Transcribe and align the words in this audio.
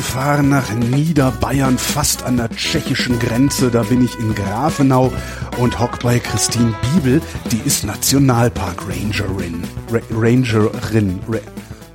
runtergefahren 0.00 0.48
nach 0.48 0.72
Niederbayern, 0.72 1.76
fast 1.76 2.22
an 2.22 2.38
der 2.38 2.48
tschechischen 2.50 3.18
Grenze. 3.18 3.70
Da 3.70 3.82
bin 3.82 4.02
ich 4.02 4.18
in 4.18 4.34
Grafenau 4.34 5.12
und 5.58 5.78
hock 5.78 5.98
bei 6.02 6.18
Christine 6.18 6.74
Biebel. 6.94 7.20
Die 7.52 7.60
ist 7.66 7.84
Nationalpark 7.84 8.82
Rangerin. 8.88 9.62
Ra 9.92 10.00
Rangerin. 10.10 11.20
Ra 11.28 11.38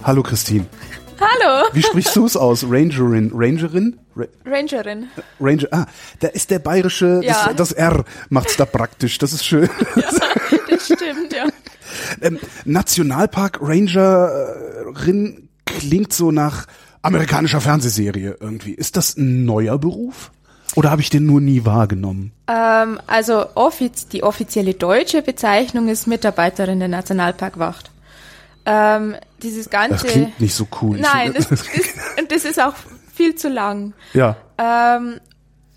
Hallo 0.03 0.21
Christine. 0.21 0.67
Hallo. 1.19 1.65
Wie 1.73 1.81
sprichst 1.81 2.15
du 2.15 2.25
es 2.27 2.37
aus? 2.37 2.63
Rangerin. 2.69 3.31
Rangerin? 3.33 3.97
Ra 4.15 4.25
Rangerin. 4.45 5.07
Ranger. 5.39 5.67
Ah, 5.71 5.85
da 6.19 6.27
ist 6.27 6.51
der 6.51 6.59
bayerische, 6.59 7.21
Ja. 7.23 7.45
das, 7.47 7.55
das 7.55 7.71
R 7.71 8.03
macht's 8.29 8.55
da 8.55 8.65
praktisch. 8.65 9.17
Das 9.17 9.33
ist 9.33 9.43
schön. 9.45 9.67
Ja, 9.95 10.09
das 10.69 10.85
stimmt, 10.85 11.33
ja. 11.35 11.47
Ähm, 12.21 12.37
Nationalpark 12.65 13.59
Rangerin 13.61 15.49
klingt 15.65 16.13
so 16.13 16.31
nach 16.31 16.67
amerikanischer 17.05 17.61
Fernsehserie 17.61 18.37
irgendwie. 18.39 18.73
Ist 18.73 18.97
das 18.97 19.17
ein 19.17 19.45
neuer 19.45 19.77
Beruf? 19.77 20.31
Oder 20.75 20.91
habe 20.91 21.01
ich 21.01 21.09
den 21.09 21.25
nur 21.25 21.39
nie 21.39 21.63
wahrgenommen? 21.63 22.31
Ähm, 22.47 22.99
also 23.07 23.45
offiz 23.55 24.07
die 24.07 24.23
offizielle 24.23 24.73
deutsche 24.73 25.21
Bezeichnung 25.21 25.87
ist 25.87 26.07
Mitarbeiterin 26.07 26.79
der 26.79 26.87
Nationalparkwacht. 26.89 27.91
Ähm, 28.65 29.15
dieses 29.41 29.69
ganze. 29.69 30.03
Das 30.05 30.13
klingt 30.13 30.39
nicht 30.39 30.55
so 30.55 30.67
cool. 30.81 30.97
Nein, 30.97 31.33
das, 31.33 31.51
ist, 31.51 31.69
und 32.19 32.31
das 32.31 32.45
ist 32.45 32.61
auch 32.61 32.73
viel 33.13 33.35
zu 33.35 33.49
lang. 33.49 33.93
ja. 34.13 34.35
Ähm, 34.57 35.19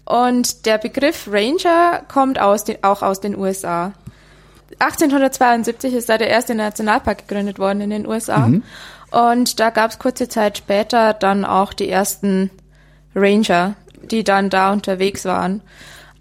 und 0.04 0.64
der 0.64 0.78
Begriff 0.78 1.28
Ranger 1.30 2.00
kommt 2.08 2.40
aus 2.40 2.64
den, 2.64 2.82
auch 2.82 3.02
aus 3.02 3.20
den 3.20 3.36
USA. 3.36 3.92
1872 4.78 5.92
ist 5.92 6.08
da 6.08 6.16
der 6.16 6.28
erste 6.28 6.54
Nationalpark 6.54 7.28
gegründet 7.28 7.58
worden 7.58 7.82
in 7.82 7.90
den 7.90 8.06
USA. 8.06 8.48
Und 9.10 9.58
da 9.58 9.70
gab 9.70 9.90
es 9.90 9.98
kurze 9.98 10.28
Zeit 10.28 10.58
später 10.58 11.14
dann 11.14 11.44
auch 11.44 11.72
die 11.72 11.88
ersten 11.88 12.50
Ranger, 13.14 13.74
die 14.10 14.24
dann 14.24 14.50
da 14.50 14.72
unterwegs 14.72 15.24
waren. 15.24 15.62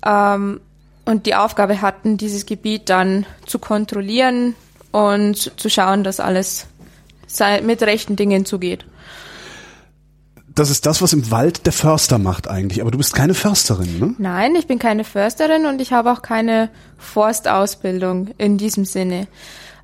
Ähm, 0.06 0.62
und 1.06 1.26
die 1.26 1.36
Aufgabe 1.36 1.82
hatten, 1.82 2.18
dieses 2.18 2.46
Gebiet 2.46 2.90
dann 2.90 3.26
zu 3.46 3.60
kontrollieren 3.60 4.56
und 4.92 5.60
zu 5.60 5.70
schauen, 5.70 6.04
dass 6.04 6.20
alles 6.20 6.68
mit 7.64 7.82
rechten 7.82 8.16
Dingen 8.16 8.46
zugeht. 8.46 8.86
Das 10.58 10.72
ist 10.72 10.88
das, 10.88 11.04
was 11.04 11.14
im 11.14 11.30
Wald 11.30 11.66
der 11.68 11.74
Förster 11.74 12.18
macht 12.18 12.48
eigentlich. 12.48 12.82
Aber 12.82 12.90
du 12.90 12.98
bist 12.98 13.14
keine 13.14 13.36
Försterin, 13.36 14.00
ne? 14.00 14.16
Nein, 14.18 14.56
ich 14.56 14.66
bin 14.66 14.80
keine 14.80 15.04
Försterin 15.04 15.68
und 15.68 15.80
ich 15.82 15.94
habe 15.94 16.12
auch 16.12 16.24
keine 16.24 16.70
Forstausbildung 16.98 18.30
in 18.40 18.58
diesem 18.58 18.84
Sinne. 18.84 19.28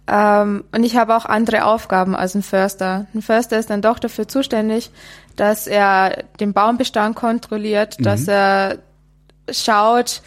Ähm, 0.07 0.63
und 0.71 0.83
ich 0.83 0.97
habe 0.97 1.15
auch 1.15 1.25
andere 1.25 1.65
Aufgaben 1.65 2.15
als 2.15 2.35
ein 2.35 2.43
Förster. 2.43 3.07
Ein 3.13 3.21
Förster 3.21 3.57
ist 3.57 3.69
dann 3.69 3.81
doch 3.81 3.99
dafür 3.99 4.27
zuständig, 4.27 4.91
dass 5.35 5.67
er 5.67 6.23
den 6.39 6.53
Baumbestand 6.53 7.15
kontrolliert, 7.15 7.97
dass 8.05 8.27
er 8.27 8.79
schaut, 9.49 10.21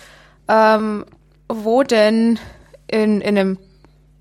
ähm, 0.49 1.05
wo 1.49 1.83
denn 1.83 2.39
in, 2.89 3.21
in 3.21 3.39
einem 3.39 3.59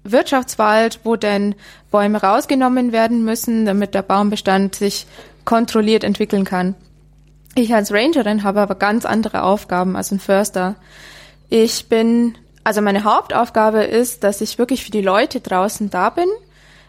Wirtschaftswald, 0.04 1.00
wo 1.04 1.16
denn 1.16 1.56
Bäume 1.90 2.22
rausgenommen 2.22 2.92
werden 2.92 3.26
müssen, 3.26 3.66
damit 3.66 3.94
der 3.96 4.04
Baumbestand 4.04 4.76
sich 4.76 5.08
kontrolliert 5.46 6.04
entwickeln 6.04 6.46
kann. 6.46 6.76
Ich 7.56 7.74
als 7.74 7.92
Rangerin 7.92 8.44
habe 8.44 8.62
aber 8.62 8.76
ganz 8.76 9.06
andere 9.06 9.44
Aufgaben 9.44 9.96
als 9.96 10.12
ein 10.12 10.20
Förster. 10.20 10.76
Ich 11.50 11.88
bin, 11.88 12.38
also 12.66 12.82
meine 12.82 13.04
Hauptaufgabe 13.04 13.84
ist, 13.84 14.24
dass 14.24 14.42
ich 14.42 14.58
wirklich 14.58 14.84
für 14.84 14.92
die 14.92 15.04
Leute 15.04 15.40
draußen 15.40 15.92
da 15.92 16.10
bin, 16.10 16.28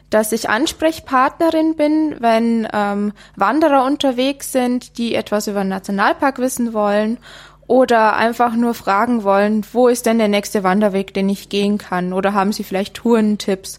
dass 0.08 0.32
ich 0.32 0.48
Ansprechpartnerin 0.48 1.76
bin, 1.76 2.16
wenn 2.18 2.66
ähm, 2.72 3.12
Wanderer 3.36 3.84
unterwegs 3.84 4.52
sind, 4.52 4.96
die 4.96 5.14
etwas 5.14 5.48
über 5.48 5.60
den 5.60 5.68
Nationalpark 5.68 6.38
wissen 6.38 6.72
wollen 6.72 7.18
oder 7.66 8.16
einfach 8.16 8.54
nur 8.54 8.72
fragen 8.72 9.22
wollen, 9.22 9.66
wo 9.72 9.88
ist 9.88 10.06
denn 10.06 10.16
der 10.16 10.28
nächste 10.28 10.64
Wanderweg, 10.64 11.12
den 11.12 11.28
ich 11.28 11.50
gehen 11.50 11.76
kann? 11.76 12.14
Oder 12.14 12.32
haben 12.32 12.52
Sie 12.52 12.64
vielleicht 12.64 12.94
Tourentipps? 12.94 13.78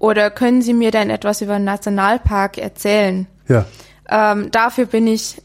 Oder 0.00 0.30
können 0.30 0.62
Sie 0.62 0.74
mir 0.74 0.90
denn 0.90 1.10
etwas 1.10 1.42
über 1.42 1.58
den 1.58 1.64
Nationalpark 1.64 2.58
erzählen? 2.58 3.28
Ja. 3.46 3.66
Ähm, 4.08 4.50
dafür 4.50 4.86
bin 4.86 5.06
ich 5.06 5.40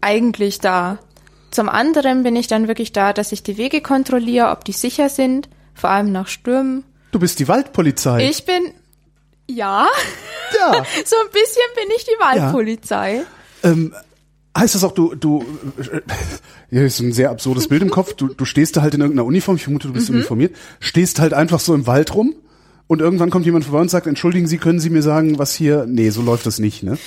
eigentlich 0.00 0.60
da. 0.60 0.98
Zum 1.56 1.70
anderen 1.70 2.22
bin 2.22 2.36
ich 2.36 2.48
dann 2.48 2.68
wirklich 2.68 2.92
da, 2.92 3.14
dass 3.14 3.32
ich 3.32 3.42
die 3.42 3.56
Wege 3.56 3.80
kontrolliere, 3.80 4.50
ob 4.50 4.66
die 4.66 4.72
sicher 4.72 5.08
sind, 5.08 5.48
vor 5.72 5.88
allem 5.88 6.12
nach 6.12 6.28
Stürmen. 6.28 6.84
Du 7.12 7.18
bist 7.18 7.38
die 7.38 7.48
Waldpolizei. 7.48 8.28
Ich 8.28 8.44
bin, 8.44 8.72
ja, 9.48 9.86
ja. 10.54 10.72
so 11.06 11.16
ein 11.16 11.32
bisschen 11.32 11.62
bin 11.74 11.94
ich 11.96 12.04
die 12.04 12.20
Waldpolizei. 12.20 13.22
Ähm, 13.62 13.94
heißt 14.54 14.74
das 14.74 14.84
auch, 14.84 14.92
du, 14.92 15.14
du, 15.14 15.46
ja, 16.70 16.82
ist 16.82 17.00
ein 17.00 17.14
sehr 17.14 17.30
absurdes 17.30 17.68
Bild 17.68 17.80
im 17.80 17.90
Kopf. 17.90 18.12
Du, 18.12 18.28
du 18.28 18.44
stehst 18.44 18.76
da 18.76 18.82
halt 18.82 18.92
in 18.92 19.00
irgendeiner 19.00 19.24
Uniform, 19.24 19.56
ich 19.56 19.62
vermute, 19.64 19.88
du 19.88 19.94
bist 19.94 20.10
Mhm. 20.10 20.16
uniformiert, 20.16 20.54
stehst 20.80 21.20
halt 21.20 21.32
einfach 21.32 21.60
so 21.60 21.74
im 21.74 21.86
Wald 21.86 22.14
rum 22.14 22.34
und 22.86 23.00
irgendwann 23.00 23.30
kommt 23.30 23.46
jemand 23.46 23.64
vorbei 23.64 23.80
und 23.80 23.90
sagt, 23.90 24.06
entschuldigen 24.06 24.46
Sie, 24.46 24.58
können 24.58 24.78
Sie 24.78 24.90
mir 24.90 25.00
sagen, 25.00 25.38
was 25.38 25.54
hier, 25.54 25.86
nee, 25.88 26.10
so 26.10 26.20
läuft 26.20 26.44
das 26.44 26.58
nicht, 26.58 26.82
ne? 26.82 26.98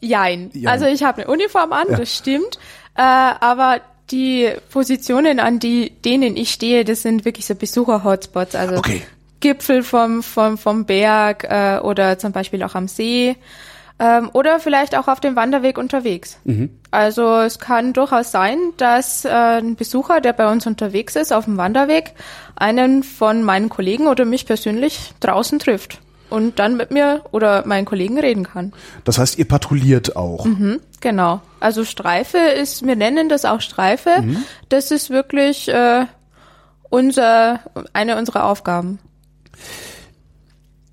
Jein. 0.00 0.50
Jein. 0.54 0.68
Also 0.68 0.86
ich 0.86 1.02
habe 1.02 1.22
eine 1.22 1.30
Uniform 1.30 1.72
an, 1.72 1.86
Ja. 1.90 1.96
das 1.98 2.14
stimmt. 2.16 2.58
Äh, 2.96 3.02
aber 3.02 3.80
die 4.10 4.50
Positionen, 4.70 5.38
an 5.40 5.58
die 5.58 5.90
denen 5.90 6.36
ich 6.36 6.50
stehe, 6.50 6.84
das 6.84 7.02
sind 7.02 7.24
wirklich 7.24 7.46
so 7.46 7.54
Besucher-Hotspots. 7.54 8.54
Also 8.54 8.76
Okay. 8.76 9.02
Gipfel 9.40 9.82
vom, 9.82 10.22
vom, 10.22 10.58
vom 10.58 10.84
Berg 10.84 11.44
äh, 11.44 11.78
oder 11.80 12.18
zum 12.18 12.32
Beispiel 12.32 12.62
auch 12.64 12.74
am 12.74 12.88
See. 12.88 13.36
Ähm, 14.00 14.30
oder 14.32 14.60
vielleicht 14.60 14.96
auch 14.96 15.08
auf 15.08 15.20
dem 15.20 15.34
Wanderweg 15.36 15.76
unterwegs. 15.76 16.38
Also 16.92 17.36
es 17.40 17.58
kann 17.58 17.92
durchaus 17.92 18.30
sein, 18.30 18.56
dass 18.76 19.24
äh, 19.24 19.28
ein 19.28 19.74
Besucher, 19.76 20.20
der 20.20 20.32
bei 20.32 20.50
uns 20.50 20.66
unterwegs 20.68 21.16
ist 21.16 21.32
auf 21.32 21.46
dem 21.46 21.56
Wanderweg, 21.56 22.14
einen 22.56 23.02
von 23.02 23.42
meinen 23.42 23.68
Kollegen 23.68 24.06
oder 24.06 24.24
mich 24.24 24.46
persönlich 24.46 25.12
draußen 25.20 25.58
trifft 25.58 25.98
und 26.30 26.58
dann 26.58 26.76
mit 26.76 26.90
mir 26.90 27.22
oder 27.32 27.66
meinen 27.66 27.84
Kollegen 27.84 28.18
reden 28.18 28.44
kann. 28.44 28.72
Das 29.04 29.18
heißt, 29.18 29.38
ihr 29.38 29.46
patrouilliert 29.46 30.16
auch. 30.16 30.44
Mhm. 30.44 30.80
Genau. 31.00 31.40
Also 31.60 31.84
Streife 31.84 32.38
ist, 32.38 32.86
wir 32.86 32.96
nennen 32.96 33.28
das 33.28 33.44
auch 33.44 33.60
Streife. 33.60 34.24
Das 34.68 34.90
ist 34.90 35.10
wirklich 35.10 35.68
äh, 35.68 36.06
unser, 36.90 37.60
eine 37.92 38.16
unserer 38.18 38.44
Aufgaben. 38.44 38.98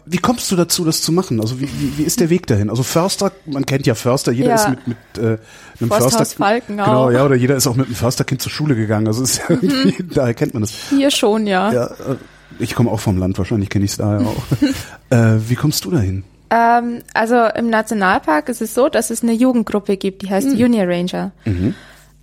Wie 0.08 0.18
kommst 0.18 0.52
du 0.52 0.56
dazu, 0.56 0.86
das 0.86 1.02
zu 1.02 1.12
machen? 1.12 1.42
Also 1.42 1.60
wie, 1.60 1.68
wie, 1.80 1.98
wie 1.98 2.04
ist 2.04 2.20
der 2.20 2.30
Weg 2.30 2.46
dahin? 2.46 2.70
Also 2.70 2.84
Förster, 2.84 3.32
man 3.48 3.66
kennt 3.66 3.88
ja 3.88 3.96
Förster, 3.96 4.32
jeder 4.32 4.50
Ja. 4.50 4.56
ist 4.56 4.70
mit, 4.70 4.88
mit 4.88 4.98
äh, 5.18 5.38
einem 5.82 5.90
Förster. 5.90 6.26
Falken 6.26 6.78
genau, 6.78 7.06
auch. 7.08 7.12
ja, 7.12 7.26
oder 7.26 7.34
jeder 7.34 7.56
ist 7.56 7.66
auch 7.66 7.76
mit 7.76 7.88
einem 7.88 7.96
Försterkind 7.96 8.40
zur 8.40 8.52
Schule 8.52 8.76
gegangen. 8.76 9.08
Also 9.08 9.24
ist 9.24 9.38
ja 9.40 9.46
irgendwie, 9.50 10.04
daher 10.14 10.36
kennt 10.36 10.54
man 10.54 10.62
das. 10.62 10.72
Hier 10.90 11.10
schon, 11.10 11.48
ja. 11.48 11.74
Ja, 11.74 11.86
äh, 11.88 12.16
ich 12.60 12.76
komme 12.76 12.92
auch 12.92 13.00
vom 13.00 13.18
Land, 13.18 13.38
wahrscheinlich 13.38 13.70
kenne 13.70 13.86
ich 13.86 13.92
es 13.92 13.98
daher 13.98 14.22
auch. 14.22 14.44
äh, 15.10 15.50
wie 15.50 15.56
kommst 15.56 15.86
du 15.86 15.92
dahin? 15.92 16.24
Ähm, 16.50 17.02
also 17.14 17.46
im 17.56 17.70
Nationalpark 17.70 18.50
ist 18.50 18.62
es 18.62 18.74
so, 18.74 18.90
dass 18.90 19.10
es 19.10 19.24
eine 19.24 19.34
Jugendgruppe 19.34 19.98
gibt, 19.98 20.22
die 20.22 20.30
heißt 20.30 20.54
Junior 20.54 20.88
Ranger. 20.88 21.32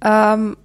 Ähm, 0.02 0.56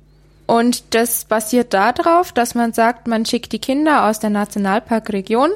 und 0.46 0.96
das 0.96 1.26
basiert 1.26 1.74
darauf, 1.74 2.32
dass 2.32 2.56
man 2.56 2.74
sagt, 2.74 3.08
man 3.08 3.26
schickt 3.26 3.52
die 3.52 3.60
Kinder 3.60 4.06
aus 4.06 4.20
der 4.20 4.30
Nationalparkregion 4.30 5.50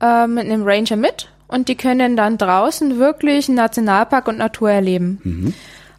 äh, 0.00 0.26
mit 0.26 0.46
einem 0.46 0.62
Ranger 0.64 0.96
mit 0.96 1.28
und 1.46 1.68
die 1.68 1.76
können 1.76 2.16
dann 2.16 2.38
draußen 2.38 2.98
wirklich 2.98 3.48
einen 3.48 3.56
Nationalpark 3.56 4.28
und 4.28 4.38
Natur 4.38 4.70
erleben. 4.70 5.54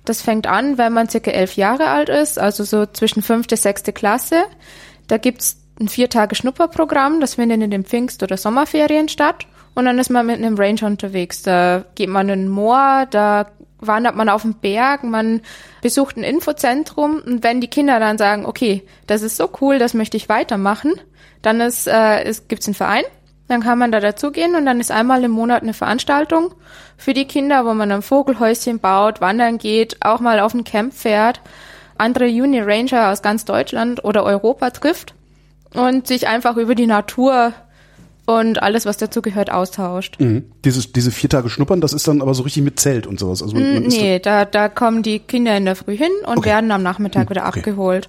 Das 0.05 0.21
fängt 0.21 0.47
an, 0.47 0.79
wenn 0.79 0.93
man 0.93 1.09
circa 1.09 1.29
elf 1.29 1.55
Jahre 1.55 1.87
alt 1.87 2.09
ist, 2.09 2.39
also 2.39 2.63
so 2.63 2.87
zwischen 2.87 3.21
fünfte, 3.21 3.57
sechste 3.57 3.93
Klasse. 3.93 4.43
Da 5.07 5.17
gibt's 5.17 5.57
ein 5.79 5.87
vier 5.87 6.09
Tage 6.09 6.35
Schnupperprogramm, 6.35 7.21
das 7.21 7.35
findet 7.35 7.61
in 7.61 7.71
den 7.71 7.85
Pfingst- 7.85 8.23
oder 8.23 8.37
Sommerferien 8.37 9.09
statt. 9.09 9.47
Und 9.75 9.85
dann 9.85 9.99
ist 9.99 10.09
man 10.09 10.25
mit 10.25 10.37
einem 10.37 10.57
Ranger 10.57 10.87
unterwegs. 10.87 11.41
Da 11.41 11.85
geht 11.95 12.09
man 12.09 12.27
in 12.29 12.45
ein 12.45 12.49
Moor, 12.49 13.07
da 13.09 13.47
wandert 13.79 14.15
man 14.15 14.27
auf 14.27 14.41
den 14.41 14.55
Berg, 14.55 15.03
man 15.03 15.41
besucht 15.81 16.17
ein 16.17 16.23
Infozentrum. 16.23 17.21
Und 17.25 17.43
wenn 17.43 17.61
die 17.61 17.69
Kinder 17.69 17.99
dann 17.99 18.17
sagen, 18.17 18.45
okay, 18.45 18.83
das 19.07 19.21
ist 19.21 19.37
so 19.37 19.49
cool, 19.61 19.79
das 19.79 19.93
möchte 19.93 20.17
ich 20.17 20.27
weitermachen, 20.27 20.95
dann 21.41 21.61
ist, 21.61 21.87
äh, 21.87 22.27
ist, 22.27 22.49
gibt's 22.49 22.67
einen 22.67 22.75
Verein. 22.75 23.03
Dann 23.47 23.63
kann 23.63 23.79
man 23.79 23.91
da 23.91 23.99
dazugehen 23.99 24.55
und 24.55 24.65
dann 24.65 24.79
ist 24.79 24.91
einmal 24.91 25.23
im 25.23 25.31
Monat 25.31 25.63
eine 25.63 25.73
Veranstaltung 25.73 26.53
für 26.97 27.13
die 27.13 27.25
Kinder, 27.25 27.65
wo 27.65 27.73
man 27.73 27.91
ein 27.91 28.03
Vogelhäuschen 28.03 28.79
baut, 28.79 29.21
wandern 29.21 29.57
geht, 29.57 29.97
auch 30.01 30.19
mal 30.19 30.39
auf 30.39 30.53
ein 30.53 30.65
Camp 30.65 30.93
fährt, 30.93 31.41
andere 31.97 32.27
Junior 32.27 32.67
Ranger 32.67 33.09
aus 33.09 33.23
ganz 33.23 33.45
Deutschland 33.45 34.03
oder 34.03 34.23
Europa 34.23 34.69
trifft 34.69 35.15
und 35.73 36.07
sich 36.07 36.27
einfach 36.27 36.57
über 36.57 36.75
die 36.75 36.87
Natur 36.87 37.53
und 38.25 38.61
alles, 38.61 38.85
was 38.85 38.97
dazu 38.97 39.21
gehört, 39.21 39.51
austauscht. 39.51 40.19
Mhm. 40.19 40.51
Dieses, 40.63 40.91
diese 40.91 41.11
vier 41.11 41.29
Tage 41.29 41.49
Schnuppern, 41.49 41.81
das 41.81 41.93
ist 41.93 42.07
dann 42.07 42.21
aber 42.21 42.33
so 42.33 42.43
richtig 42.43 42.63
mit 42.63 42.79
Zelt 42.79 43.07
und 43.07 43.19
sowas. 43.19 43.41
Also 43.41 43.55
man, 43.55 43.73
man 43.73 43.83
ist 43.85 43.97
Nee, 43.97 44.19
da, 44.19 44.45
da 44.45 44.69
kommen 44.69 45.01
die 45.01 45.19
Kinder 45.19 45.57
in 45.57 45.65
der 45.65 45.75
Früh 45.75 45.97
hin 45.97 46.11
und 46.25 46.37
Okay. 46.37 46.49
werden 46.49 46.71
am 46.71 46.83
Nachmittag 46.83 47.29
wieder 47.29 47.47
okay. 47.47 47.59
abgeholt. 47.59 48.07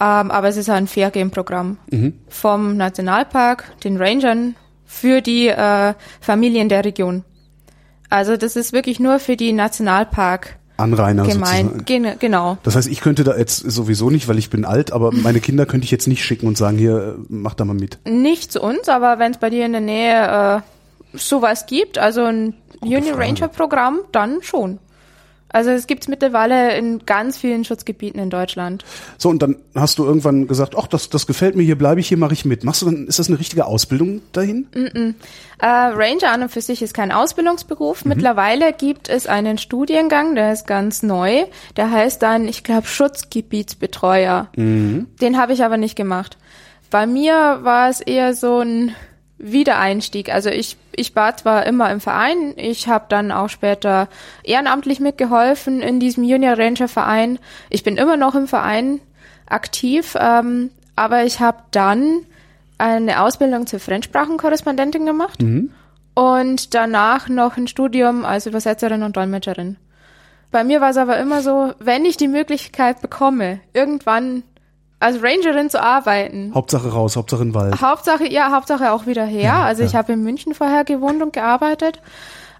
Ähm, 0.00 0.30
aber 0.30 0.48
es 0.48 0.56
ist 0.56 0.70
ein 0.70 0.86
Fair-Game-Programm 0.86 1.78
vom 2.28 2.76
Nationalpark, 2.76 3.64
den 3.84 3.96
Rangern, 3.96 4.56
für 4.84 5.22
die 5.22 5.48
äh, 5.48 5.94
Familien 6.20 6.68
der 6.68 6.84
Region. 6.84 7.24
Also 8.10 8.36
das 8.36 8.56
ist 8.56 8.72
wirklich 8.72 9.00
nur 9.00 9.18
für 9.18 9.36
die 9.36 9.52
Nationalpark. 9.52 10.58
Anrainer 10.82 11.24
gemeint. 11.26 11.70
sozusagen. 11.70 11.84
Gen 11.84 12.18
genau. 12.18 12.58
Das 12.62 12.76
heißt, 12.76 12.88
ich 12.88 13.00
könnte 13.00 13.24
da 13.24 13.36
jetzt 13.36 13.58
sowieso 13.58 14.10
nicht, 14.10 14.28
weil 14.28 14.38
ich 14.38 14.50
bin 14.50 14.64
alt, 14.64 14.92
aber 14.92 15.12
meine 15.12 15.40
Kinder 15.40 15.66
könnte 15.66 15.84
ich 15.84 15.90
jetzt 15.90 16.06
nicht 16.06 16.24
schicken 16.24 16.46
und 16.46 16.56
sagen, 16.58 16.78
hier, 16.78 17.16
mach 17.28 17.54
da 17.54 17.64
mal 17.64 17.74
mit. 17.74 17.98
Nicht 18.06 18.52
zu 18.52 18.60
uns, 18.60 18.88
aber 18.88 19.18
wenn 19.18 19.32
es 19.32 19.38
bei 19.38 19.50
dir 19.50 19.64
in 19.64 19.72
der 19.72 19.80
Nähe 19.80 20.62
äh, 20.62 21.16
sowas 21.16 21.66
gibt, 21.66 21.98
also 21.98 22.24
ein 22.24 22.54
Uni 22.80 23.10
Ranger 23.10 23.48
Programm, 23.48 24.00
dann 24.12 24.42
schon. 24.42 24.78
Also 25.52 25.70
es 25.70 25.86
gibt's 25.86 26.08
mittlerweile 26.08 26.76
in 26.76 27.04
ganz 27.04 27.38
vielen 27.38 27.64
Schutzgebieten 27.64 28.20
in 28.20 28.30
Deutschland. 28.30 28.84
So, 29.18 29.28
und 29.28 29.42
dann 29.42 29.56
hast 29.74 29.98
du 29.98 30.04
irgendwann 30.04 30.46
gesagt, 30.48 30.74
ach, 30.76 30.86
das, 30.86 31.10
das 31.10 31.26
gefällt 31.26 31.56
mir, 31.56 31.62
hier 31.62 31.76
bleibe 31.76 32.00
ich, 32.00 32.08
hier 32.08 32.18
mache 32.18 32.32
ich 32.32 32.44
mit. 32.44 32.64
Machst 32.64 32.82
du 32.82 32.86
dann, 32.86 33.06
ist 33.06 33.18
das 33.18 33.28
eine 33.28 33.38
richtige 33.38 33.66
Ausbildung 33.66 34.22
dahin? 34.32 34.66
Äh, 35.58 35.66
Ranger 35.66 36.32
an 36.32 36.42
und 36.42 36.48
für 36.50 36.60
sich 36.60 36.82
ist 36.82 36.94
kein 36.94 37.12
Ausbildungsberuf. 37.12 38.04
Mittlerweile 38.04 38.72
gibt 38.72 39.08
es 39.08 39.26
einen 39.26 39.58
Studiengang, 39.58 40.34
der 40.34 40.52
ist 40.52 40.66
ganz 40.66 41.02
neu. 41.02 41.44
Der 41.76 41.90
heißt 41.90 42.22
dann, 42.22 42.48
ich 42.48 42.64
glaube, 42.64 42.86
Schutzgebietsbetreuer. 42.86 44.48
Den 45.20 45.38
habe 45.38 45.52
ich 45.52 45.64
aber 45.64 45.76
nicht 45.76 45.96
gemacht. 45.96 46.38
Bei 46.90 47.06
mir 47.06 47.60
war 47.62 47.88
es 47.88 48.00
eher 48.00 48.34
so 48.34 48.60
ein 48.60 48.94
Wiedereinstieg. 49.42 50.32
Also 50.32 50.48
ich, 50.48 50.76
ich 50.94 51.14
war 51.16 51.36
zwar 51.36 51.66
immer 51.66 51.90
im 51.90 52.00
Verein, 52.00 52.54
ich 52.56 52.88
habe 52.88 53.06
dann 53.08 53.32
auch 53.32 53.48
später 53.48 54.08
ehrenamtlich 54.44 55.00
mitgeholfen 55.00 55.82
in 55.82 56.00
diesem 56.00 56.24
Junior 56.24 56.56
Ranger 56.56 56.88
Verein. 56.88 57.38
Ich 57.68 57.82
bin 57.82 57.96
immer 57.96 58.16
noch 58.16 58.36
im 58.36 58.46
Verein 58.46 59.00
aktiv, 59.46 60.16
ähm, 60.18 60.70
aber 60.94 61.24
ich 61.24 61.40
habe 61.40 61.58
dann 61.72 62.20
eine 62.78 63.20
Ausbildung 63.20 63.66
zur 63.66 63.80
Fremdsprachenkorrespondentin 63.80 65.06
gemacht 65.06 65.42
und 66.14 66.74
danach 66.74 67.28
noch 67.28 67.56
ein 67.56 67.66
Studium 67.66 68.24
als 68.24 68.46
Übersetzerin 68.46 69.02
und 69.02 69.16
Dolmetscherin. 69.16 69.76
Bei 70.52 70.64
mir 70.64 70.80
war 70.80 70.90
es 70.90 70.96
aber 70.96 71.18
immer 71.18 71.42
so, 71.42 71.72
wenn 71.78 72.04
ich 72.04 72.16
die 72.16 72.28
Möglichkeit 72.28 73.00
bekomme, 73.00 73.60
irgendwann 73.72 74.42
als 75.02 75.22
Rangerin 75.22 75.68
zu 75.68 75.82
arbeiten, 75.82 76.52
Hauptsache 76.54 76.88
raus, 76.88 77.16
Hauptsache 77.16 77.42
in 77.42 77.48
den 77.48 77.54
Wald. 77.54 77.80
Hauptsache, 77.80 78.30
ja, 78.30 78.52
Hauptsache 78.52 78.92
auch 78.92 79.06
wieder 79.06 79.24
her. 79.24 79.54
also 79.54 79.82
ich 79.82 79.94
habe 79.94 80.12
in 80.12 80.22
München 80.22 80.54
vorher 80.54 80.84
gewohnt 80.84 81.22
und 81.22 81.32
gearbeitet. 81.32 82.00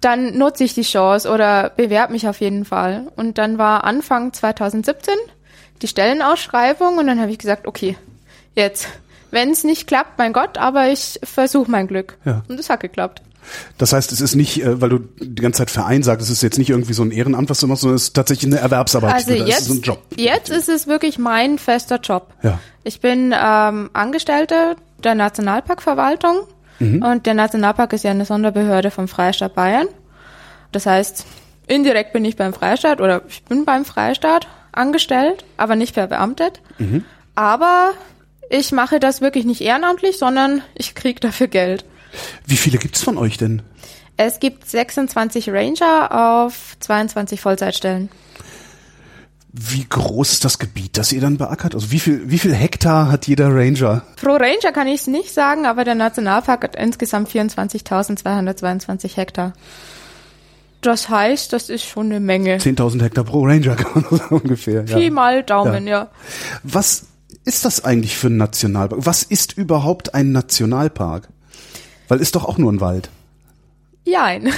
Dann 0.00 0.36
nutze 0.36 0.64
ich 0.64 0.74
die 0.74 0.82
Chance 0.82 1.30
oder 1.30 1.70
bewerbe 1.70 2.12
mich 2.12 2.26
auf 2.26 2.40
jeden 2.40 2.64
Fall. 2.64 3.12
Und 3.14 3.38
dann 3.38 3.56
war 3.58 3.84
Anfang 3.84 4.32
2017 4.32 5.14
die 5.80 5.86
Stellenausschreibung 5.86 6.98
und 6.98 7.06
dann 7.06 7.20
habe 7.20 7.30
ich 7.30 7.38
gesagt, 7.38 7.68
okay, 7.68 7.96
jetzt, 8.54 8.88
wenn 9.30 9.50
es 9.50 9.62
nicht 9.62 9.86
klappt, 9.86 10.18
mein 10.18 10.32
Gott, 10.32 10.58
aber 10.58 10.88
ich 10.88 11.20
versuche 11.22 11.70
mein 11.70 11.86
Glück. 11.86 12.18
Ja. 12.24 12.42
Und 12.48 12.58
es 12.58 12.68
hat 12.68 12.80
geklappt. 12.80 13.22
Das 13.78 13.92
heißt, 13.92 14.12
es 14.12 14.20
ist 14.20 14.34
nicht, 14.34 14.62
äh, 14.62 14.80
weil 14.80 14.88
du 14.88 14.98
die 15.20 15.42
ganze 15.42 15.58
Zeit 15.58 15.70
Verein 15.70 16.02
sagst, 16.02 16.26
es 16.26 16.30
ist 16.30 16.42
jetzt 16.42 16.58
nicht 16.58 16.70
irgendwie 16.70 16.92
so 16.92 17.02
ein 17.02 17.10
Ehrenamt, 17.10 17.50
was 17.50 17.60
du 17.60 17.66
machst, 17.66 17.82
sondern 17.82 17.96
es 17.96 18.04
ist 18.04 18.14
tatsächlich 18.14 18.52
eine 18.52 18.60
Erwerbsarbeit. 18.60 19.14
Also 19.14 19.32
es 19.32 19.48
jetzt, 19.48 19.60
ist 19.60 19.66
so 19.66 19.74
ein 19.74 19.82
Job. 19.82 20.02
jetzt 20.16 20.50
ist 20.50 20.68
es 20.68 20.86
wirklich 20.86 21.18
mein 21.18 21.58
fester 21.58 21.98
Job. 22.00 22.32
Ja. 22.42 22.58
Ich 22.84 23.00
bin 23.00 23.34
ähm, 23.36 23.90
Angestellte 23.92 24.76
der 25.02 25.14
Nationalparkverwaltung 25.14 26.46
und 26.80 27.26
der 27.26 27.34
Nationalpark 27.34 27.92
ist 27.92 28.02
ja 28.02 28.10
eine 28.10 28.24
Sonderbehörde 28.24 28.90
vom 28.90 29.06
Freistaat 29.06 29.54
Bayern. 29.54 29.86
Das 30.72 30.84
heißt, 30.86 31.26
indirekt 31.68 32.12
bin 32.12 32.24
ich 32.24 32.34
beim 32.34 32.52
Freistaat 32.52 33.00
oder 33.00 33.22
ich 33.28 33.44
bin 33.44 33.64
beim 33.64 33.84
Freistaat 33.84 34.48
angestellt, 34.72 35.44
aber 35.56 35.76
nicht 35.76 35.94
verbeamtet. 35.94 36.60
Aber 37.36 37.92
ich 38.50 38.72
mache 38.72 38.98
das 38.98 39.20
wirklich 39.20 39.44
nicht 39.44 39.60
ehrenamtlich, 39.60 40.18
sondern 40.18 40.62
ich 40.74 40.94
kriege 40.94 41.20
dafür 41.20 41.46
Geld. 41.46 41.84
Wie 42.46 42.56
viele 42.56 42.78
gibt's 42.78 43.02
von 43.02 43.18
euch 43.18 43.38
denn? 43.38 43.62
Es 44.16 44.40
gibt 44.40 44.68
26 44.68 45.50
Ranger 45.50 46.44
auf 46.44 46.76
22 46.80 47.40
Vollzeitstellen. 47.40 48.10
Wie 49.54 49.84
groß 49.86 50.32
ist 50.32 50.44
das 50.46 50.58
Gebiet, 50.58 50.96
das 50.96 51.12
ihr 51.12 51.20
dann 51.20 51.36
beackert? 51.36 51.74
Also 51.74 51.90
wie 51.90 52.00
viel, 52.00 52.30
wie 52.30 52.38
viel 52.38 52.54
Hektar 52.54 53.10
hat 53.12 53.26
jeder 53.26 53.54
Ranger? 53.54 54.02
Pro 54.16 54.32
Ranger 54.32 54.72
kann 54.72 54.88
ich 54.88 55.02
es 55.02 55.06
nicht 55.06 55.32
sagen, 55.32 55.66
aber 55.66 55.84
der 55.84 55.94
Nationalpark 55.94 56.64
hat 56.64 56.76
insgesamt 56.76 57.28
24.222 57.28 59.16
Hektar. 59.16 59.52
Das 60.80 61.10
heißt, 61.10 61.52
das 61.52 61.68
ist 61.68 61.84
schon 61.84 62.06
eine 62.06 62.18
Menge. 62.20 62.56
10.000 62.56 63.02
Hektar 63.02 63.24
pro 63.24 63.44
Ranger 63.44 63.76
kann 63.76 64.04
man 64.10 64.18
sagen, 64.18 64.34
ungefähr. 64.34 64.82
Pi 64.84 65.04
Ja. 65.04 65.10
mal 65.10 65.42
Daumen, 65.42 65.86
ja. 65.86 66.10
Was 66.62 67.04
ist 67.44 67.66
das 67.66 67.84
eigentlich 67.84 68.16
für 68.16 68.28
ein 68.28 68.38
Nationalpark? 68.38 69.04
Was 69.04 69.22
ist 69.22 69.56
überhaupt 69.56 70.14
ein 70.14 70.32
Nationalpark? 70.32 71.28
Weil 72.12 72.20
ist 72.20 72.34
doch 72.34 72.44
auch 72.44 72.58
nur 72.58 72.70
ein 72.70 72.82
Wald. 72.82 73.08
Jein. 74.04 74.52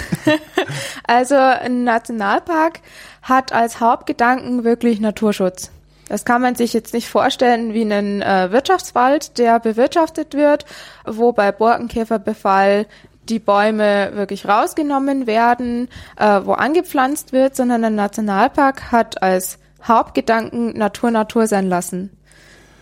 also 1.06 1.36
ein 1.36 1.84
Nationalpark 1.84 2.80
hat 3.22 3.52
als 3.52 3.78
Hauptgedanken 3.78 4.64
wirklich 4.64 4.98
Naturschutz. 4.98 5.70
Das 6.08 6.24
kann 6.24 6.42
man 6.42 6.56
sich 6.56 6.72
jetzt 6.72 6.94
nicht 6.94 7.08
vorstellen 7.08 7.72
wie 7.72 7.82
einen 7.82 8.22
äh, 8.22 8.50
Wirtschaftswald, 8.50 9.38
der 9.38 9.60
bewirtschaftet 9.60 10.34
wird, 10.34 10.64
wo 11.06 11.30
bei 11.30 11.52
Borkenkäferbefall 11.52 12.86
die 13.28 13.38
Bäume 13.38 14.16
wirklich 14.16 14.48
rausgenommen 14.48 15.28
werden, 15.28 15.86
äh, 16.16 16.40
wo 16.42 16.54
angepflanzt 16.54 17.32
wird, 17.32 17.54
sondern 17.54 17.84
ein 17.84 17.94
Nationalpark 17.94 18.90
hat 18.90 19.22
als 19.22 19.60
Hauptgedanken 19.84 20.76
Natur 20.76 21.12
Natur 21.12 21.46
sein 21.46 21.68
lassen. 21.68 22.10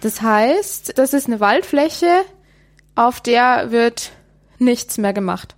Das 0.00 0.22
heißt, 0.22 0.96
das 0.96 1.12
ist 1.12 1.26
eine 1.26 1.40
Waldfläche, 1.40 2.22
auf 2.94 3.20
der 3.20 3.70
wird 3.70 4.12
nichts 4.62 4.98
mehr 4.98 5.12
gemacht. 5.12 5.56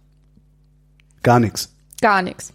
Gar 1.23 1.41
nichts. 1.41 1.73
Gar 2.01 2.23
nichts. 2.23 2.53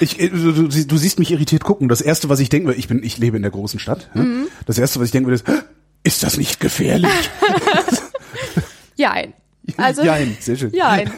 Ich, 0.00 0.20
äh, 0.20 0.28
du, 0.28 0.68
du, 0.68 0.96
siehst 0.98 1.18
mich 1.18 1.30
irritiert 1.30 1.64
gucken. 1.64 1.88
Das 1.88 2.00
erste, 2.00 2.28
was 2.28 2.38
ich 2.40 2.50
denke, 2.50 2.74
ich 2.74 2.86
bin, 2.86 3.02
ich 3.02 3.16
lebe 3.18 3.36
in 3.36 3.42
der 3.42 3.50
großen 3.50 3.80
Stadt. 3.80 4.10
ja? 4.14 4.22
Mhm. 4.22 4.48
Das 4.66 4.78
erste, 4.78 5.00
was 5.00 5.06
ich 5.06 5.12
denke, 5.12 5.32
ist, 5.32 5.48
"Hä? 5.48 5.54
ist 6.02 6.22
das 6.22 6.36
nicht 6.36 6.60
gefährlich? 6.60 7.10
Jein. 8.96 9.32
Also, 9.76 10.02
Jein, 10.02 10.36
sehr 10.40 10.56
schön. 10.56 10.72
Jein. 10.74 11.10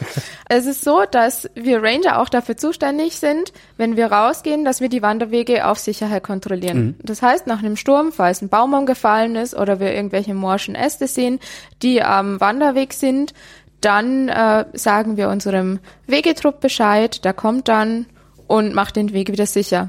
Es 0.54 0.66
ist 0.66 0.84
so, 0.84 1.04
dass 1.10 1.48
wir 1.54 1.82
Ranger 1.82 2.20
auch 2.20 2.28
dafür 2.28 2.58
zuständig 2.58 3.16
sind, 3.16 3.54
wenn 3.78 3.96
wir 3.96 4.12
rausgehen, 4.12 4.66
dass 4.66 4.82
wir 4.82 4.90
die 4.90 5.00
Wanderwege 5.00 5.66
auf 5.66 5.78
Sicherheit 5.78 6.22
kontrollieren. 6.22 6.94
Das 7.02 7.22
heißt, 7.22 7.46
nach 7.46 7.60
einem 7.60 7.76
Sturm, 7.76 8.12
falls 8.12 8.42
ein 8.42 8.50
Baum 8.50 8.74
umgefallen 8.74 9.34
ist 9.34 9.54
oder 9.56 9.80
wir 9.80 9.94
irgendwelche 9.94 10.34
morschen 10.34 10.74
Äste 10.74 11.06
sehen, 11.06 11.40
die 11.80 12.02
am 12.02 12.38
Wanderweg 12.38 12.92
sind, 12.92 13.32
dann 13.80 14.28
äh, 14.28 14.66
sagen 14.74 15.16
wir 15.16 15.30
unserem 15.30 15.78
Wegetrupp 16.06 16.60
Bescheid, 16.60 17.24
der 17.24 17.32
kommt 17.32 17.68
dann 17.68 18.04
und 18.46 18.74
macht 18.74 18.96
den 18.96 19.14
Weg 19.14 19.32
wieder 19.32 19.46
sicher. 19.46 19.88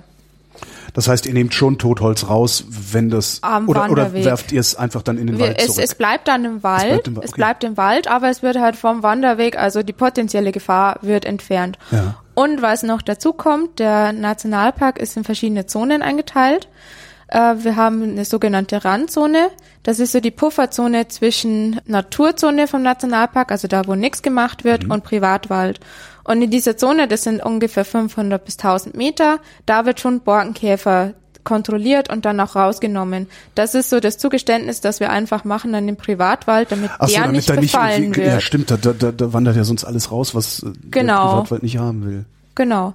Das 0.94 1.08
heißt, 1.08 1.26
ihr 1.26 1.34
nehmt 1.34 1.54
schon 1.56 1.80
Totholz 1.80 2.28
raus, 2.30 2.66
wenn 2.70 3.10
das 3.10 3.40
Am 3.42 3.68
oder, 3.68 3.86
oder 3.90 4.04
Wanderweg. 4.04 4.26
werft 4.26 4.52
ihr 4.52 4.60
es 4.60 4.76
einfach 4.76 5.02
dann 5.02 5.18
in 5.18 5.28
den 5.28 5.40
Wir, 5.40 5.48
Wald 5.48 5.60
es, 5.60 5.66
zurück. 5.68 5.84
es 5.84 5.96
bleibt 5.96 6.28
dann 6.28 6.46
im 6.46 6.62
Wald, 6.64 6.88
bleibt 6.88 7.08
im 7.08 7.16
Wa- 7.16 7.22
es 7.24 7.30
okay. 7.32 7.38
bleibt 7.38 7.64
im 7.64 7.78
Wald, 7.78 8.08
aber 8.08 8.30
es 8.30 8.44
wird 8.44 8.60
halt 8.60 8.76
vom 8.76 9.02
Wanderweg, 9.02 9.58
also 9.58 9.82
die 9.82 9.94
potenzielle 9.94 10.52
Gefahr 10.52 10.98
wird 11.02 11.26
entfernt. 11.26 11.80
Ja. 11.92 12.16
Und 12.36 12.62
was 12.62 12.84
noch 12.84 13.02
dazu 13.02 13.34
kommt, 13.34 13.80
der 13.80 14.12
Nationalpark 14.14 15.00
ist 15.00 15.18
in 15.18 15.24
verschiedene 15.24 15.66
Zonen 15.66 16.02
eingeteilt. 16.04 16.68
Äh, 17.28 17.56
wir 17.60 17.76
haben 17.76 18.04
eine 18.04 18.26
sogenannte 18.26 18.86
Randzone. 18.86 19.50
Das 19.84 20.00
ist 20.00 20.12
so 20.14 20.20
die 20.20 20.32
Pufferzone 20.32 21.08
zwischen 21.10 21.82
Naturzone 21.86 22.68
vom 22.68 22.84
Nationalpark, 22.84 23.52
also 23.52 23.68
da, 23.68 23.86
wo 23.88 23.96
nichts 23.96 24.22
gemacht 24.22 24.64
wird, 24.64 24.86
und 24.90 25.04
Privatwald. 25.04 25.80
Und 26.24 26.42
in 26.42 26.50
dieser 26.50 26.78
Zone, 26.78 27.08
das 27.08 27.24
sind 27.24 27.44
ungefähr 27.44 27.86
500 27.86 28.44
bis 28.44 28.58
1000 28.58 28.96
Meter, 28.96 29.40
da 29.66 29.86
wird 29.86 30.00
schon 30.00 30.22
Borkenkäfer 30.22 31.14
kontrolliert 31.44 32.10
und 32.10 32.24
dann 32.24 32.40
auch 32.40 32.56
rausgenommen. 32.56 33.28
Das 33.56 33.76
ist 33.76 33.90
so 33.90 34.00
das 34.00 34.18
Zugeständnis, 34.18 34.80
das 34.80 35.02
wir 35.02 35.10
einfach 35.10 35.44
machen 35.44 35.76
an 35.76 35.86
dem 35.86 35.98
Privatwald, 35.98 36.72
damit 36.72 36.90
Ach 37.00 37.08
so, 37.08 37.14
der 37.14 37.22
damit 37.24 37.36
nicht 37.36 37.50
da 37.50 37.56
nicht 37.56 37.74
befallen 37.74 38.04
irgendwie, 38.04 38.22
wird. 38.22 38.32
ja 38.32 38.40
stimmt, 38.40 38.72
da, 38.72 38.78
da, 38.78 38.94
da 39.12 39.34
wandert 39.34 39.58
ja 39.58 39.66
sonst 39.66 39.84
alles 39.84 40.10
raus, 40.12 40.34
was 40.34 40.60
äh, 40.60 40.68
der 40.68 40.74
Genau. 41.02 41.32
Privatwald 41.32 41.64
nicht 41.64 41.78
haben 41.78 42.06
will. 42.06 42.26
Genau. 42.56 42.94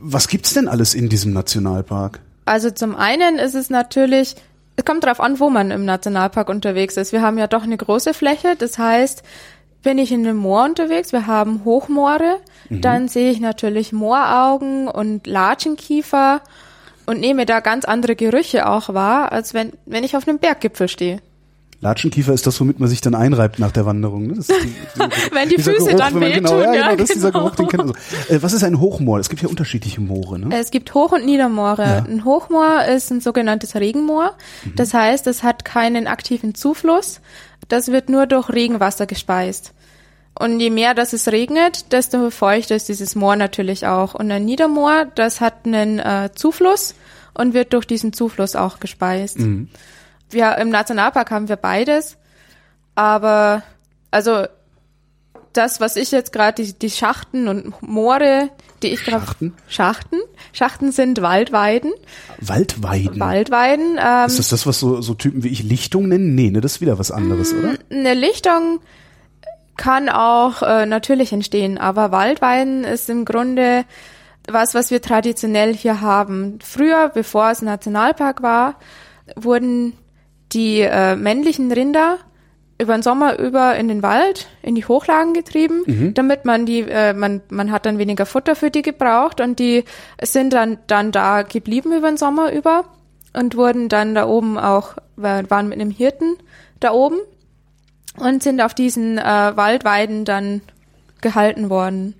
Was 0.00 0.26
gibt's 0.28 0.54
denn 0.54 0.66
alles 0.68 0.94
in 0.94 1.08
diesem 1.08 1.32
Nationalpark? 1.32 2.20
Also 2.44 2.70
zum 2.70 2.96
einen 2.96 3.38
ist 3.38 3.54
es 3.54 3.68
natürlich, 3.70 4.34
es 4.76 4.84
kommt 4.84 5.04
darauf 5.04 5.20
an, 5.20 5.38
wo 5.38 5.50
man 5.50 5.70
im 5.70 5.84
Nationalpark 5.84 6.48
unterwegs 6.48 6.96
ist. 6.96 7.12
Wir 7.12 7.22
haben 7.22 7.38
ja 7.38 7.46
doch 7.46 7.62
eine 7.62 7.76
große 7.76 8.14
Fläche, 8.14 8.56
das 8.58 8.78
heißt, 8.78 9.22
bin 9.88 9.96
ich 9.96 10.12
in 10.12 10.26
einem 10.26 10.36
Moor 10.36 10.66
unterwegs, 10.66 11.12
wir 11.12 11.26
haben 11.26 11.64
Hochmoore, 11.64 12.40
dann 12.68 13.08
sehe 13.08 13.30
ich 13.30 13.40
natürlich 13.40 13.90
Mooraugen 13.90 14.86
und 14.86 15.26
Latschenkiefer 15.26 16.42
und 17.06 17.20
nehme 17.20 17.46
da 17.46 17.60
ganz 17.60 17.86
andere 17.86 18.14
Gerüche 18.14 18.68
auch 18.68 18.92
wahr, 18.92 19.32
als 19.32 19.54
wenn, 19.54 19.72
wenn 19.86 20.04
ich 20.04 20.14
auf 20.14 20.28
einem 20.28 20.40
Berggipfel 20.40 20.88
stehe. 20.88 21.22
Latschenkiefer 21.80 22.34
ist 22.34 22.46
das, 22.46 22.60
womit 22.60 22.80
man 22.80 22.90
sich 22.90 23.00
dann 23.00 23.14
einreibt 23.14 23.60
nach 23.60 23.72
der 23.72 23.86
Wanderung. 23.86 24.26
Ne? 24.26 24.34
Die, 24.34 24.40
die, 24.42 25.34
Wenn 25.34 25.48
die 25.48 25.56
Füße 25.56 25.94
dann 25.94 26.12
wenn 26.12 26.20
man, 26.20 26.32
genau, 26.32 26.58
wehtun, 26.58 26.64
ja, 26.64 26.74
ja, 26.74 26.82
genau, 26.82 26.96
das 26.96 27.08
ist 27.08 27.16
dieser 27.16 27.30
genau. 27.30 27.44
Geruch, 27.44 27.56
den 27.56 27.68
kennt 27.68 27.86
man 27.86 27.94
so. 27.94 28.34
Äh, 28.34 28.42
was 28.42 28.52
ist 28.52 28.64
ein 28.64 28.80
Hochmoor? 28.80 29.18
Es 29.20 29.30
gibt 29.30 29.40
ja 29.40 29.48
unterschiedliche 29.48 30.02
Moore, 30.02 30.38
ne? 30.38 30.54
Es 30.54 30.70
gibt 30.70 30.92
Hoch- 30.92 31.12
und 31.12 31.24
Niedermoore. 31.24 32.04
Ein 32.06 32.26
Hochmoor 32.26 32.84
ist 32.94 33.10
ein 33.10 33.22
sogenanntes 33.22 33.74
Regenmoor. 33.74 34.34
Das 34.76 34.92
heißt, 34.92 35.26
es 35.28 35.42
hat 35.42 35.64
keinen 35.64 36.08
aktiven 36.08 36.54
Zufluss. 36.54 37.22
Das 37.68 37.88
wird 37.88 38.10
nur 38.10 38.26
durch 38.26 38.50
Regenwasser 38.50 39.06
gespeist. 39.06 39.72
Und 40.38 40.60
je 40.60 40.70
mehr 40.70 40.94
das 40.94 41.12
es 41.12 41.28
regnet, 41.28 41.92
desto 41.92 42.30
feuchter 42.30 42.76
ist 42.76 42.88
dieses 42.88 43.14
Moor 43.16 43.36
natürlich 43.36 43.86
auch. 43.86 44.14
Und 44.14 44.30
ein 44.30 44.44
Niedermoor, 44.44 45.06
das 45.14 45.40
hat 45.40 45.66
einen 45.66 45.98
äh, 45.98 46.30
Zufluss 46.34 46.94
und 47.34 47.54
wird 47.54 47.72
durch 47.72 47.86
diesen 47.86 48.12
Zufluss 48.12 48.54
auch 48.54 48.80
gespeist. 48.80 49.38
Mhm. 49.38 49.68
Wir, 50.30 50.56
Im 50.58 50.70
Nationalpark 50.70 51.30
haben 51.30 51.48
wir 51.48 51.56
beides. 51.56 52.16
Aber 52.94 53.62
also 54.10 54.46
das, 55.52 55.80
was 55.80 55.96
ich 55.96 56.10
jetzt 56.12 56.32
gerade, 56.32 56.62
die, 56.62 56.72
die 56.72 56.90
Schachten 56.90 57.48
und 57.48 57.82
Moore, 57.82 58.50
die 58.82 58.88
ich 58.88 59.04
gerade. 59.04 59.24
Schachten? 59.24 59.54
Schachten. 59.66 60.16
Schachten 60.52 60.92
sind 60.92 61.20
Waldweiden. 61.20 61.92
Waldweiden? 62.40 63.18
Waldweiden. 63.18 63.98
Ähm, 63.98 64.26
ist 64.26 64.38
das 64.38 64.48
das, 64.48 64.66
was 64.66 64.78
so, 64.78 65.00
so 65.00 65.14
Typen 65.14 65.42
wie 65.42 65.48
ich 65.48 65.62
Lichtung 65.62 66.08
nennen? 66.08 66.34
Nee, 66.34 66.50
ne, 66.50 66.60
das 66.60 66.74
ist 66.74 66.80
wieder 66.80 66.98
was 66.98 67.10
anderes, 67.10 67.52
oder? 67.52 67.76
Eine 67.90 68.14
Lichtung 68.14 68.80
kann 69.78 70.10
auch 70.10 70.60
äh, 70.60 70.84
natürlich 70.84 71.32
entstehen, 71.32 71.78
aber 71.78 72.12
Waldweiden 72.12 72.84
ist 72.84 73.08
im 73.08 73.24
Grunde 73.24 73.86
was, 74.46 74.74
was 74.74 74.90
wir 74.90 75.00
traditionell 75.00 75.74
hier 75.74 76.02
haben. 76.02 76.58
Früher, 76.62 77.08
bevor 77.08 77.50
es 77.50 77.62
Nationalpark 77.62 78.42
war, 78.42 78.74
wurden 79.36 79.94
die 80.52 80.80
äh, 80.80 81.16
männlichen 81.16 81.72
Rinder 81.72 82.18
über 82.80 82.94
den 82.94 83.02
Sommer 83.02 83.38
über 83.38 83.76
in 83.76 83.88
den 83.88 84.02
Wald, 84.02 84.48
in 84.62 84.74
die 84.74 84.84
Hochlagen 84.84 85.34
getrieben, 85.34 85.82
mhm. 85.86 86.14
damit 86.14 86.44
man 86.44 86.64
die, 86.64 86.80
äh, 86.80 87.12
man, 87.12 87.40
man 87.50 87.72
hat 87.72 87.86
dann 87.86 87.98
weniger 87.98 88.24
Futter 88.26 88.54
für 88.54 88.70
die 88.70 88.82
gebraucht 88.82 89.40
und 89.40 89.58
die 89.58 89.84
sind 90.22 90.52
dann, 90.52 90.78
dann 90.86 91.12
da 91.12 91.42
geblieben 91.42 91.92
über 91.92 92.08
den 92.08 92.16
Sommer 92.16 92.52
über 92.52 92.84
und 93.32 93.56
wurden 93.56 93.88
dann 93.88 94.14
da 94.14 94.26
oben 94.26 94.58
auch, 94.58 94.96
waren 95.16 95.68
mit 95.68 95.80
einem 95.80 95.90
Hirten 95.90 96.36
da 96.80 96.92
oben 96.92 97.18
und 98.20 98.42
sind 98.42 98.60
auf 98.60 98.74
diesen 98.74 99.18
äh, 99.18 99.22
Waldweiden 99.22 100.24
dann 100.24 100.60
gehalten 101.20 101.70
worden. 101.70 102.14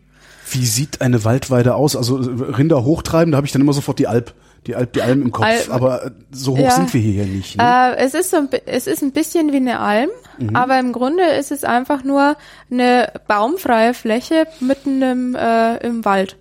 Wie 0.51 0.65
sieht 0.65 1.01
eine 1.01 1.25
Waldweide 1.25 1.75
aus? 1.75 1.95
Also 1.95 2.17
Rinder 2.17 2.85
hochtreiben, 2.85 3.33
da 3.33 3.37
habe 3.37 3.47
ich 3.47 3.53
dann 3.53 3.63
immer 3.63 3.75
sofort 3.75 3.99
die 3.99 4.07
Alp 4.07 4.35
die 4.67 4.77
Alp, 4.77 4.93
die 4.93 5.03
Alm 5.03 5.23
im 5.23 5.33
Kopf, 5.33 5.47
Al 5.47 5.59
aber 5.71 6.07
äh, 6.07 6.11
so 6.31 6.53
hoch 6.53 6.63
ja. 6.63 6.71
sind 6.73 6.93
wir 6.93 7.01
hier 7.01 7.25
ja 7.25 7.29
nicht. 7.29 7.57
Ne? 7.57 7.65
Äh, 7.65 8.05
es 8.05 8.15
ist 8.15 8.31
so, 8.31 8.49
es 8.67 8.87
ist 8.87 9.03
ein 9.03 9.13
bisschen 9.13 9.53
wie 9.53 9.57
eine 9.57 9.81
Alm, 9.81 10.11
mhm. 10.39 10.55
aber 10.55 10.79
im 10.79 10.93
Grunde 10.93 11.25
ist 11.25 11.51
es 11.51 11.65
einfach 11.65 12.05
nur 12.05 12.37
eine 12.71 13.13
baumfreie 13.27 13.95
Fläche 13.95 14.47
mitten 14.61 15.03
im, 15.03 15.35
äh, 15.35 15.79
im 15.79 16.05
Wald. 16.05 16.37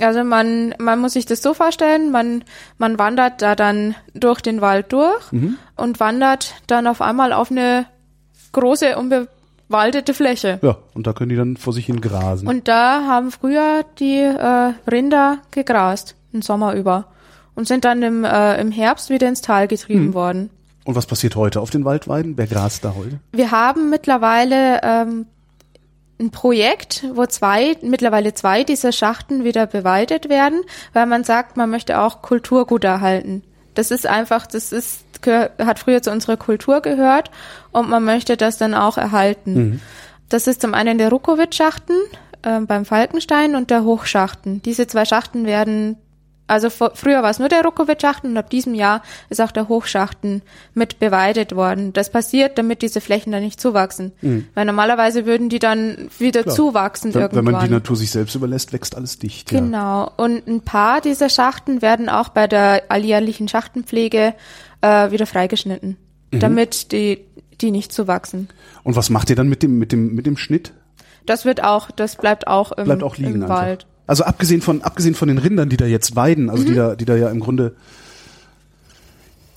Also 0.00 0.24
man, 0.24 0.74
man 0.78 0.98
muss 0.98 1.12
sich 1.12 1.24
das 1.24 1.40
so 1.40 1.54
vorstellen, 1.54 2.10
man, 2.10 2.44
man 2.78 2.98
wandert 2.98 3.40
da 3.40 3.54
dann 3.54 3.94
durch 4.12 4.40
den 4.40 4.60
Wald 4.60 4.92
durch 4.92 5.30
mhm. 5.30 5.56
und 5.76 6.00
wandert 6.00 6.54
dann 6.66 6.86
auf 6.88 7.00
einmal 7.00 7.32
auf 7.32 7.50
eine 7.50 7.86
große, 8.54 8.96
unbewaldete 8.96 10.14
Fläche. 10.14 10.58
Ja, 10.62 10.78
und 10.94 11.06
da 11.06 11.12
können 11.12 11.28
die 11.28 11.36
dann 11.36 11.58
vor 11.58 11.72
sich 11.72 11.86
hin 11.86 12.00
grasen. 12.00 12.48
Und 12.48 12.68
da 12.68 13.06
haben 13.06 13.30
früher 13.30 13.84
die 13.98 14.20
äh, 14.20 14.72
Rinder 14.90 15.38
gegrast 15.50 16.16
den 16.34 16.42
Sommer 16.42 16.74
über 16.74 17.06
und 17.54 17.66
sind 17.66 17.84
dann 17.84 18.02
im, 18.02 18.24
äh, 18.24 18.60
im 18.60 18.70
Herbst 18.70 19.08
wieder 19.08 19.28
ins 19.28 19.40
Tal 19.40 19.68
getrieben 19.68 20.06
hm. 20.06 20.14
worden. 20.14 20.50
Und 20.84 20.96
was 20.96 21.06
passiert 21.06 21.34
heute 21.36 21.60
auf 21.60 21.70
den 21.70 21.84
Waldweiden? 21.86 22.36
Wer 22.36 22.46
grast 22.46 22.84
da 22.84 22.94
heute? 22.94 23.18
Wir 23.32 23.50
haben 23.50 23.88
mittlerweile 23.88 24.80
ähm, 24.82 25.26
ein 26.20 26.30
Projekt, 26.30 27.06
wo 27.14 27.24
zwei, 27.24 27.76
mittlerweile 27.80 28.34
zwei 28.34 28.64
dieser 28.64 28.92
Schachten 28.92 29.44
wieder 29.44 29.66
bewaldet 29.66 30.28
werden, 30.28 30.60
weil 30.92 31.06
man 31.06 31.24
sagt, 31.24 31.56
man 31.56 31.70
möchte 31.70 32.00
auch 32.00 32.20
Kulturgut 32.20 32.84
erhalten. 32.84 33.42
Das 33.74 33.90
ist 33.90 34.06
einfach, 34.06 34.46
das 34.46 34.72
ist, 34.72 35.04
hat 35.26 35.78
früher 35.78 36.02
zu 36.02 36.10
unserer 36.10 36.36
Kultur 36.36 36.80
gehört 36.80 37.30
und 37.72 37.88
man 37.88 38.04
möchte 38.04 38.36
das 38.36 38.58
dann 38.58 38.74
auch 38.74 38.96
erhalten. 38.96 39.54
Mhm. 39.54 39.80
Das 40.28 40.46
ist 40.46 40.60
zum 40.60 40.74
einen 40.74 40.98
der 40.98 41.10
Rukowitz-Schachten 41.10 41.96
äh, 42.42 42.60
beim 42.60 42.84
Falkenstein 42.84 43.54
und 43.56 43.70
der 43.70 43.84
Hochschachten. 43.84 44.62
Diese 44.62 44.86
zwei 44.86 45.04
Schachten 45.04 45.46
werden 45.46 45.96
also 46.46 46.68
früher 46.68 47.22
war 47.22 47.30
es 47.30 47.38
nur 47.38 47.48
der 47.48 47.62
Rukowitz-Schachten 47.64 48.30
und 48.30 48.36
ab 48.36 48.50
diesem 48.50 48.74
Jahr 48.74 49.02
ist 49.30 49.40
auch 49.40 49.50
der 49.50 49.68
Hochschachten 49.68 50.42
mit 50.74 50.98
beweidet 50.98 51.56
worden. 51.56 51.94
Das 51.94 52.10
passiert, 52.10 52.58
damit 52.58 52.82
diese 52.82 53.00
Flächen 53.00 53.32
dann 53.32 53.42
nicht 53.42 53.60
zuwachsen. 53.60 54.12
Mhm. 54.20 54.46
Weil 54.54 54.66
normalerweise 54.66 55.24
würden 55.24 55.48
die 55.48 55.58
dann 55.58 56.10
wieder 56.18 56.42
Klar. 56.42 56.54
zuwachsen 56.54 57.14
wenn, 57.14 57.22
irgendwann. 57.22 57.46
Wenn 57.46 57.52
man 57.52 57.64
die 57.64 57.70
Natur 57.70 57.96
sich 57.96 58.10
selbst 58.10 58.34
überlässt, 58.34 58.74
wächst 58.74 58.94
alles 58.94 59.18
dicht. 59.18 59.48
Genau. 59.48 60.02
Ja. 60.02 60.12
Und 60.16 60.46
ein 60.46 60.60
paar 60.60 61.00
dieser 61.00 61.30
Schachten 61.30 61.80
werden 61.80 62.10
auch 62.10 62.28
bei 62.28 62.46
der 62.46 62.84
alljährlichen 62.90 63.48
Schachtenpflege 63.48 64.34
äh, 64.82 65.10
wieder 65.10 65.26
freigeschnitten, 65.26 65.96
mhm. 66.30 66.40
damit 66.40 66.92
die, 66.92 67.24
die 67.62 67.70
nicht 67.70 67.90
zuwachsen. 67.90 68.48
Und 68.82 68.96
was 68.96 69.08
macht 69.08 69.30
ihr 69.30 69.36
dann 69.36 69.48
mit 69.48 69.62
dem, 69.62 69.78
mit 69.78 69.92
dem, 69.92 70.14
mit 70.14 70.26
dem 70.26 70.36
Schnitt? 70.36 70.72
Das 71.24 71.46
wird 71.46 71.64
auch, 71.64 71.90
das 71.90 72.16
bleibt 72.16 72.46
auch 72.46 72.72
im, 72.72 72.84
bleibt 72.84 73.02
auch 73.02 73.16
liegen 73.16 73.42
im 73.42 73.48
Wald. 73.48 73.86
Also 74.06 74.24
abgesehen 74.24 74.60
von, 74.60 74.82
abgesehen 74.82 75.14
von 75.14 75.28
den 75.28 75.38
Rindern, 75.38 75.68
die 75.68 75.76
da 75.76 75.86
jetzt 75.86 76.14
weiden, 76.14 76.50
also 76.50 76.62
mhm. 76.62 76.66
die 76.66 76.74
da, 76.74 76.94
die 76.94 77.04
da 77.04 77.16
ja 77.16 77.30
im 77.30 77.40
Grunde, 77.40 77.74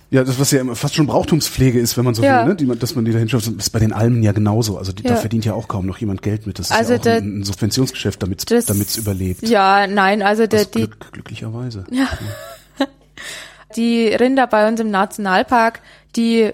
ja, 0.09 0.23
das 0.23 0.39
was 0.39 0.51
ja 0.51 0.63
fast 0.73 0.95
schon 0.95 1.05
Brauchtumspflege 1.05 1.79
ist, 1.79 1.97
wenn 1.97 2.05
man 2.05 2.13
so 2.13 2.23
ja. 2.23 2.39
will, 2.39 2.53
ne? 2.53 2.55
Die, 2.55 2.79
dass 2.79 2.95
man 2.95 3.03
die 3.03 3.11
da 3.11 3.19
hinschafft, 3.19 3.45
ist 3.47 3.69
bei 3.71 3.79
den 3.79 3.91
Almen 3.91 4.23
ja 4.23 4.31
genauso. 4.31 4.77
Also 4.77 4.93
die, 4.93 5.03
ja. 5.03 5.09
da 5.09 5.15
verdient 5.17 5.43
ja 5.43 5.53
auch 5.53 5.67
kaum 5.67 5.85
noch 5.85 5.97
jemand 5.97 6.21
Geld 6.21 6.47
mit. 6.47 6.59
Das 6.59 6.67
ist 6.67 6.77
also 6.77 6.93
ja 6.93 6.99
auch 6.99 7.03
der, 7.03 7.17
ein, 7.17 7.43
Subventionsgeschäft, 7.43 8.23
damit 8.23 8.49
es 8.49 8.97
überlebt. 8.97 9.45
Ja, 9.47 9.85
nein, 9.85 10.21
also 10.21 10.47
der, 10.47 10.63
die 10.63 10.79
Glück, 10.79 11.11
glücklicherweise. 11.11 11.83
Ja. 11.91 12.07
die 13.75 14.07
Rinder 14.07 14.47
bei 14.47 14.69
uns 14.69 14.79
im 14.79 14.91
Nationalpark, 14.91 15.81
die 16.15 16.53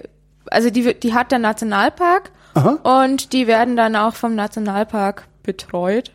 also 0.50 0.70
die 0.70 0.94
die 0.94 1.14
hat 1.14 1.30
der 1.30 1.38
Nationalpark 1.38 2.30
Aha. 2.54 3.02
und 3.02 3.32
die 3.32 3.46
werden 3.46 3.76
dann 3.76 3.94
auch 3.94 4.14
vom 4.14 4.34
Nationalpark 4.34 5.26
betreut. 5.44 6.10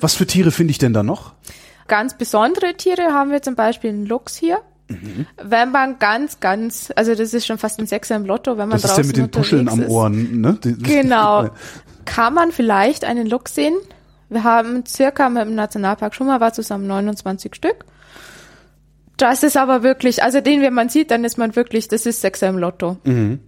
Was 0.00 0.14
für 0.14 0.26
Tiere 0.26 0.50
finde 0.50 0.70
ich 0.72 0.78
denn 0.78 0.92
da 0.92 1.02
noch? 1.02 1.34
Ganz 1.86 2.16
besondere 2.16 2.74
Tiere 2.76 3.12
haben 3.12 3.30
wir 3.30 3.42
zum 3.42 3.54
Beispiel 3.54 3.90
einen 3.90 4.06
Luchs 4.06 4.36
hier. 4.36 4.58
Mhm. 4.88 5.26
Wenn 5.42 5.70
man 5.70 5.98
ganz, 5.98 6.40
ganz, 6.40 6.92
also 6.96 7.14
das 7.14 7.34
ist 7.34 7.46
schon 7.46 7.58
fast 7.58 7.78
ein 7.78 7.86
Sechser 7.86 8.16
im 8.16 8.24
Lotto, 8.24 8.52
wenn 8.52 8.68
man 8.68 8.80
das 8.80 8.82
draußen 8.82 9.04
ist 9.04 9.16
ja 9.16 9.22
mit 9.22 9.34
den 9.34 9.38
Puscheln 9.38 9.68
am 9.68 9.84
Ohren, 9.86 10.40
ne? 10.40 10.58
Genau. 10.62 11.50
Kann 12.04 12.34
man 12.34 12.52
vielleicht 12.52 13.04
einen 13.04 13.26
Luchs 13.26 13.54
sehen? 13.54 13.76
Wir 14.30 14.44
haben 14.44 14.84
circa 14.86 15.28
mit 15.28 15.42
dem 15.42 15.54
Nationalpark 15.54 16.14
schon 16.14 16.26
mal 16.26 16.40
war 16.40 16.52
zusammen 16.52 16.86
29 16.86 17.54
Stück. 17.54 17.84
Das 19.16 19.42
ist 19.42 19.56
aber 19.56 19.82
wirklich, 19.82 20.22
also 20.22 20.40
den, 20.40 20.62
wenn 20.62 20.74
man 20.74 20.88
sieht, 20.88 21.10
dann 21.10 21.24
ist 21.24 21.38
man 21.38 21.56
wirklich, 21.56 21.88
das 21.88 22.06
ist 22.06 22.20
Sechser 22.20 22.48
im 22.48 22.58
Lotto. 22.58 22.98
Mhm. 23.04 23.40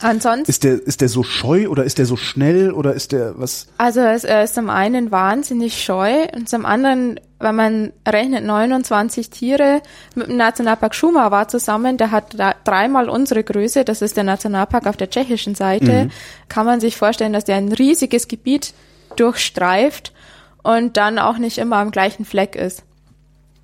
Ansonsten. 0.00 0.48
Ist 0.48 0.62
der, 0.62 0.74
ist 0.74 1.00
der 1.00 1.08
so 1.08 1.24
scheu 1.24 1.68
oder 1.68 1.84
ist 1.84 1.98
der 1.98 2.06
so 2.06 2.16
schnell 2.16 2.70
oder 2.70 2.94
ist 2.94 3.10
der 3.10 3.38
was? 3.38 3.66
Also 3.78 4.00
er 4.00 4.14
ist, 4.14 4.24
er 4.24 4.44
ist 4.44 4.54
zum 4.54 4.70
einen 4.70 5.10
wahnsinnig 5.10 5.82
scheu 5.82 6.26
und 6.36 6.48
zum 6.48 6.64
anderen, 6.64 7.18
wenn 7.40 7.56
man 7.56 7.92
rechnet 8.06 8.44
29 8.44 9.30
Tiere 9.30 9.82
mit 10.14 10.28
dem 10.28 10.36
Nationalpark 10.36 10.94
Schuma 10.94 11.32
war 11.32 11.48
zusammen, 11.48 11.96
der 11.96 12.12
hat 12.12 12.36
dreimal 12.64 13.08
unsere 13.08 13.42
Größe, 13.42 13.84
das 13.84 14.00
ist 14.00 14.16
der 14.16 14.24
Nationalpark 14.24 14.86
auf 14.86 14.96
der 14.96 15.10
tschechischen 15.10 15.56
Seite, 15.56 16.04
mhm. 16.04 16.10
kann 16.48 16.64
man 16.64 16.80
sich 16.80 16.96
vorstellen, 16.96 17.32
dass 17.32 17.44
der 17.44 17.56
ein 17.56 17.72
riesiges 17.72 18.28
Gebiet 18.28 18.74
durchstreift 19.16 20.12
und 20.62 20.96
dann 20.96 21.18
auch 21.18 21.38
nicht 21.38 21.58
immer 21.58 21.76
am 21.76 21.90
gleichen 21.90 22.24
Fleck 22.24 22.54
ist. 22.54 22.84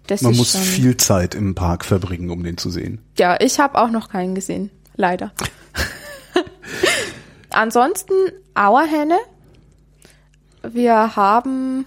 Das 0.08 0.20
man 0.20 0.32
ist 0.32 0.38
muss 0.38 0.56
viel 0.56 0.96
Zeit 0.96 1.34
im 1.34 1.54
Park 1.54 1.84
verbringen, 1.84 2.28
um 2.30 2.42
den 2.42 2.58
zu 2.58 2.70
sehen. 2.70 3.00
Ja, 3.18 3.36
ich 3.40 3.60
habe 3.60 3.78
auch 3.80 3.90
noch 3.90 4.08
keinen 4.08 4.34
gesehen, 4.34 4.70
leider. 4.96 5.32
Ansonsten 7.54 8.14
Auerhähne. 8.54 9.18
Wir 10.62 11.16
haben. 11.16 11.84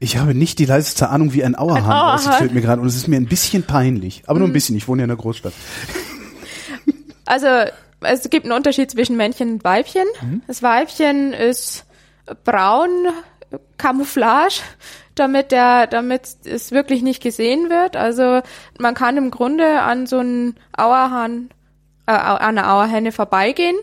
Ich 0.00 0.16
habe 0.16 0.34
nicht 0.34 0.58
die 0.58 0.64
leiseste 0.64 1.08
Ahnung, 1.10 1.32
wie 1.32 1.44
ein 1.44 1.54
Auerhahn 1.54 1.84
ein 1.84 2.14
aussieht, 2.14 2.34
fällt 2.34 2.54
mir 2.54 2.60
gerade. 2.60 2.80
Und 2.80 2.88
es 2.88 2.96
ist 2.96 3.06
mir 3.06 3.16
ein 3.16 3.26
bisschen 3.26 3.62
peinlich. 3.62 4.24
Aber 4.26 4.38
nur 4.38 4.48
ein 4.48 4.50
mhm. 4.50 4.54
bisschen. 4.54 4.76
Ich 4.76 4.88
wohne 4.88 5.02
ja 5.02 5.04
in 5.04 5.10
einer 5.10 5.20
Großstadt. 5.20 5.52
Also, 7.24 7.46
es 8.00 8.28
gibt 8.28 8.44
einen 8.44 8.52
Unterschied 8.52 8.90
zwischen 8.90 9.16
Männchen 9.16 9.52
und 9.52 9.64
Weibchen. 9.64 10.04
Mhm. 10.20 10.42
Das 10.48 10.62
Weibchen 10.62 11.32
ist 11.32 11.86
braun, 12.44 12.90
Camouflage, 13.78 14.60
damit 15.14 15.52
der, 15.52 15.86
damit 15.86 16.22
es 16.44 16.72
wirklich 16.72 17.02
nicht 17.02 17.22
gesehen 17.22 17.70
wird. 17.70 17.96
Also, 17.96 18.42
man 18.78 18.94
kann 18.94 19.16
im 19.16 19.30
Grunde 19.30 19.80
an 19.82 20.06
so 20.06 20.18
einen 20.18 20.56
Auerhahn 20.76 21.50
äh, 22.06 22.10
an 22.10 22.58
einer 22.58 22.74
Auerhenne 22.74 23.12
vorbeigehen 23.12 23.76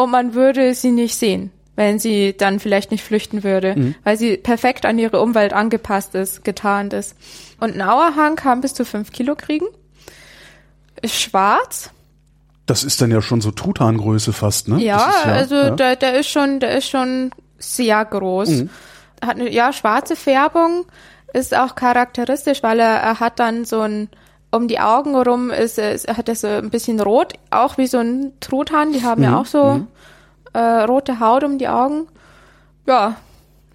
und 0.00 0.10
man 0.10 0.34
würde 0.34 0.74
sie 0.74 0.92
nicht 0.92 1.14
sehen, 1.14 1.50
wenn 1.76 1.98
sie 1.98 2.34
dann 2.36 2.58
vielleicht 2.58 2.90
nicht 2.90 3.04
flüchten 3.04 3.44
würde, 3.44 3.74
mhm. 3.76 3.94
weil 4.02 4.16
sie 4.16 4.36
perfekt 4.38 4.86
an 4.86 4.98
ihre 4.98 5.20
Umwelt 5.20 5.52
angepasst 5.52 6.14
ist, 6.14 6.42
getarnt 6.42 6.92
ist. 6.92 7.16
Und 7.60 7.74
ein 7.74 7.82
Auerhahn 7.82 8.34
kann 8.34 8.62
bis 8.62 8.72
zu 8.72 8.84
fünf 8.84 9.12
Kilo 9.12 9.34
kriegen, 9.34 9.66
ist 11.02 11.20
schwarz. 11.20 11.90
Das 12.64 12.82
ist 12.82 13.02
dann 13.02 13.10
ja 13.10 13.20
schon 13.20 13.40
so 13.40 13.50
Truthahngröße 13.50 14.32
fast, 14.32 14.68
ne? 14.68 14.80
Ja, 14.80 15.12
ja 15.24 15.32
also 15.32 15.54
ja. 15.54 15.70
Der, 15.70 15.96
der 15.96 16.18
ist 16.18 16.28
schon, 16.28 16.60
der 16.60 16.78
ist 16.78 16.88
schon 16.88 17.30
sehr 17.58 18.02
groß. 18.04 18.48
Mhm. 18.48 18.70
Hat 19.22 19.36
eine 19.36 19.50
ja 19.50 19.72
schwarze 19.72 20.16
Färbung, 20.16 20.86
ist 21.34 21.54
auch 21.54 21.74
charakteristisch, 21.74 22.62
weil 22.62 22.80
er, 22.80 22.96
er 22.96 23.20
hat 23.20 23.38
dann 23.38 23.66
so 23.66 23.80
ein 23.80 24.08
um 24.50 24.68
die 24.68 24.80
Augen 24.80 25.16
rum 25.16 25.50
ist, 25.50 25.78
ist 25.78 26.08
hat 26.08 26.28
er 26.28 26.34
so 26.34 26.46
ein 26.46 26.70
bisschen 26.70 27.00
rot, 27.00 27.34
auch 27.50 27.78
wie 27.78 27.86
so 27.86 27.98
ein 27.98 28.32
Truthahn. 28.40 28.92
Die 28.92 29.02
haben 29.02 29.20
mhm. 29.20 29.24
ja 29.24 29.38
auch 29.38 29.46
so 29.46 29.74
mhm. 29.74 29.88
äh, 30.52 30.82
rote 30.82 31.20
Haut 31.20 31.44
um 31.44 31.58
die 31.58 31.68
Augen. 31.68 32.06
ja, 32.86 33.16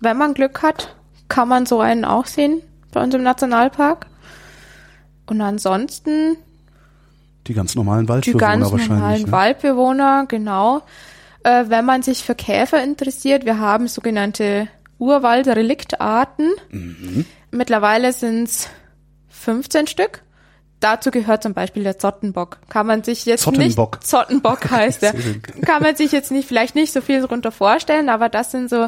wenn 0.02 0.18
man 0.18 0.34
Glück 0.34 0.62
hat, 0.62 0.96
kann 1.30 1.48
man 1.48 1.66
so 1.66 1.80
einen 1.80 2.06
auch 2.06 2.26
sehen 2.26 2.62
bei 2.92 3.02
uns 3.02 3.16
im 3.16 3.24
Nationalpark. 3.24 4.08
Und 5.28 5.42
ansonsten 5.42 6.38
die 7.48 7.54
ganz 7.54 7.76
normalen 7.76 8.08
Waldbewohner 8.08 8.40
die 8.40 8.60
ganz 8.60 8.72
wahrscheinlich. 8.72 8.90
normalen 8.90 9.22
ne? 9.24 9.32
Waldbewohner, 9.32 10.26
genau. 10.28 10.82
Äh, 11.44 11.66
wenn 11.68 11.86
man 11.86 12.02
sich 12.02 12.24
für 12.24 12.36
Käfer 12.36 12.84
interessiert, 12.84 13.46
wir 13.46 13.60
haben 13.60 13.88
sogenannte 13.88 14.68
Urwaldreliktarten. 14.98 16.52
Mhm. 16.72 17.26
Mittlerweile 17.52 18.14
sind 18.14 18.46
es 18.46 18.70
15 19.30 19.88
Stück. 19.88 20.24
Dazu 20.80 21.10
gehört 21.10 21.42
zum 21.42 21.54
Beispiel 21.54 21.84
der 21.84 21.98
Zottenbock. 21.98 22.60
Kann 22.70 22.86
man 22.86 23.04
sich 23.04 23.26
jetzt 23.26 23.44
Zottenbock. 23.44 23.96
nicht 23.96 24.08
Zottenbock 24.08 24.70
heißt 24.70 25.04
er. 25.04 25.14
Kann 25.66 25.82
man 25.82 25.96
sich 25.96 26.12
jetzt 26.12 26.32
nicht 26.32 26.48
vielleicht 26.48 26.76
nicht 26.76 26.92
so 26.94 27.02
viel 27.02 27.22
darunter 27.22 27.52
vorstellen, 27.52 28.10
aber 28.10 28.30
das 28.30 28.52
sind 28.52 28.70
so 28.70 28.88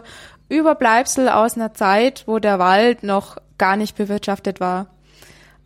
Überbleibsel 0.50 1.30
aus 1.30 1.56
einer 1.56 1.74
Zeit, 1.74 2.24
wo 2.28 2.40
der 2.40 2.60
Wald 2.60 3.04
noch 3.04 3.38
gar 3.58 3.76
nicht 3.78 3.96
bewirtschaftet 3.98 4.60
war. 4.60 4.88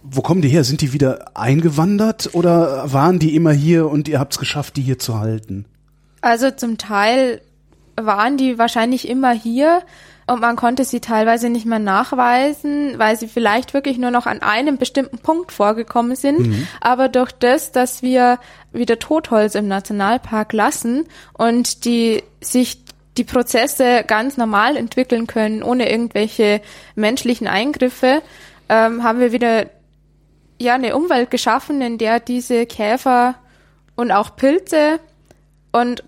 Wo 0.04 0.22
kommen 0.22 0.42
die 0.42 0.50
her? 0.50 0.64
Sind 0.64 0.82
die 0.82 0.94
wieder 0.94 1.38
eingewandert 1.38 2.30
oder 2.34 2.92
waren 2.92 3.20
die 3.20 3.36
immer 3.36 3.52
hier 3.52 3.88
und 3.90 4.08
ihr 4.08 4.20
habt 4.20 4.34
es 4.34 4.40
geschafft, 4.40 4.78
die 4.78 4.82
hier 4.82 4.98
zu 4.98 5.20
halten? 5.20 5.66
Also 6.22 6.50
zum 6.52 6.78
Teil 6.78 7.42
waren 7.96 8.38
die 8.38 8.58
wahrscheinlich 8.58 9.08
immer 9.08 9.32
hier 9.32 9.82
und 10.28 10.40
man 10.40 10.56
konnte 10.56 10.86
sie 10.86 11.00
teilweise 11.00 11.50
nicht 11.50 11.66
mehr 11.66 11.80
nachweisen, 11.80 12.98
weil 12.98 13.18
sie 13.18 13.28
vielleicht 13.28 13.74
wirklich 13.74 13.98
nur 13.98 14.12
noch 14.12 14.26
an 14.26 14.42
einem 14.42 14.78
bestimmten 14.78 15.18
Punkt 15.18 15.52
vorgekommen 15.52 16.16
sind. 16.16 16.48
Aber 16.80 17.10
durch 17.10 17.32
das, 17.32 17.72
dass 17.72 18.02
wir 18.02 18.40
wieder 18.72 19.00
Totholz 19.00 19.56
im 19.56 19.68
Nationalpark 19.68 20.54
lassen 20.54 21.06
und 21.34 21.86
die 21.86 22.24
sich 22.40 22.84
die 23.18 23.24
Prozesse 23.24 24.04
ganz 24.08 24.38
normal 24.38 24.78
entwickeln 24.78 25.28
können, 25.28 25.64
ohne 25.64 25.92
irgendwelche 25.92 26.62
menschlichen 26.96 27.48
Eingriffe, 27.48 28.22
ähm, 28.70 29.04
haben 29.04 29.20
wir 29.20 29.32
wieder 29.32 29.66
ja 30.60 30.76
eine 30.76 30.96
Umwelt 30.96 31.30
geschaffen, 31.30 31.82
in 31.82 31.98
der 31.98 32.20
diese 32.20 32.66
Käfer 32.66 33.36
und 33.96 34.12
auch 34.12 34.36
Pilze 34.36 35.00
und 35.72 36.04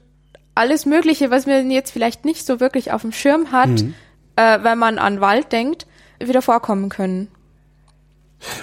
alles 0.55 0.85
Mögliche, 0.85 1.31
was 1.31 1.45
man 1.45 1.71
jetzt 1.71 1.91
vielleicht 1.91 2.25
nicht 2.25 2.45
so 2.45 2.59
wirklich 2.59 2.91
auf 2.91 3.01
dem 3.01 3.11
Schirm 3.11 3.51
hat, 3.51 3.83
äh, 4.35 4.59
wenn 4.61 4.77
man 4.77 4.97
an 4.97 5.21
Wald 5.21 5.51
denkt, 5.51 5.85
wieder 6.19 6.41
vorkommen 6.41 6.89
können. 6.89 7.27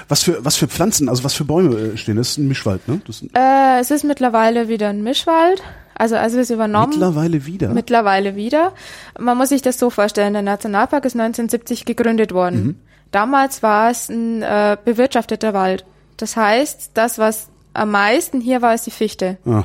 Was 0.09 0.23
für, 0.23 0.45
was 0.45 0.57
für 0.57 0.69
Pflanzen, 0.69 1.09
also 1.09 1.25
was 1.25 1.35
für 1.35 1.45
Bäume 1.45 1.77
äh, 1.77 1.97
stehen? 1.97 2.17
Das 2.17 2.31
ist 2.31 2.39
ein 2.39 2.49
Mischwald, 2.49 2.87
ne? 2.87 3.01
Das 3.07 3.23
Äh, 3.35 3.81
es 3.81 3.91
ist 3.91 4.05
mittlerweile 4.05 4.69
wieder 4.69 4.89
ein 4.89 5.03
Mischwald. 5.03 5.63
Also 5.95 6.17
als 6.17 6.33
wir 6.33 6.41
es 6.41 6.51
übernommen, 6.51 6.91
mittlerweile 6.91 7.45
wieder. 7.45 7.69
mittlerweile 7.71 8.35
wieder. 8.35 8.73
Man 9.19 9.37
muss 9.37 9.51
sich 9.51 9.61
das 9.61 9.79
so 9.79 9.91
vorstellen, 9.91 10.33
der 10.33 10.41
Nationalpark 10.43 11.05
ist 11.05 11.13
1970 11.15 11.85
gegründet 11.85 12.33
worden. 12.33 12.65
Mhm. 12.65 12.77
Damals 13.11 13.63
war 13.63 13.91
es 13.91 14.09
ein 14.09 14.41
äh, 14.43 14.79
bewirtschafteter 14.83 15.53
Wald. 15.53 15.85
Das 16.17 16.37
heißt, 16.37 16.93
das, 16.95 17.19
was 17.19 17.49
am 17.75 17.91
meisten 17.91 18.41
hier 18.41 18.63
war, 18.63 18.75
ist 18.75 18.87
die 18.87 18.91
Fichte. 18.91 19.37
ah. 19.45 19.65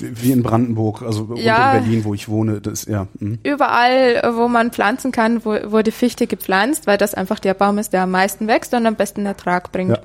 Wie 0.00 0.32
in 0.32 0.42
Brandenburg, 0.42 1.02
also 1.02 1.34
Ja. 1.36 1.72
um 1.72 1.80
Berlin, 1.80 2.04
wo 2.04 2.14
ich 2.14 2.28
wohne. 2.28 2.60
Das, 2.60 2.86
ja. 2.86 3.06
hm. 3.18 3.38
Überall, 3.42 4.16
äh, 4.16 4.36
wo 4.36 4.48
man 4.48 4.70
pflanzen 4.70 5.12
kann, 5.12 5.44
wo, 5.44 5.50
wurde 5.70 5.92
Fichte 5.92 6.26
gepflanzt, 6.26 6.86
weil 6.86 6.98
das 6.98 7.14
einfach 7.14 7.38
der 7.38 7.54
Baum 7.54 7.78
ist, 7.78 7.92
der 7.92 8.02
am 8.02 8.10
meisten 8.10 8.46
wächst 8.46 8.74
und 8.74 8.86
am 8.86 8.96
besten 8.96 9.26
Ertrag 9.26 9.72
bringt. 9.72 9.96
Ja. 9.96 10.02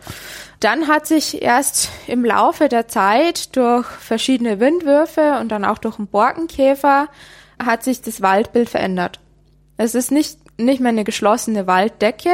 Dann 0.59 0.87
hat 0.87 1.07
sich 1.07 1.41
erst 1.41 1.89
im 2.07 2.23
Laufe 2.23 2.69
der 2.69 2.87
Zeit 2.87 3.55
durch 3.55 3.85
verschiedene 3.85 4.59
Windwürfe 4.59 5.37
und 5.41 5.49
dann 5.51 5.65
auch 5.65 5.77
durch 5.77 5.97
den 5.97 6.07
Borkenkäfer 6.07 7.07
hat 7.63 7.83
sich 7.83 8.01
das 8.01 8.21
Waldbild 8.21 8.69
verändert. 8.69 9.19
Es 9.77 9.95
ist 9.95 10.11
nicht, 10.11 10.37
nicht 10.59 10.79
mehr 10.79 10.89
eine 10.89 11.03
geschlossene 11.03 11.67
Walddecke, 11.67 12.31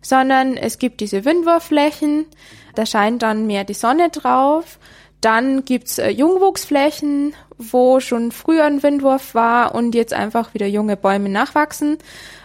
sondern 0.00 0.56
es 0.56 0.78
gibt 0.78 1.00
diese 1.00 1.24
Windwurfflächen, 1.24 2.26
da 2.74 2.86
scheint 2.86 3.22
dann 3.22 3.46
mehr 3.46 3.64
die 3.64 3.74
Sonne 3.74 4.10
drauf. 4.10 4.78
Dann 5.24 5.64
gibt's 5.64 5.96
äh, 5.96 6.10
Jungwuchsflächen, 6.10 7.34
wo 7.56 7.98
schon 8.00 8.30
früher 8.30 8.64
ein 8.64 8.82
Windwurf 8.82 9.34
war 9.34 9.74
und 9.74 9.94
jetzt 9.94 10.12
einfach 10.12 10.52
wieder 10.52 10.66
junge 10.66 10.98
Bäume 10.98 11.30
nachwachsen. 11.30 11.96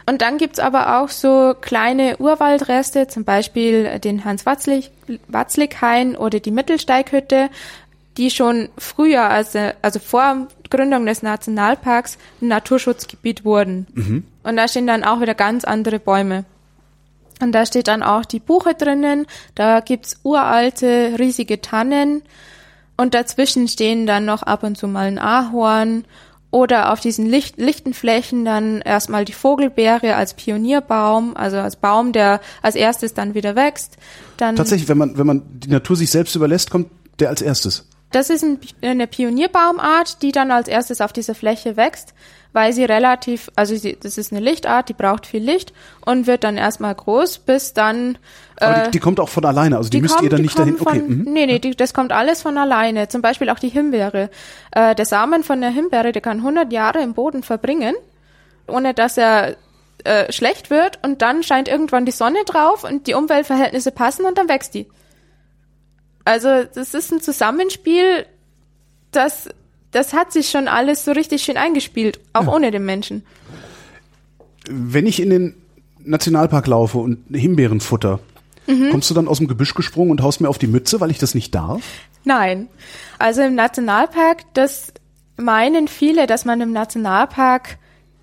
Und 0.05 0.21
dann 0.21 0.37
gibt's 0.37 0.59
aber 0.59 1.01
auch 1.01 1.09
so 1.09 1.55
kleine 1.59 2.15
Urwaldreste, 2.19 3.07
zum 3.07 3.25
Beispiel 3.25 3.99
den 3.99 4.23
Hans-Watzlik-Hain 4.23 6.15
oder 6.15 6.39
die 6.39 6.51
Mittelsteighütte, 6.51 7.49
die 8.15 8.31
schon 8.31 8.69
früher, 8.77 9.23
also, 9.23 9.59
also 9.81 9.99
vor 9.99 10.47
Gründung 10.69 11.05
des 11.05 11.21
Nationalparks, 11.21 12.17
ein 12.41 12.47
Naturschutzgebiet 12.47 13.43
wurden. 13.43 13.87
Und 14.43 14.55
da 14.55 14.69
stehen 14.69 14.87
dann 14.87 15.03
auch 15.03 15.19
wieder 15.19 15.35
ganz 15.35 15.65
andere 15.65 15.99
Bäume. 15.99 16.45
Und 17.41 17.51
da 17.51 17.65
steht 17.65 17.89
dann 17.89 18.03
auch 18.03 18.23
die 18.23 18.39
Buche 18.39 18.73
drinnen, 18.73 19.27
da 19.53 19.81
gibt's 19.81 20.21
uralte, 20.23 21.15
riesige 21.19 21.59
Tannen 21.59 22.21
und 22.99 23.13
dazwischen 23.13 23.69
stehen 23.69 24.05
dann 24.05 24.25
noch 24.25 24.43
ab 24.43 24.61
und 24.61 24.77
zu 24.77 24.85
mal 24.85 25.07
ein 25.07 25.19
Ahorn 25.19 26.03
oder 26.51 26.91
auf 26.91 26.99
diesen 26.99 27.25
Licht, 27.25 27.57
lichten 27.57 27.93
Flächen 27.93 28.43
dann 28.43 28.81
erstmal 28.81 29.23
die 29.23 29.31
Vogelbeere 29.31 30.15
als 30.15 30.33
Pionierbaum, 30.33 31.37
also 31.37 31.57
als 31.57 31.77
Baum, 31.77 32.11
der 32.11 32.41
als 32.61 32.75
erstes 32.75 33.13
dann 33.13 33.35
wieder 33.35 33.55
wächst. 33.55 33.95
Dann 34.35 34.57
Tatsächlich, 34.57 34.89
wenn 34.89 34.97
man, 34.97 35.17
wenn 35.17 35.27
man 35.27 35.43
die 35.47 35.69
Natur 35.69 35.95
sich 35.95 36.11
selbst 36.11 36.35
überlässt, 36.35 36.71
kommt 36.71 36.87
der 37.19 37.29
als 37.29 37.41
erstes. 37.41 37.87
Das 38.11 38.29
ist 38.29 38.43
ein, 38.43 38.59
eine 38.81 39.05
Pionierbaumart, 39.07 40.21
die 40.21 40.31
dann 40.31 40.51
als 40.51 40.67
erstes 40.67 40.99
auf 41.01 41.13
dieser 41.13 41.35
Fläche 41.35 41.77
wächst, 41.77 42.13
weil 42.53 42.73
sie 42.73 42.83
relativ, 42.83 43.51
also 43.55 43.75
sie, 43.75 43.97
das 44.01 44.17
ist 44.17 44.31
eine 44.31 44.41
Lichtart, 44.41 44.89
die 44.89 44.93
braucht 44.93 45.27
viel 45.27 45.43
Licht 45.43 45.73
und 46.05 46.25
wird 46.25 46.43
dann 46.43 46.57
erstmal 46.57 46.95
groß, 46.95 47.37
bis 47.39 47.73
dann 47.73 48.17
Aber 48.59 48.77
äh, 48.77 48.85
die, 48.85 48.91
die 48.91 48.99
kommt 48.99 49.19
auch 49.19 49.29
von 49.29 49.45
alleine, 49.45 49.77
also 49.77 49.89
die, 49.89 49.97
die 49.97 50.01
müsst 50.01 50.15
kommen- 50.15 50.25
ihr 50.25 50.29
dann 50.31 50.37
die 50.37 50.43
nicht 50.43 50.57
dahin. 50.57 50.77
kommen 50.77 50.87
Okay. 50.87 50.99
Von, 51.07 51.17
mhm. 51.19 51.31
Nee, 51.33 51.45
nee, 51.45 51.59
die, 51.59 51.75
das 51.75 51.93
kommt 51.93 52.11
alles 52.11 52.41
von 52.41 52.57
alleine. 52.57 53.07
Zum 53.09 53.21
Beispiel 53.21 53.49
auch 53.51 53.59
die 53.59 53.69
Himbeere. 53.69 54.31
Äh, 54.71 54.95
der 54.95 55.05
Samen 55.05 55.43
von 55.43 55.61
der 55.61 55.69
Himbeere, 55.69 56.11
der 56.11 56.21
kann 56.23 56.37
100 56.37 56.71
Jahre 56.73 57.03
im 57.03 57.13
Boden 57.13 57.43
verbringen, 57.43 57.93
ohne 58.67 58.95
dass 58.95 59.17
er 59.17 59.55
äh, 60.03 60.31
schlecht 60.31 60.71
wird 60.71 60.97
und 61.03 61.21
dann 61.21 61.43
scheint 61.43 61.67
irgendwann 61.67 62.05
die 62.07 62.11
Sonne 62.11 62.39
drauf 62.47 62.83
und 62.83 63.05
die 63.05 63.13
Umweltverhältnisse 63.13 63.91
passen 63.91 64.25
und 64.25 64.37
dann 64.39 64.49
wächst 64.49 64.73
die. 64.73 64.87
Also 66.29 66.63
das 66.75 66.93
ist 66.93 67.11
ein 67.11 67.21
Zusammenspiel, 67.21 68.23
das, 69.09 69.49
das 69.89 70.13
hat 70.13 70.31
sich 70.31 70.51
schon 70.51 70.67
alles 70.67 71.03
so 71.03 71.11
richtig 71.11 71.41
schön 71.41 71.57
eingespielt, 71.57 72.19
auch 72.33 72.45
ohne 72.45 72.69
den 72.69 72.85
Menschen. 72.85 73.25
Wenn 74.69 75.07
ich 75.07 75.19
in 75.19 75.31
den 75.31 75.55
Nationalpark 75.97 76.67
laufe 76.67 76.99
und 76.99 77.23
Himbeeren 77.35 77.81
futter, 77.81 78.19
Mhm. 78.67 78.91
kommst 78.91 79.09
du 79.09 79.15
dann 79.15 79.27
aus 79.27 79.39
dem 79.39 79.47
Gebüsch 79.47 79.73
gesprungen 79.73 80.11
und 80.11 80.21
haust 80.21 80.39
mir 80.41 80.49
auf 80.49 80.59
die 80.59 80.67
Mütze, 80.67 80.99
weil 80.99 81.09
ich 81.09 81.17
das 81.17 81.33
nicht 81.33 81.55
darf? 81.55 81.81
Nein. 82.23 82.67
Also 83.17 83.41
im 83.41 83.55
Nationalpark, 83.55 84.43
das 84.53 84.93
meinen 85.35 85.87
viele, 85.87 86.27
dass 86.27 86.45
man 86.45 86.61
im 86.61 86.71
Nationalpark 86.71 87.79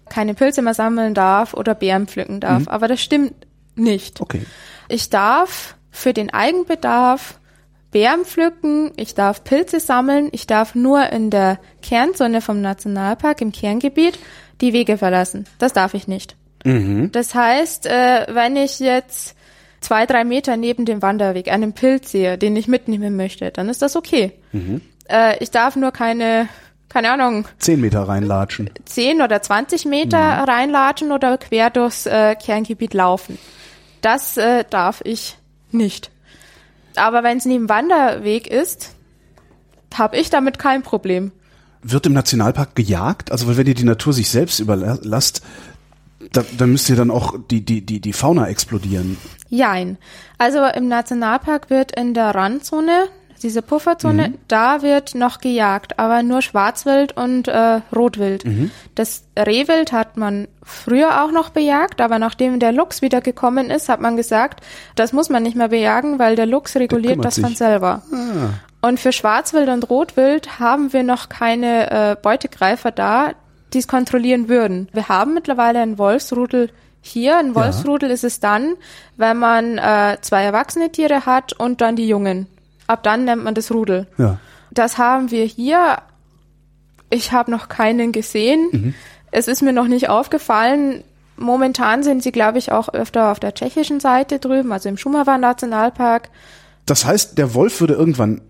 keine 0.09 0.35
Pilze 0.35 0.63
mehr 0.63 0.75
sammeln 0.75 1.15
darf 1.15 1.55
oder 1.55 1.75
Beeren 1.75 2.07
pflücken 2.07 2.39
darf. 2.39 2.69
Aber 2.69 2.87
das 2.87 3.03
stimmt 3.03 3.35
nicht. 3.75 4.21
Okay. 4.21 4.43
Ich 4.89 5.11
darf 5.11 5.75
für 5.91 6.13
den 6.13 6.33
Eigenbedarf 6.33 7.41
Beeren 7.91 8.25
pflücken, 8.25 8.93
ich 8.97 9.15
darf 9.15 9.45
Pilze 9.45 9.81
sammeln, 9.81 10.29
ich 10.33 10.47
darf 10.47 10.75
nur 10.75 11.11
in 11.13 11.31
der 11.31 11.59
Kernzone 11.83 12.41
vom 12.41 12.61
Nationalpark, 12.61 13.41
im 13.41 13.53
Kerngebiet, 13.53 14.19
die 14.61 14.73
Wege 14.73 14.99
verlassen. 14.99 15.47
Das 15.59 15.73
darf 15.73 15.95
ich 15.95 16.09
nicht. 16.09 16.37
Das 17.13 17.35
heißt, 17.35 17.87
äh, 17.87 18.27
wenn 18.29 18.57
ich 18.57 18.81
jetzt 18.81 19.37
zwei, 19.81 20.05
drei 20.05 20.25
Meter 20.25 20.57
neben 20.57 20.85
dem 20.85 21.01
Wanderweg 21.01 21.51
einen 21.51 21.73
Pilz 21.75 22.11
sehe, 22.11 22.39
den 22.39 22.57
ich 22.57 22.67
mitnehmen 22.67 23.17
möchte, 23.17 23.51
dann 23.51 23.69
ist 23.69 23.83
das 23.83 23.95
okay. 23.95 24.33
Äh, 25.09 25.43
ich 25.43 25.51
darf 25.53 25.77
nur 25.77 25.93
keine, 25.93 26.49
keine 26.89 27.13
Ahnung, 27.13 27.47
Zehn 27.59 27.81
Meter 27.81 28.03
reinlatschen. 28.03 28.71
10 28.85 29.23
oder 29.23 29.41
20 29.41 29.85
Meter 29.85 30.19
reinlatschen 30.19 31.13
oder 31.13 31.39
quer 31.39 31.71
durchs 31.71 32.07
äh, 32.07 32.35
Kerngebiet 32.35 32.95
laufen. 32.95 33.39
Das 34.01 34.37
äh, 34.37 34.65
darf 34.69 35.03
ich 35.05 35.37
nicht. 35.71 36.11
Aber 36.99 37.23
wenn 37.23 37.39
es 37.39 37.45
neben 37.45 37.69
Wanderweg 37.69 38.47
ist, 38.47 38.95
habe 39.95 40.17
ich 40.17 40.31
damit 40.31 40.59
kein 40.59 40.83
Problem. 40.83 41.33
Wird 41.83 42.07
im 42.07 42.13
Nationalpark 42.13 42.75
gejagt? 42.75 43.31
Also 43.31 43.47
weil 43.47 43.57
wenn 43.57 43.67
ihr 43.67 43.75
die 43.75 43.85
Natur 43.85 44.13
sich 44.13 44.29
selbst 44.29 44.59
überlasst, 44.59 45.43
da, 46.33 46.45
dann 46.57 46.73
müsst 46.73 46.89
ihr 46.91 46.97
dann 46.97 47.11
auch 47.11 47.37
die, 47.51 47.65
die, 47.65 47.85
die, 47.85 48.01
die 48.01 48.13
Fauna 48.13 48.49
explodieren. 48.49 49.17
Jein. 49.49 49.97
Also 50.39 50.65
im 50.65 50.89
Nationalpark 50.89 51.71
wird 51.71 51.97
in 51.97 52.15
der 52.15 52.35
Randzone, 52.35 53.07
diese 53.47 53.63
Pufferzone, 53.63 54.35
da 54.49 54.83
wird 54.83 55.15
noch 55.15 55.39
gejagt, 55.39 56.01
aber 56.01 56.25
nur 56.25 56.43
Schwarzwild 56.43 57.17
und 57.17 57.47
äh, 57.47 57.81
Rotwild. 57.95 58.45
Das 58.97 59.23
Rehwild 59.39 59.93
hat 59.93 60.17
man 60.17 60.49
früher 60.65 61.23
auch 61.23 61.31
noch 61.31 61.51
bejagt, 61.51 62.01
aber 62.01 62.19
nachdem 62.19 62.59
der 62.59 62.73
Luchs 62.73 63.03
wieder 63.03 63.21
gekommen 63.21 63.71
ist, 63.71 63.89
hat 63.89 64.01
man 64.01 64.17
gesagt, 64.17 64.65
das 64.97 65.13
muss 65.13 65.29
man 65.29 65.45
nicht 65.45 65.57
mehr 65.57 65.69
bejagen, 65.69 66.19
weil 66.19 66.35
der 66.35 66.47
Luchs 66.47 66.75
reguliert 66.75 67.25
das 67.25 67.39
von 67.39 67.55
selber. 67.55 68.03
Und 68.81 68.99
für 68.99 69.13
Schwarzwild 69.13 69.69
und 69.69 69.89
Rotwild 69.89 70.59
haben 70.59 70.93
wir 70.93 71.05
noch 71.05 71.29
keine 71.29 71.91
äh, 71.91 72.17
Beutegreifer 72.21 72.91
da, 72.91 73.31
die 73.73 73.79
es 73.79 73.87
kontrollieren 73.87 74.49
würden. 74.49 74.89
Wir 74.93 75.09
haben 75.09 75.35
mittlerweile 75.35 75.81
ein 75.81 75.99
Wolfsrudel 75.99 76.71
hier. 77.01 77.39
Ein 77.39 77.55
Wolfsrudel 77.55 78.09
ja. 78.09 78.15
ist 78.15 78.25
es 78.25 78.41
dann, 78.41 78.75
wenn 79.17 79.39
man 79.39 79.79
äh, 79.79 80.19
zwei 80.21 80.43
erwachsene 80.43 80.91
Tiere 80.91 81.27
hat 81.27 81.53
und 81.53 81.81
dann 81.81 81.95
die 81.95 82.09
Jungen. 82.09 82.49
Ab 82.87 83.03
dann 83.03 83.25
nennt 83.25 83.45
man 83.45 83.55
das 83.55 83.73
Rudel. 83.73 84.07
Ja. 84.19 84.39
Das 84.71 84.99
haben 84.99 85.31
wir 85.31 85.45
hier. 85.45 85.99
Ich 87.11 87.33
habe 87.33 87.51
noch 87.51 87.69
keinen 87.69 88.13
gesehen. 88.13 88.69
Mhm. 88.73 88.95
Es 89.31 89.49
ist 89.49 89.63
mir 89.63 89.73
noch 89.73 89.89
nicht 89.89 90.09
aufgefallen. 90.09 91.03
Momentan 91.37 92.03
sind 92.03 92.23
sie, 92.23 92.33
glaube 92.33 92.59
ich, 92.59 92.73
auch 92.73 92.89
öfter 92.89 93.31
auf 93.31 93.41
der 93.41 93.55
tschechischen 93.55 94.01
Seite 94.01 94.39
drüben, 94.39 94.73
also 94.73 94.89
im 94.89 94.97
Schumava 94.97 95.37
Nationalpark. 95.37 96.31
Das 96.87 97.05
heißt, 97.05 97.37
der 97.37 97.53
Wolf 97.55 97.81
würde 97.81 97.95
irgendwann 97.95 98.41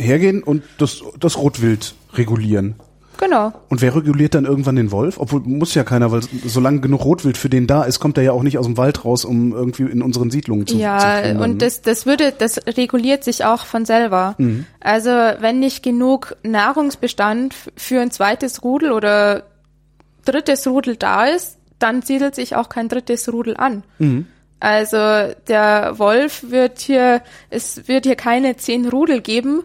hergehen 0.00 0.42
und 0.42 0.62
das, 0.78 1.02
das 1.18 1.36
Rotwild 1.36 1.94
regulieren. 2.14 2.74
Genau. 3.18 3.52
Und 3.68 3.82
wer 3.82 3.94
reguliert 3.94 4.34
dann 4.34 4.44
irgendwann 4.44 4.76
den 4.76 4.92
Wolf? 4.92 5.18
Obwohl 5.18 5.40
muss 5.40 5.74
ja 5.74 5.84
keiner, 5.84 6.12
weil 6.12 6.20
solange 6.46 6.80
genug 6.80 7.04
Rotwild 7.04 7.36
für 7.36 7.48
den 7.48 7.66
da 7.66 7.82
ist, 7.82 7.98
kommt 7.98 8.16
er 8.16 8.24
ja 8.24 8.32
auch 8.32 8.42
nicht 8.42 8.58
aus 8.58 8.66
dem 8.66 8.76
Wald 8.76 9.04
raus, 9.04 9.24
um 9.24 9.52
irgendwie 9.52 9.82
in 9.82 10.02
unseren 10.02 10.30
Siedlungen 10.30 10.66
zu 10.66 10.76
Ja, 10.76 11.22
zu 11.22 11.38
und 11.38 11.60
das, 11.60 11.82
das 11.82 12.06
würde, 12.06 12.32
das 12.36 12.60
reguliert 12.66 13.24
sich 13.24 13.44
auch 13.44 13.66
von 13.66 13.84
selber. 13.84 14.36
Mhm. 14.38 14.66
Also 14.80 15.10
wenn 15.10 15.58
nicht 15.58 15.82
genug 15.82 16.36
Nahrungsbestand 16.44 17.54
für 17.76 18.00
ein 18.00 18.12
zweites 18.12 18.62
Rudel 18.62 18.92
oder 18.92 19.42
drittes 20.24 20.66
Rudel 20.66 20.96
da 20.96 21.26
ist, 21.26 21.58
dann 21.78 22.02
siedelt 22.02 22.34
sich 22.34 22.54
auch 22.54 22.68
kein 22.68 22.88
drittes 22.88 23.32
Rudel 23.32 23.56
an. 23.56 23.82
Mhm. 23.98 24.26
Also 24.60 24.96
der 25.48 25.94
Wolf 25.98 26.50
wird 26.50 26.80
hier, 26.80 27.22
es 27.50 27.88
wird 27.88 28.06
hier 28.06 28.16
keine 28.16 28.56
zehn 28.56 28.88
Rudel 28.88 29.20
geben, 29.20 29.62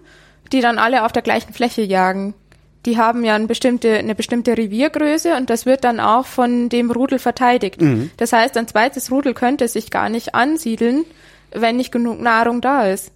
die 0.52 0.62
dann 0.62 0.78
alle 0.78 1.04
auf 1.04 1.12
der 1.12 1.24
gleichen 1.24 1.54
Fläche 1.54 1.82
jagen. 1.82 2.36
Die 2.86 2.98
haben 2.98 3.24
ja 3.24 3.36
eine 3.36 3.48
bestimmte, 3.48 3.94
eine 3.94 4.16
bestimmte 4.16 4.58
Reviergröße 4.58 5.36
und 5.38 5.50
das 5.50 5.66
wird 5.66 5.84
dann 5.84 6.00
auch 6.00 6.26
von 6.26 6.70
dem 6.70 6.92
Rudel 6.92 7.20
verteidigt. 7.20 7.82
Mhm. 7.82 8.12
Das 8.18 8.34
heißt, 8.34 8.58
ein 8.58 8.68
zweites 8.68 9.10
Rudel 9.12 9.34
könnte 9.34 9.68
sich 9.68 9.90
gar 9.90 10.10
nicht 10.10 10.36
ansiedeln, 10.36 11.06
wenn 11.52 11.78
nicht 11.78 11.92
genug 11.92 12.20
Nahrung 12.20 12.60
da 12.60 12.88
ist. 12.88 13.12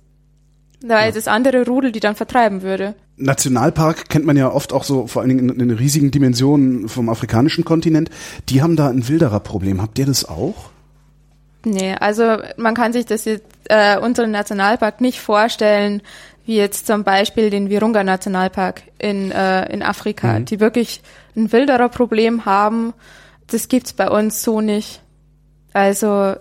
Weil 0.82 1.10
ja. 1.10 1.12
das 1.12 1.28
andere 1.28 1.66
Rudel 1.66 1.92
die 1.92 2.00
dann 2.00 2.16
vertreiben 2.16 2.62
würde. 2.62 2.96
Nationalpark 3.18 4.10
kennt 4.10 4.26
man 4.26 4.38
ja 4.38 4.52
oft 4.52 4.72
auch 4.72 4.84
so, 4.84 5.08
vor 5.08 5.22
allen 5.22 5.30
Dingen 5.30 5.50
in, 5.50 5.60
in 5.60 5.72
riesigen 5.72 6.12
Dimensionen 6.12 6.88
vom 6.88 7.10
afrikanischen 7.10 7.66
Kontinent. 7.66 8.10
Die 8.50 8.62
haben 8.62 8.76
da 8.76 8.88
ein 8.88 9.08
Wilderer-Problem. 9.08 9.82
Habt 9.82 9.98
ihr 9.98 10.06
das 10.06 10.24
auch? 10.24 10.70
Nee, 11.66 11.96
also 12.00 12.38
man 12.56 12.76
kann 12.76 12.94
sich 12.94 13.06
das 13.06 13.26
jetzt, 13.26 13.46
äh, 13.66 13.98
unseren 13.98 14.32
Nationalpark 14.32 15.02
nicht 15.02 15.20
vorstellen, 15.20 16.02
wie 16.48 16.56
jetzt 16.56 16.88
zum 16.88 17.04
Beispiel 17.04 17.50
den 17.50 17.70
Virunga 17.70 18.06
Nationalpark 18.06 18.84
in, 18.98 19.32
äh, 19.32 19.72
in 19.72 19.84
Afrika, 19.84 20.40
mhm. 20.40 20.46
die 20.46 20.62
wirklich 20.62 21.02
ein 21.36 21.52
wilderer 21.52 21.90
Problem 21.90 22.46
haben. 22.46 22.94
Das 23.48 23.68
gibt's 23.68 23.92
bei 23.92 24.10
uns 24.10 24.42
so 24.42 24.62
nicht. 24.62 25.02
Also 25.74 26.36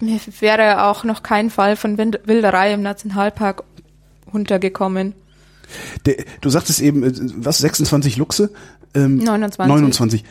mir 0.00 0.20
wäre 0.38 0.84
auch 0.84 1.02
noch 1.02 1.24
kein 1.24 1.50
Fall 1.50 1.74
von 1.74 1.98
Wilderei 1.98 2.72
im 2.72 2.82
Nationalpark 2.82 3.64
untergekommen. 4.32 5.14
Der, 6.06 6.24
du 6.40 6.48
sagtest 6.48 6.80
eben, 6.80 7.02
äh, 7.02 7.12
was, 7.36 7.58
26 7.58 8.16
Luchse? 8.18 8.52
Ähm, 8.94 9.18
29. 9.18 9.68
29. 9.68 10.24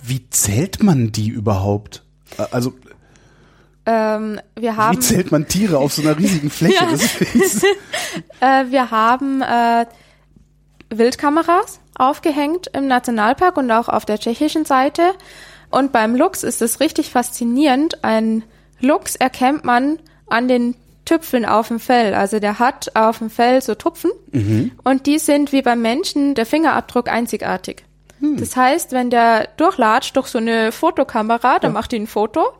Wie 0.00 0.30
zählt 0.30 0.80
man 0.80 1.10
die 1.10 1.28
überhaupt? 1.28 2.04
Also 2.52 2.72
ähm, 3.86 4.40
wir 4.56 4.76
haben. 4.76 4.96
Wie 4.96 5.00
zählt 5.00 5.30
man 5.30 5.46
Tiere 5.46 5.78
auf 5.78 5.92
so 5.92 6.02
einer 6.02 6.18
riesigen 6.18 6.50
Fläche? 6.50 6.84
äh, 8.40 8.64
wir 8.70 8.90
haben 8.90 9.42
äh, 9.42 9.86
Wildkameras 10.90 11.80
aufgehängt 11.96 12.70
im 12.72 12.86
Nationalpark 12.86 13.56
und 13.56 13.70
auch 13.70 13.88
auf 13.88 14.04
der 14.04 14.18
tschechischen 14.18 14.64
Seite. 14.64 15.02
Und 15.70 15.92
beim 15.92 16.14
Luchs 16.14 16.42
ist 16.42 16.62
es 16.62 16.80
richtig 16.80 17.10
faszinierend. 17.10 18.04
Ein 18.04 18.44
Luchs 18.80 19.16
erkennt 19.16 19.64
man 19.64 19.98
an 20.28 20.48
den 20.48 20.76
Tüpfeln 21.04 21.44
auf 21.44 21.68
dem 21.68 21.80
Fell. 21.80 22.14
Also 22.14 22.40
der 22.40 22.58
hat 22.58 22.94
auf 22.94 23.18
dem 23.18 23.30
Fell 23.30 23.60
so 23.60 23.74
Tupfen 23.74 24.10
mhm. 24.32 24.72
und 24.84 25.06
die 25.06 25.18
sind 25.18 25.52
wie 25.52 25.62
beim 25.62 25.82
Menschen 25.82 26.34
der 26.34 26.46
Fingerabdruck 26.46 27.08
einzigartig. 27.08 27.84
Hm. 28.20 28.38
Das 28.38 28.56
heißt, 28.56 28.92
wenn 28.92 29.10
der 29.10 29.48
durchlatscht 29.56 30.16
durch 30.16 30.28
so 30.28 30.38
eine 30.38 30.72
Fotokamera, 30.72 31.58
dann 31.58 31.72
ja. 31.72 31.78
macht 31.78 31.92
die 31.92 31.98
ein 31.98 32.06
Foto 32.06 32.52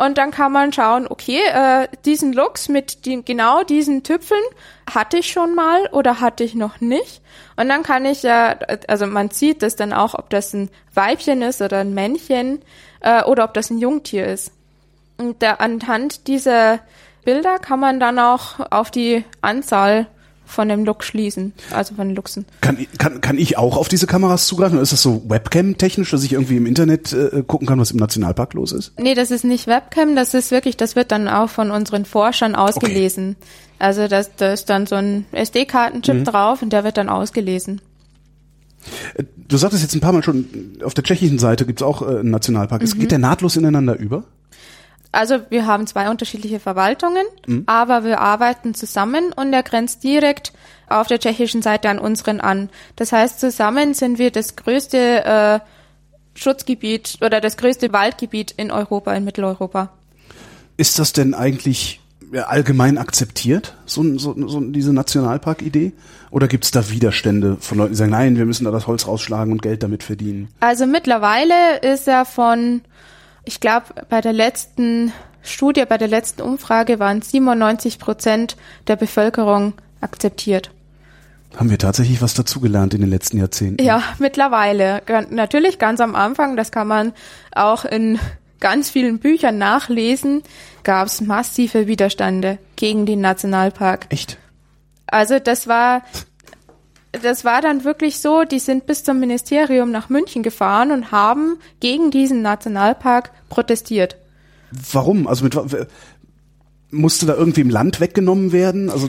und 0.00 0.16
dann 0.16 0.30
kann 0.30 0.50
man 0.50 0.72
schauen, 0.72 1.06
okay, 1.06 1.40
äh, 1.52 1.86
diesen 2.06 2.32
Lux 2.32 2.70
mit 2.70 3.04
den, 3.04 3.22
genau 3.22 3.64
diesen 3.64 4.02
Tüpfeln 4.02 4.40
hatte 4.90 5.18
ich 5.18 5.30
schon 5.30 5.54
mal 5.54 5.88
oder 5.92 6.20
hatte 6.20 6.42
ich 6.42 6.54
noch 6.54 6.80
nicht. 6.80 7.20
Und 7.56 7.68
dann 7.68 7.82
kann 7.82 8.06
ich 8.06 8.22
ja, 8.22 8.56
also 8.88 9.06
man 9.06 9.28
sieht 9.28 9.62
das 9.62 9.76
dann 9.76 9.92
auch, 9.92 10.14
ob 10.14 10.30
das 10.30 10.54
ein 10.54 10.70
Weibchen 10.94 11.42
ist 11.42 11.60
oder 11.60 11.80
ein 11.80 11.92
Männchen 11.92 12.62
äh, 13.00 13.22
oder 13.24 13.44
ob 13.44 13.52
das 13.52 13.68
ein 13.68 13.76
Jungtier 13.76 14.26
ist. 14.26 14.52
Und 15.18 15.42
da, 15.42 15.56
anhand 15.56 16.28
dieser 16.28 16.80
Bilder 17.26 17.58
kann 17.58 17.80
man 17.80 18.00
dann 18.00 18.18
auch 18.18 18.58
auf 18.70 18.90
die 18.90 19.22
Anzahl 19.42 20.06
von 20.50 20.68
dem 20.68 20.84
Look 20.84 21.04
schließen, 21.04 21.52
also 21.72 21.94
von 21.94 22.08
den 22.08 22.16
Luchsen. 22.16 22.44
Kann, 22.60 22.86
kann, 22.98 23.20
kann 23.20 23.38
ich 23.38 23.58
auch 23.58 23.76
auf 23.76 23.88
diese 23.88 24.06
Kameras 24.06 24.46
zugreifen? 24.46 24.74
Oder 24.76 24.82
ist 24.82 24.92
das 24.92 25.02
so 25.02 25.22
Webcam-technisch, 25.28 26.10
dass 26.10 26.22
ich 26.22 26.32
irgendwie 26.32 26.56
im 26.56 26.66
Internet 26.66 27.12
äh, 27.12 27.42
gucken 27.46 27.66
kann, 27.66 27.78
was 27.78 27.90
im 27.90 27.98
Nationalpark 27.98 28.54
los 28.54 28.72
ist? 28.72 28.98
Nee, 28.98 29.14
das 29.14 29.30
ist 29.30 29.44
nicht 29.44 29.66
Webcam, 29.66 30.16
das 30.16 30.34
ist 30.34 30.50
wirklich, 30.50 30.76
das 30.76 30.96
wird 30.96 31.12
dann 31.12 31.28
auch 31.28 31.48
von 31.48 31.70
unseren 31.70 32.04
Forschern 32.04 32.54
ausgelesen. 32.54 33.36
Okay. 33.38 33.48
Also 33.78 34.08
das, 34.08 34.36
da 34.36 34.52
ist 34.52 34.68
dann 34.68 34.86
so 34.86 34.96
ein 34.96 35.24
SD-Kartenchip 35.32 36.14
mhm. 36.14 36.24
drauf 36.24 36.62
und 36.62 36.72
der 36.72 36.84
wird 36.84 36.98
dann 36.98 37.08
ausgelesen. 37.08 37.80
Äh, 39.14 39.24
du 39.36 39.56
sagtest 39.56 39.82
jetzt 39.82 39.94
ein 39.94 40.00
paar 40.00 40.12
Mal 40.12 40.22
schon, 40.22 40.46
auf 40.84 40.94
der 40.94 41.04
tschechischen 41.04 41.38
Seite 41.38 41.66
gibt's 41.66 41.82
auch 41.82 42.02
äh, 42.02 42.20
einen 42.20 42.30
Nationalpark. 42.30 42.82
Mhm. 42.82 42.98
Geht 42.98 43.10
der 43.10 43.18
nahtlos 43.18 43.56
ineinander 43.56 43.98
über? 43.98 44.24
Also 45.12 45.40
wir 45.50 45.66
haben 45.66 45.86
zwei 45.86 46.08
unterschiedliche 46.08 46.60
Verwaltungen, 46.60 47.24
mhm. 47.46 47.64
aber 47.66 48.04
wir 48.04 48.20
arbeiten 48.20 48.74
zusammen 48.74 49.32
und 49.34 49.52
er 49.52 49.62
grenzt 49.62 50.04
direkt 50.04 50.52
auf 50.88 51.08
der 51.08 51.18
tschechischen 51.18 51.62
Seite 51.62 51.88
an 51.88 51.98
unseren 51.98 52.40
an. 52.40 52.70
Das 52.96 53.12
heißt, 53.12 53.40
zusammen 53.40 53.94
sind 53.94 54.18
wir 54.18 54.30
das 54.30 54.56
größte 54.56 55.24
äh, 55.24 55.60
Schutzgebiet 56.34 57.18
oder 57.22 57.40
das 57.40 57.56
größte 57.56 57.92
Waldgebiet 57.92 58.52
in 58.52 58.70
Europa, 58.70 59.12
in 59.14 59.24
Mitteleuropa. 59.24 59.90
Ist 60.76 60.98
das 60.98 61.12
denn 61.12 61.34
eigentlich 61.34 62.00
allgemein 62.46 62.96
akzeptiert, 62.96 63.74
so, 63.86 64.16
so, 64.18 64.34
so 64.48 64.60
diese 64.60 64.92
Nationalpark-Idee? 64.92 65.92
Oder 66.30 66.46
gibt 66.46 66.64
es 66.64 66.70
da 66.70 66.88
Widerstände 66.90 67.56
von 67.58 67.78
Leuten, 67.78 67.92
die 67.92 67.96
sagen, 67.96 68.12
nein, 68.12 68.36
wir 68.36 68.46
müssen 68.46 68.64
da 68.64 68.70
das 68.70 68.86
Holz 68.86 69.08
rausschlagen 69.08 69.52
und 69.52 69.62
Geld 69.62 69.82
damit 69.82 70.04
verdienen? 70.04 70.48
Also 70.60 70.86
mittlerweile 70.86 71.78
ist 71.80 72.06
er 72.06 72.24
von 72.24 72.82
ich 73.44 73.60
glaube, 73.60 73.86
bei 74.08 74.20
der 74.20 74.32
letzten 74.32 75.12
Studie, 75.42 75.84
bei 75.86 75.98
der 75.98 76.08
letzten 76.08 76.42
Umfrage 76.42 76.98
waren 76.98 77.22
97 77.22 77.98
Prozent 77.98 78.56
der 78.86 78.96
Bevölkerung 78.96 79.74
akzeptiert. 80.00 80.70
Haben 81.56 81.70
wir 81.70 81.78
tatsächlich 81.78 82.22
was 82.22 82.34
dazugelernt 82.34 82.94
in 82.94 83.00
den 83.00 83.10
letzten 83.10 83.38
Jahrzehnten? 83.38 83.82
Ja, 83.82 84.02
mittlerweile. 84.18 85.02
Natürlich 85.30 85.78
ganz 85.78 86.00
am 86.00 86.14
Anfang, 86.14 86.56
das 86.56 86.70
kann 86.70 86.86
man 86.86 87.12
auch 87.52 87.84
in 87.84 88.20
ganz 88.60 88.90
vielen 88.90 89.18
Büchern 89.18 89.58
nachlesen, 89.58 90.42
gab 90.84 91.08
es 91.08 91.20
massive 91.20 91.86
Widerstände 91.86 92.58
gegen 92.76 93.04
den 93.04 93.20
Nationalpark. 93.20 94.06
Echt? 94.10 94.38
Also 95.06 95.38
das 95.40 95.66
war 95.66 96.02
das 97.12 97.44
war 97.44 97.60
dann 97.60 97.84
wirklich 97.84 98.20
so, 98.20 98.44
die 98.44 98.58
sind 98.58 98.86
bis 98.86 99.04
zum 99.04 99.18
Ministerium 99.20 99.90
nach 99.90 100.08
München 100.08 100.42
gefahren 100.42 100.92
und 100.92 101.12
haben 101.12 101.58
gegen 101.80 102.10
diesen 102.10 102.42
Nationalpark 102.42 103.30
protestiert. 103.48 104.16
Warum? 104.92 105.26
Also 105.26 105.44
mit 105.44 105.56
musste 106.92 107.26
da 107.26 107.34
irgendwie 107.34 107.60
im 107.60 107.70
Land 107.70 108.00
weggenommen 108.00 108.52
werden? 108.52 108.90
Also 108.90 109.08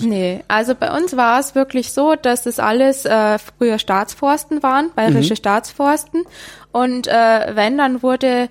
nee, 0.00 0.42
also 0.48 0.74
bei 0.74 0.96
uns 0.96 1.16
war 1.16 1.38
es 1.38 1.54
wirklich 1.54 1.92
so, 1.92 2.14
dass 2.16 2.42
das 2.42 2.58
alles 2.58 3.04
äh, 3.04 3.38
früher 3.38 3.78
Staatsforsten 3.78 4.62
waren, 4.62 4.90
bayerische 4.94 5.34
mhm. 5.34 5.36
Staatsforsten 5.36 6.24
und 6.72 7.06
äh, 7.06 7.54
wenn 7.54 7.78
dann 7.78 8.02
wurde 8.02 8.48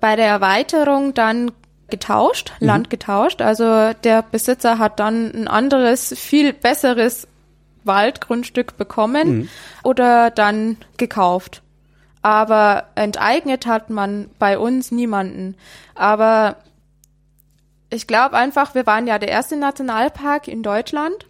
bei 0.00 0.16
der 0.16 0.26
Erweiterung 0.26 1.14
dann 1.14 1.52
getauscht, 1.90 2.52
mhm. 2.58 2.66
Land 2.66 2.90
getauscht. 2.90 3.42
Also 3.42 3.92
der 4.02 4.22
Besitzer 4.22 4.78
hat 4.78 4.98
dann 4.98 5.30
ein 5.30 5.46
anderes, 5.46 6.14
viel 6.16 6.52
besseres 6.52 7.28
Waldgrundstück 7.84 8.76
bekommen 8.76 9.28
mhm. 9.28 9.48
oder 9.82 10.30
dann 10.30 10.76
gekauft. 10.96 11.62
Aber 12.22 12.84
enteignet 12.94 13.66
hat 13.66 13.90
man 13.90 14.30
bei 14.38 14.58
uns 14.58 14.92
niemanden. 14.92 15.56
Aber 15.94 16.56
ich 17.90 18.06
glaube 18.06 18.36
einfach, 18.36 18.74
wir 18.74 18.86
waren 18.86 19.06
ja 19.06 19.18
der 19.18 19.28
erste 19.28 19.56
Nationalpark 19.56 20.48
in 20.48 20.62
Deutschland. 20.62 21.26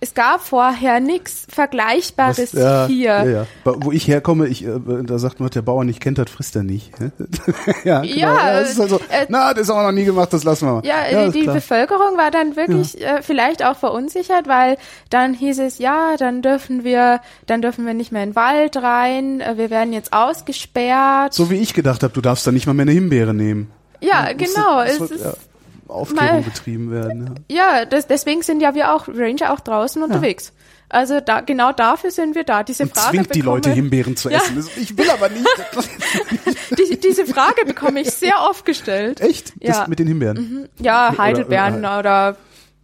Es 0.00 0.14
gab 0.14 0.40
vorher 0.42 1.00
nichts 1.00 1.46
Vergleichbares 1.48 2.54
Was- 2.54 2.60
ja, 2.60 2.86
hier. 2.86 3.08
Ja, 3.08 3.24
ja. 3.24 3.46
Wo 3.64 3.90
ich 3.90 4.06
herkomme, 4.06 4.46
ich, 4.46 4.64
äh, 4.64 4.78
da 5.02 5.18
sagt 5.18 5.40
man, 5.40 5.50
der 5.50 5.62
Bauer 5.62 5.84
nicht 5.84 6.00
kennt, 6.00 6.18
das 6.18 6.30
frisst 6.30 6.54
er 6.54 6.62
nicht. 6.62 6.92
ja, 7.84 8.02
genau. 8.02 8.14
Ja, 8.16 8.60
das 8.60 8.70
ist 8.72 8.80
also, 8.80 8.96
äh, 9.08 9.26
na, 9.28 9.52
das 9.54 9.68
haben 9.68 9.78
wir 9.78 9.82
noch 9.82 9.92
nie 9.92 10.04
gemacht, 10.04 10.32
das 10.32 10.44
lassen 10.44 10.66
wir 10.66 10.72
mal. 10.74 10.86
Ja, 10.86 11.30
die 11.30 11.42
klar. 11.42 11.56
Bevölkerung 11.56 12.16
war 12.16 12.30
dann 12.30 12.54
wirklich 12.54 13.00
äh, 13.00 13.22
vielleicht 13.22 13.64
auch 13.64 13.76
verunsichert, 13.76 14.46
weil 14.46 14.76
dann 15.10 15.34
hieß 15.34 15.58
es, 15.58 15.78
ja, 15.78 16.16
dann 16.16 16.42
dürfen 16.42 16.84
wir, 16.84 17.20
dann 17.46 17.60
dürfen 17.60 17.84
wir 17.84 17.94
nicht 17.94 18.12
mehr 18.12 18.22
in 18.22 18.30
den 18.30 18.36
Wald 18.36 18.76
rein, 18.76 19.40
äh, 19.40 19.56
wir 19.56 19.70
werden 19.70 19.92
jetzt 19.92 20.12
ausgesperrt. 20.12 21.34
So 21.34 21.50
wie 21.50 21.56
ich 21.56 21.74
gedacht 21.74 22.04
habe, 22.04 22.12
du 22.12 22.20
darfst 22.20 22.46
da 22.46 22.52
nicht 22.52 22.66
mal 22.66 22.74
mehr 22.74 22.84
eine 22.84 22.92
Himbeere 22.92 23.34
nehmen. 23.34 23.72
ja, 24.00 24.32
genau. 24.32 24.80
es 24.82 25.00
Es 25.00 25.47
Aufklärung 25.88 26.40
mal- 26.40 26.42
betrieben 26.42 26.90
werden. 26.90 27.44
Ja. 27.50 27.78
ja, 27.78 27.84
das, 27.84 28.06
deswegen 28.06 28.42
sind 28.42 28.60
ja 28.60 28.74
wir 28.74 28.94
auch 28.94 29.08
Ranger 29.08 29.52
auch 29.52 29.60
draußen 29.60 30.02
unterwegs. 30.02 30.52
Also 30.90 31.20
da, 31.20 31.40
genau 31.42 31.72
dafür 31.72 32.10
sind 32.10 32.34
wir 32.34 32.44
da. 32.44 32.62
Diese 32.62 32.84
Und 32.84 32.94
Frage 32.96 33.10
zwingt 33.18 33.34
die 33.34 33.40
Leute, 33.42 33.68
bekomme- 33.68 33.74
Himbeeren 33.74 34.16
zu 34.16 34.30
Ja. 34.30 34.38
essen. 34.38 34.56
Das- 34.56 34.74
Ich 34.76 34.96
will 34.96 35.10
aber 35.10 35.28
nicht. 35.28 35.46
Die, 36.78 36.98
diese 37.00 37.26
Frage 37.26 37.64
bekomme 37.66 38.00
ich 38.00 38.10
sehr 38.10 38.40
oft 38.48 38.64
gestellt. 38.64 39.20
Echt? 39.20 39.52
Das 39.60 39.76
Ja. 39.78 39.86
mit 39.88 39.98
den 39.98 40.06
Himbeeren? 40.06 40.68
Ja, 40.78 41.10
Oder- 41.10 41.18
Heidelbeeren 41.18 41.78
oder, 41.84 42.36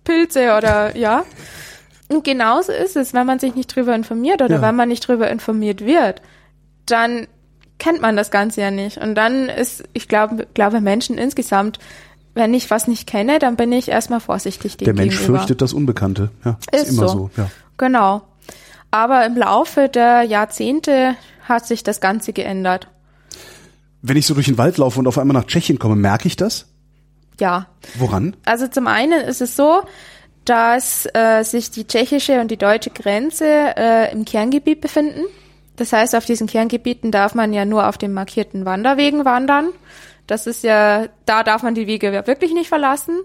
Pilze 0.04 0.54
oder 0.56 0.96
ja. 0.96 1.24
Und 2.08 2.24
genauso 2.24 2.72
ist 2.72 2.96
es, 2.96 3.14
wenn 3.14 3.26
man 3.26 3.38
sich 3.38 3.54
nicht 3.54 3.74
drüber 3.74 3.94
informiert 3.94 4.42
oder 4.42 4.56
Ja. 4.56 4.62
wenn 4.62 4.76
man 4.76 4.88
nicht 4.88 5.06
drüber 5.08 5.30
informiert 5.30 5.84
wird, 5.84 6.20
dann 6.86 7.26
kennt 7.78 8.00
man 8.02 8.16
das 8.16 8.30
Ganze 8.30 8.60
ja 8.60 8.70
nicht. 8.70 8.98
Und 8.98 9.14
dann 9.14 9.48
ist, 9.48 9.84
ich 9.94 10.08
glaube, 10.08 10.46
glaube 10.54 10.80
Menschen 10.80 11.16
insgesamt, 11.18 11.78
wenn 12.34 12.52
ich 12.54 12.70
was 12.70 12.86
nicht 12.88 13.06
kenne, 13.06 13.38
dann 13.38 13.56
bin 13.56 13.72
ich 13.72 13.88
erstmal 13.88 14.20
vorsichtig 14.20 14.76
dem 14.76 14.84
Der 14.84 14.94
Mensch 14.94 15.16
gegenüber. 15.16 15.38
fürchtet 15.38 15.62
das 15.62 15.72
Unbekannte. 15.72 16.30
Ja, 16.44 16.58
ist, 16.72 16.84
Ist 16.84 16.90
immer 16.90 17.08
so. 17.08 17.30
so. 17.36 17.42
Ja. 17.42 17.50
Genau. 17.78 18.22
Aber 18.90 19.24
im 19.26 19.36
Laufe 19.36 19.88
der 19.88 20.22
Jahrzehnte 20.22 21.16
hat 21.48 21.66
sich 21.66 21.82
das 21.82 22.00
Ganze 22.00 22.32
geändert. 22.32 22.88
Wenn 24.02 24.16
ich 24.16 24.26
so 24.26 24.34
durch 24.34 24.46
den 24.46 24.58
Wald 24.58 24.78
laufe 24.78 24.98
und 24.98 25.06
auf 25.06 25.18
einmal 25.18 25.34
nach 25.34 25.46
Tschechien 25.46 25.78
komme, 25.78 25.96
merke 25.96 26.28
ich 26.28 26.36
das? 26.36 26.66
Ja. 27.40 27.66
Woran? 27.96 28.36
Also 28.44 28.68
zum 28.68 28.86
einen 28.86 29.20
ist 29.22 29.40
es 29.40 29.56
so, 29.56 29.82
dass 30.44 31.08
äh, 31.14 31.42
sich 31.42 31.70
die 31.70 31.86
tschechische 31.86 32.40
und 32.40 32.50
die 32.50 32.56
deutsche 32.56 32.90
Grenze 32.90 33.46
äh, 33.76 34.12
im 34.12 34.24
Kerngebiet 34.24 34.80
befinden. 34.80 35.22
Das 35.76 35.92
heißt, 35.92 36.14
auf 36.14 36.24
diesen 36.26 36.46
Kerngebieten 36.46 37.10
darf 37.10 37.34
man 37.34 37.52
ja 37.52 37.64
nur 37.64 37.88
auf 37.88 37.98
den 37.98 38.12
markierten 38.12 38.64
Wanderwegen 38.64 39.24
wandern. 39.24 39.70
Das 40.26 40.46
ist 40.46 40.64
ja, 40.64 41.06
da 41.26 41.42
darf 41.42 41.62
man 41.62 41.74
die 41.74 41.86
Wege 41.86 42.12
wirklich 42.26 42.52
nicht 42.54 42.68
verlassen. 42.68 43.20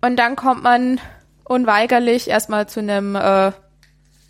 Und 0.00 0.16
dann 0.16 0.36
kommt 0.36 0.62
man 0.62 0.98
unweigerlich 1.44 2.28
erstmal 2.28 2.68
zu 2.68 2.80
einem 2.80 3.14
äh, 3.16 3.52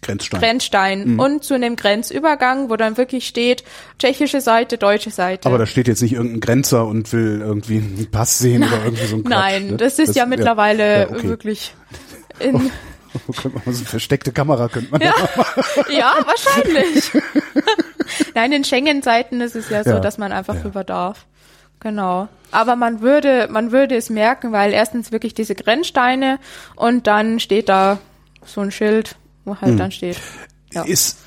Grenzstein. 0.02 0.40
Grenzstein 0.40 1.20
und 1.20 1.44
zu 1.44 1.54
einem 1.54 1.76
Grenzübergang, 1.76 2.70
wo 2.70 2.76
dann 2.76 2.96
wirklich 2.96 3.26
steht, 3.26 3.62
tschechische 3.98 4.40
Seite, 4.40 4.78
deutsche 4.78 5.11
Seite. 5.11 5.46
aber 5.48 5.59
da 5.59 5.66
steht 5.66 5.88
jetzt 5.88 6.00
nicht 6.00 6.14
irgendein 6.14 6.40
Grenzer 6.40 6.87
und 6.87 7.12
will 7.12 7.40
irgendwie 7.42 7.76
einen 7.76 8.11
Pass 8.11 8.38
sehen 8.38 8.64
oder 8.64 8.85
irgendwie 8.85 9.06
so 9.06 9.16
ein 9.16 9.24
Quatsch. 9.24 9.30
Nein, 9.30 9.66
ne? 9.68 9.76
das 9.76 9.98
ist 9.98 10.16
ja 10.16 10.24
mittlerweile 10.24 11.00
ja, 11.02 11.11
okay. 11.11 11.28
wirklich 11.28 11.74
in, 12.38 12.70
Könnte 13.42 13.61
man 13.64 13.74
so 13.74 13.80
eine 13.80 13.88
versteckte 13.88 14.33
Kamera 14.33 14.68
könnte 14.68 14.90
man 14.90 15.00
Ja, 15.02 15.12
ja 15.90 16.14
wahrscheinlich. 16.24 17.11
Nein, 18.35 18.52
in 18.52 18.64
Schengen-Seiten 18.64 19.40
ist 19.40 19.54
es 19.56 19.68
ja 19.68 19.85
so, 19.85 19.90
Ja. 19.90 20.00
dass 20.00 20.16
man 20.16 20.33
einfach 20.33 20.54
Ja. 20.54 20.62
rüber 20.62 20.85
darf. 20.85 21.26
Genau. 21.81 22.29
Aber 22.53 22.77
man 22.77 23.01
würde, 23.01 23.49
man 23.51 23.73
würde 23.73 23.97
es 23.97 24.11
merken, 24.11 24.53
weil 24.53 24.73
erstens 24.73 25.12
wirklich 25.12 25.35
diese 25.35 25.55
Grenzsteine 25.55 26.38
und 26.77 27.07
dann 27.07 27.38
steht 27.40 27.69
da 27.69 27.99
so 28.45 28.61
ein 28.61 28.71
Schild, 28.71 29.16
wo 29.45 29.57
halt 29.57 29.79
dann 29.79 29.93
steht. 29.93 30.19
Ja. 30.73 30.83
Ist 30.83 31.19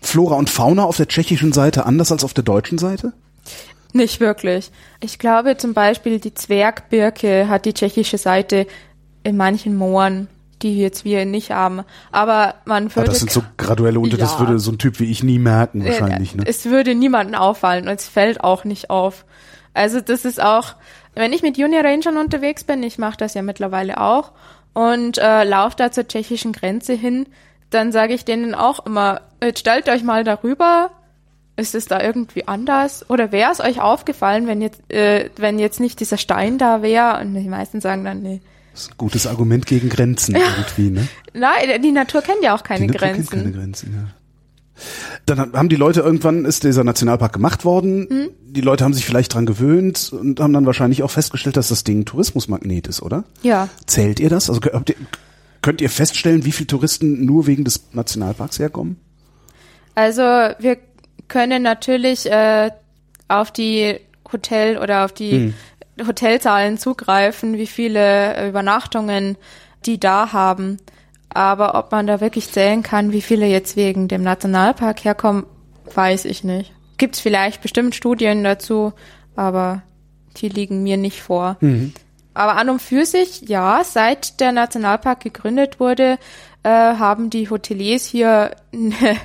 Flora 0.00 0.36
und 0.36 0.48
Fauna 0.50 0.84
auf 0.84 0.96
der 0.96 1.08
tschechischen 1.08 1.52
Seite 1.52 1.84
anders 1.86 2.12
als 2.12 2.24
auf 2.24 2.32
der 2.34 2.44
deutschen 2.44 2.78
Seite? 2.78 3.12
Nicht 3.92 4.20
wirklich. 4.20 4.70
Ich 5.00 5.18
glaube 5.18 5.56
zum 5.56 5.74
Beispiel 5.74 6.18
die 6.20 6.34
Zwergbirke 6.34 7.48
hat 7.48 7.64
die 7.64 7.74
tschechische 7.74 8.18
Seite 8.18 8.66
in 9.22 9.36
manchen 9.36 9.76
Mooren, 9.76 10.28
die 10.62 10.78
jetzt 10.78 11.04
wir 11.04 11.24
nicht 11.26 11.50
haben. 11.50 11.82
Aber 12.10 12.54
man 12.64 12.88
Ah, 12.88 12.96
würde 12.96 13.08
das 13.10 13.18
sind 13.18 13.30
so 13.30 13.42
graduelle 13.58 14.00
Unter, 14.00 14.16
das 14.16 14.32
Ja. 14.34 14.38
würde 14.40 14.58
so 14.58 14.70
ein 14.72 14.78
Typ 14.78 14.98
wie 15.00 15.10
ich 15.10 15.22
nie 15.22 15.38
merken 15.38 15.84
wahrscheinlich. 15.84 16.34
Äh, 16.34 16.38
Ne? 16.38 16.44
Es 16.46 16.64
würde 16.64 16.94
niemanden 16.94 17.34
auffallen 17.34 17.86
und 17.88 17.94
es 18.00 18.08
fällt 18.08 18.42
auch 18.42 18.64
nicht 18.64 18.88
auf. 18.88 19.25
Also 19.76 20.00
das 20.00 20.24
ist 20.24 20.42
auch, 20.42 20.74
wenn 21.14 21.32
ich 21.32 21.42
mit 21.42 21.58
Junior 21.58 21.84
Rangern 21.84 22.16
unterwegs 22.16 22.64
bin, 22.64 22.82
ich 22.82 22.98
mache 22.98 23.16
das 23.18 23.34
ja 23.34 23.42
mittlerweile 23.42 24.00
auch 24.00 24.32
und 24.72 25.18
äh, 25.18 25.44
laufe 25.44 25.76
da 25.76 25.92
zur 25.92 26.08
tschechischen 26.08 26.52
Grenze 26.52 26.94
hin, 26.94 27.26
dann 27.70 27.92
sage 27.92 28.14
ich 28.14 28.24
denen 28.24 28.54
auch 28.54 28.86
immer, 28.86 29.20
jetzt 29.42 29.60
stellt 29.60 29.88
euch 29.88 30.02
mal 30.02 30.24
darüber, 30.24 30.90
ist 31.56 31.74
es 31.74 31.86
da 31.86 32.00
irgendwie 32.02 32.46
anders? 32.48 33.08
Oder 33.10 33.32
wäre 33.32 33.50
es 33.50 33.60
euch 33.60 33.80
aufgefallen, 33.80 34.46
wenn 34.46 34.60
jetzt, 34.62 34.80
äh, 34.92 35.30
wenn 35.36 35.58
jetzt 35.58 35.80
nicht 35.80 36.00
dieser 36.00 36.18
Stein 36.18 36.58
da 36.58 36.82
wäre? 36.82 37.20
Und 37.20 37.34
die 37.34 37.48
meisten 37.48 37.80
sagen 37.80 38.04
dann, 38.04 38.22
nee. 38.22 38.40
Das 38.72 38.82
ist 38.82 38.90
ein 38.92 38.98
gutes 38.98 39.26
Argument 39.26 39.66
gegen 39.66 39.88
Grenzen 39.88 40.36
irgendwie, 40.36 40.90
ne? 40.90 41.08
Nein, 41.32 41.80
die 41.82 41.92
Natur 41.92 42.20
kennt 42.22 42.42
ja 42.42 42.54
auch 42.54 42.62
keine 42.62 42.86
Die 42.86 42.92
Natur 42.92 43.08
Grenzen. 43.08 43.30
kennt 43.30 43.42
keine 43.44 43.56
Grenzen, 43.56 43.94
ja. 43.94 44.14
Dann 45.24 45.52
haben 45.52 45.68
die 45.68 45.76
Leute 45.76 46.00
irgendwann 46.00 46.44
ist 46.44 46.64
dieser 46.64 46.84
Nationalpark 46.84 47.32
gemacht 47.32 47.64
worden. 47.64 48.06
Mhm. 48.08 48.30
Die 48.44 48.60
Leute 48.60 48.84
haben 48.84 48.94
sich 48.94 49.06
vielleicht 49.06 49.34
dran 49.34 49.46
gewöhnt 49.46 50.12
und 50.12 50.40
haben 50.40 50.52
dann 50.52 50.66
wahrscheinlich 50.66 51.02
auch 51.02 51.10
festgestellt, 51.10 51.56
dass 51.56 51.68
das 51.68 51.84
Ding 51.84 52.00
ein 52.00 52.04
Tourismusmagnet 52.04 52.86
ist, 52.86 53.02
oder? 53.02 53.24
Ja. 53.42 53.68
Zählt 53.86 54.20
ihr 54.20 54.28
das? 54.28 54.48
Also 54.48 54.60
ihr, 54.62 54.96
könnt 55.62 55.80
ihr 55.80 55.90
feststellen, 55.90 56.44
wie 56.44 56.52
viele 56.52 56.66
Touristen 56.68 57.24
nur 57.24 57.46
wegen 57.46 57.64
des 57.64 57.88
Nationalparks 57.92 58.58
herkommen? 58.58 59.00
Also 59.94 60.22
wir 60.22 60.78
können 61.28 61.62
natürlich 61.62 62.30
äh, 62.30 62.70
auf 63.28 63.50
die 63.50 63.98
Hotel 64.32 64.78
oder 64.78 65.04
auf 65.04 65.12
die 65.12 65.54
Hotelzahlen 66.06 66.78
zugreifen, 66.78 67.56
wie 67.56 67.66
viele 67.66 68.48
Übernachtungen 68.48 69.36
die 69.86 69.98
da 70.00 70.32
haben. 70.32 70.78
Aber 71.28 71.74
ob 71.74 71.92
man 71.92 72.06
da 72.06 72.20
wirklich 72.20 72.50
zählen 72.50 72.82
kann, 72.82 73.12
wie 73.12 73.22
viele 73.22 73.46
jetzt 73.46 73.76
wegen 73.76 74.08
dem 74.08 74.22
Nationalpark 74.22 75.04
herkommen, 75.04 75.44
weiß 75.94 76.24
ich 76.24 76.44
nicht. 76.44 76.72
Gibt's 76.98 77.20
vielleicht 77.20 77.60
bestimmt 77.62 77.94
Studien 77.94 78.42
dazu, 78.42 78.92
aber 79.34 79.82
die 80.36 80.48
liegen 80.48 80.82
mir 80.82 80.96
nicht 80.96 81.22
vor. 81.22 81.56
Aber 82.34 82.56
an 82.56 82.70
und 82.70 82.82
für 82.82 83.06
sich, 83.06 83.42
ja, 83.48 83.82
seit 83.84 84.40
der 84.40 84.52
Nationalpark 84.52 85.20
gegründet 85.20 85.80
wurde, 85.80 86.18
äh, 86.62 86.68
haben 86.68 87.30
die 87.30 87.48
Hoteliers 87.48 88.04
hier 88.04 88.50
eine 88.72 89.16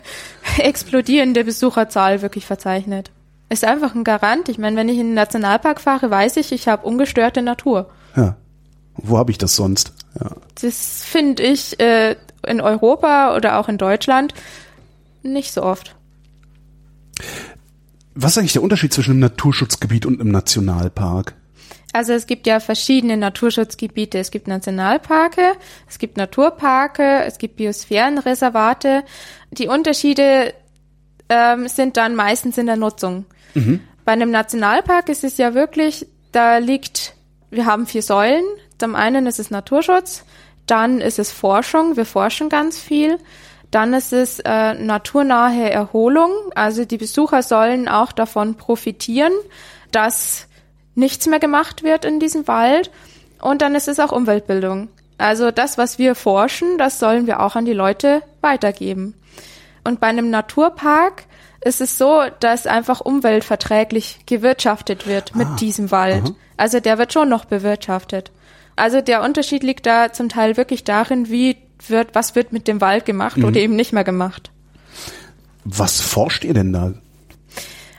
explodierende 0.57 1.43
Besucherzahl 1.43 2.21
wirklich 2.21 2.45
verzeichnet. 2.45 3.11
Ist 3.49 3.65
einfach 3.65 3.95
ein 3.95 4.05
Garant. 4.05 4.47
Ich 4.47 4.57
meine, 4.57 4.77
wenn 4.77 4.87
ich 4.87 4.97
in 4.97 5.07
den 5.07 5.13
Nationalpark 5.13 5.81
fahre, 5.81 6.09
weiß 6.09 6.37
ich, 6.37 6.53
ich 6.53 6.67
habe 6.67 6.85
ungestörte 6.85 7.41
Natur. 7.41 7.89
Ja. 8.15 8.37
Wo 8.95 9.17
habe 9.17 9.31
ich 9.31 9.37
das 9.37 9.55
sonst? 9.55 9.93
Ja. 10.19 10.31
Das 10.61 11.03
finde 11.03 11.43
ich 11.43 11.79
äh, 11.79 12.15
in 12.45 12.61
Europa 12.61 13.35
oder 13.35 13.59
auch 13.59 13.69
in 13.69 13.77
Deutschland 13.77 14.33
nicht 15.23 15.53
so 15.53 15.63
oft. 15.63 15.95
Was 18.13 18.31
ist 18.31 18.37
eigentlich 18.39 18.53
der 18.53 18.63
Unterschied 18.63 18.93
zwischen 18.93 19.11
einem 19.11 19.19
Naturschutzgebiet 19.21 20.05
und 20.05 20.19
einem 20.19 20.31
Nationalpark? 20.31 21.35
Also 21.93 22.13
es 22.13 22.25
gibt 22.25 22.47
ja 22.47 22.59
verschiedene 22.59 23.17
Naturschutzgebiete. 23.17 24.17
Es 24.17 24.31
gibt 24.31 24.47
Nationalparke, 24.47 25.53
es 25.89 25.99
gibt 25.99 26.17
Naturparke, 26.17 27.23
es 27.25 27.37
gibt 27.37 27.57
Biosphärenreservate. 27.57 29.03
Die 29.51 29.67
Unterschiede 29.67 30.53
ähm, 31.29 31.67
sind 31.67 31.97
dann 31.97 32.15
meistens 32.15 32.57
in 32.57 32.65
der 32.65 32.77
Nutzung. 32.77 33.25
Bei 34.05 34.13
einem 34.13 34.31
Nationalpark 34.31 35.09
ist 35.09 35.23
es 35.23 35.37
ja 35.37 35.53
wirklich, 35.53 36.07
da 36.31 36.57
liegt, 36.57 37.15
wir 37.49 37.65
haben 37.65 37.85
vier 37.85 38.01
Säulen. 38.01 38.43
Zum 38.81 38.95
einen 38.95 39.27
ist 39.27 39.37
es 39.37 39.51
Naturschutz, 39.51 40.23
dann 40.65 41.01
ist 41.01 41.19
es 41.19 41.31
Forschung, 41.31 41.97
wir 41.97 42.05
forschen 42.07 42.49
ganz 42.49 42.79
viel. 42.79 43.19
Dann 43.69 43.93
ist 43.93 44.11
es 44.11 44.39
äh, 44.39 44.73
naturnahe 44.73 45.69
Erholung, 45.69 46.31
also 46.55 46.83
die 46.83 46.97
Besucher 46.97 47.43
sollen 47.43 47.87
auch 47.87 48.11
davon 48.11 48.55
profitieren, 48.55 49.33
dass 49.91 50.47
nichts 50.95 51.27
mehr 51.27 51.37
gemacht 51.37 51.83
wird 51.83 52.05
in 52.05 52.19
diesem 52.19 52.47
Wald. 52.47 52.89
Und 53.39 53.61
dann 53.61 53.75
ist 53.75 53.87
es 53.87 53.99
auch 53.99 54.11
Umweltbildung. 54.11 54.87
Also 55.19 55.51
das, 55.51 55.77
was 55.77 55.99
wir 55.99 56.15
forschen, 56.15 56.79
das 56.79 56.97
sollen 56.97 57.27
wir 57.27 57.41
auch 57.41 57.55
an 57.55 57.65
die 57.65 57.73
Leute 57.73 58.23
weitergeben. 58.41 59.13
Und 59.83 59.99
bei 59.99 60.07
einem 60.07 60.31
Naturpark 60.31 61.25
ist 61.63 61.81
es 61.81 61.99
so, 61.99 62.23
dass 62.39 62.65
einfach 62.65 62.99
umweltverträglich 62.99 64.21
gewirtschaftet 64.25 65.05
wird 65.05 65.35
mit 65.35 65.61
diesem 65.61 65.91
Wald. 65.91 66.33
Also 66.57 66.79
der 66.79 66.97
wird 66.97 67.13
schon 67.13 67.29
noch 67.29 67.45
bewirtschaftet. 67.45 68.31
Also 68.75 69.01
der 69.01 69.21
Unterschied 69.21 69.63
liegt 69.63 69.85
da 69.85 70.11
zum 70.11 70.29
Teil 70.29 70.57
wirklich 70.57 70.83
darin, 70.83 71.29
wie 71.29 71.57
wird, 71.87 72.13
was 72.13 72.35
wird 72.35 72.53
mit 72.53 72.67
dem 72.67 72.81
Wald 72.81 73.05
gemacht 73.05 73.37
oder 73.43 73.59
eben 73.59 73.75
nicht 73.75 73.91
mehr 73.93 74.03
gemacht. 74.03 74.51
Was 75.63 75.99
forscht 76.01 76.43
ihr 76.43 76.53
denn 76.53 76.73
da? 76.73 76.93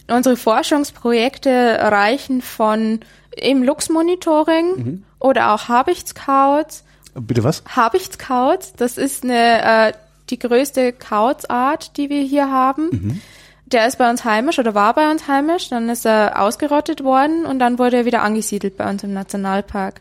Unsere 0.09 0.37
Forschungsprojekte 0.37 1.79
reichen 1.81 2.43
von 2.43 3.01
eben 3.37 3.63
Luchsmonitoring 3.65 5.05
oder 5.19 5.55
auch 5.55 5.69
Habichtscouts 5.69 6.85
Bitte 7.15 7.45
was? 7.45 7.63
Habichtskauz, 7.67 8.73
das 8.77 8.97
ist 8.97 9.25
eine 9.25 9.89
äh, 9.89 9.93
die 10.31 10.39
größte 10.39 10.93
Kauzart, 10.93 11.97
die 11.97 12.09
wir 12.09 12.23
hier 12.23 12.51
haben. 12.51 12.89
Mhm. 12.91 13.21
Der 13.67 13.87
ist 13.87 13.99
bei 13.99 14.09
uns 14.09 14.25
heimisch 14.25 14.59
oder 14.59 14.75
war 14.75 14.95
bei 14.95 15.11
uns 15.11 15.29
heimisch, 15.29 15.69
dann 15.69 15.89
ist 15.89 16.07
er 16.07 16.41
ausgerottet 16.41 17.05
worden 17.05 17.47
und 17.47 17.59
dann 17.59 17.79
wurde 17.79 17.99
er 17.99 18.05
wieder 18.05 18.23
angesiedelt 18.23 18.77
bei 18.77 18.89
uns 18.89 19.03
im 19.03 19.13
Nationalpark. 19.13 20.01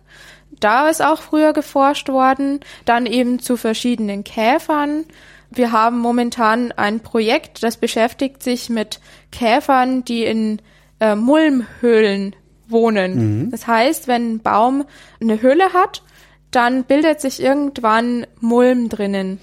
Da 0.61 0.87
ist 0.87 1.03
auch 1.03 1.21
früher 1.21 1.51
geforscht 1.51 2.07
worden, 2.07 2.61
dann 2.85 3.05
eben 3.05 3.39
zu 3.39 3.57
verschiedenen 3.57 4.23
Käfern. 4.23 5.05
Wir 5.49 5.73
haben 5.73 5.99
momentan 5.99 6.71
ein 6.71 7.01
Projekt, 7.01 7.63
das 7.63 7.75
beschäftigt 7.75 8.41
sich 8.41 8.69
mit 8.69 9.01
Käfern, 9.31 10.05
die 10.05 10.23
in 10.23 10.61
äh, 11.01 11.15
Mulmhöhlen 11.15 12.35
wohnen. 12.67 13.43
Mhm. 13.43 13.51
Das 13.51 13.67
heißt, 13.67 14.07
wenn 14.07 14.35
ein 14.35 14.39
Baum 14.39 14.85
eine 15.19 15.41
Höhle 15.41 15.73
hat, 15.73 16.03
dann 16.51 16.83
bildet 16.83 17.21
sich 17.21 17.41
irgendwann 17.41 18.27
Mulm 18.39 18.87
drinnen. 18.87 19.39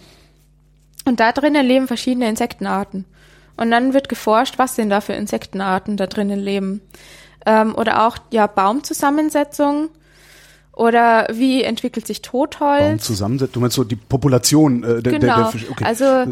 Und 1.04 1.20
da 1.20 1.32
drinnen 1.32 1.66
leben 1.66 1.88
verschiedene 1.88 2.28
Insektenarten. 2.28 3.06
Und 3.56 3.70
dann 3.72 3.92
wird 3.92 4.08
geforscht, 4.08 4.58
was 4.58 4.76
sind 4.76 4.90
da 4.90 5.00
für 5.00 5.14
Insektenarten 5.14 5.96
da 5.96 6.06
drinnen 6.06 6.38
leben. 6.38 6.80
Ähm, 7.44 7.74
oder 7.74 8.06
auch 8.06 8.18
ja 8.30 8.46
Baumzusammensetzung 8.46 9.88
oder 10.78 11.26
wie 11.32 11.64
entwickelt 11.64 12.06
sich 12.06 12.22
Totholz? 12.22 12.82
Baumzusammensetzung, 12.82 13.52
du 13.52 13.60
meinst 13.60 13.76
so 13.76 13.82
die 13.82 13.96
Population 13.96 14.84
äh, 14.84 15.02
der, 15.02 15.18
genau. 15.18 15.50
der, 15.50 15.60
der 15.60 15.70
okay. 15.70 15.84
Also 15.84 16.24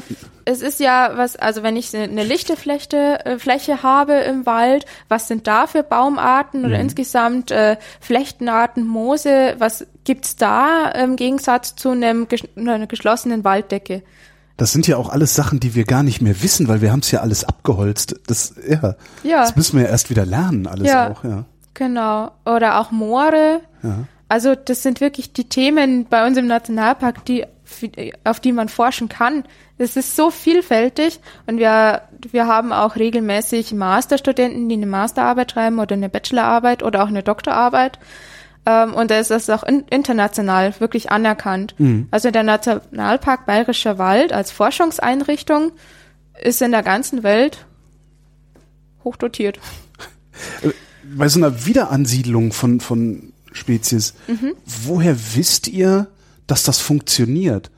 es 0.44 0.62
ist 0.62 0.78
ja 0.78 1.12
was, 1.16 1.34
also 1.34 1.64
wenn 1.64 1.74
ich 1.74 1.94
eine 1.96 2.22
lichte 2.22 2.56
Fläche, 2.56 3.24
äh, 3.26 3.38
Fläche 3.40 3.82
habe 3.82 4.14
im 4.14 4.46
Wald, 4.46 4.86
was 5.08 5.26
sind 5.26 5.48
da 5.48 5.66
für 5.66 5.82
Baumarten 5.82 6.64
oder 6.64 6.76
mhm. 6.76 6.82
insgesamt 6.82 7.50
äh, 7.50 7.76
Flechtenarten, 8.00 8.86
Moose, 8.86 9.56
was 9.58 9.84
gibt's 10.04 10.36
da 10.36 10.90
im 10.90 11.16
Gegensatz 11.16 11.74
zu 11.74 11.90
einem, 11.90 12.28
einer 12.54 12.86
geschlossenen 12.86 13.42
Walddecke? 13.42 14.04
Das 14.56 14.70
sind 14.70 14.86
ja 14.86 14.96
auch 14.96 15.08
alles 15.08 15.34
Sachen, 15.34 15.58
die 15.58 15.74
wir 15.74 15.84
gar 15.84 16.04
nicht 16.04 16.22
mehr 16.22 16.40
wissen, 16.42 16.68
weil 16.68 16.80
wir 16.80 16.92
haben 16.92 17.00
es 17.00 17.10
ja 17.10 17.20
alles 17.20 17.44
abgeholzt. 17.44 18.20
Das, 18.28 18.54
ja, 18.66 18.94
ja. 19.24 19.40
das 19.42 19.56
müssen 19.56 19.76
wir 19.76 19.86
ja 19.86 19.90
erst 19.90 20.08
wieder 20.08 20.24
lernen, 20.24 20.68
alles 20.68 20.86
ja, 20.86 21.10
auch, 21.10 21.24
ja. 21.24 21.44
Genau. 21.74 22.30
Oder 22.46 22.80
auch 22.80 22.90
Moore. 22.92 23.60
Ja. 23.82 24.04
Also 24.28 24.54
das 24.54 24.82
sind 24.82 25.00
wirklich 25.00 25.32
die 25.32 25.48
Themen 25.48 26.06
bei 26.06 26.26
uns 26.26 26.36
im 26.36 26.46
Nationalpark, 26.46 27.24
die, 27.24 27.44
auf 28.24 28.40
die 28.40 28.52
man 28.52 28.68
forschen 28.68 29.08
kann. 29.08 29.44
Es 29.78 29.96
ist 29.96 30.16
so 30.16 30.30
vielfältig 30.30 31.20
und 31.46 31.58
wir, 31.58 32.02
wir 32.30 32.46
haben 32.46 32.72
auch 32.72 32.96
regelmäßig 32.96 33.72
Masterstudenten, 33.72 34.68
die 34.68 34.76
eine 34.76 34.86
Masterarbeit 34.86 35.52
schreiben 35.52 35.78
oder 35.78 35.94
eine 35.94 36.08
Bachelorarbeit 36.08 36.82
oder 36.82 37.04
auch 37.04 37.08
eine 37.08 37.22
Doktorarbeit. 37.22 37.98
Ähm, 38.64 38.94
und 38.94 39.10
da 39.10 39.18
ist 39.18 39.30
das 39.30 39.48
auch 39.48 39.62
in, 39.62 39.84
international 39.90 40.74
wirklich 40.80 41.10
anerkannt. 41.10 41.74
Mhm. 41.78 42.08
Also 42.10 42.30
der 42.30 42.42
Nationalpark 42.42 43.46
Bayerischer 43.46 43.98
Wald 43.98 44.32
als 44.32 44.50
Forschungseinrichtung 44.50 45.72
ist 46.42 46.60
in 46.62 46.72
der 46.72 46.82
ganzen 46.82 47.22
Welt 47.22 47.66
hochdotiert. 49.04 49.60
Bei 51.16 51.28
so 51.28 51.38
einer 51.38 51.64
Wiederansiedlung 51.64 52.52
von, 52.52 52.80
von 52.80 53.32
Spezies, 53.56 54.14
mhm. 54.26 54.54
woher 54.64 55.16
wisst 55.34 55.68
ihr, 55.68 56.08
dass 56.46 56.62
das 56.62 56.78
funktioniert? 56.78 57.70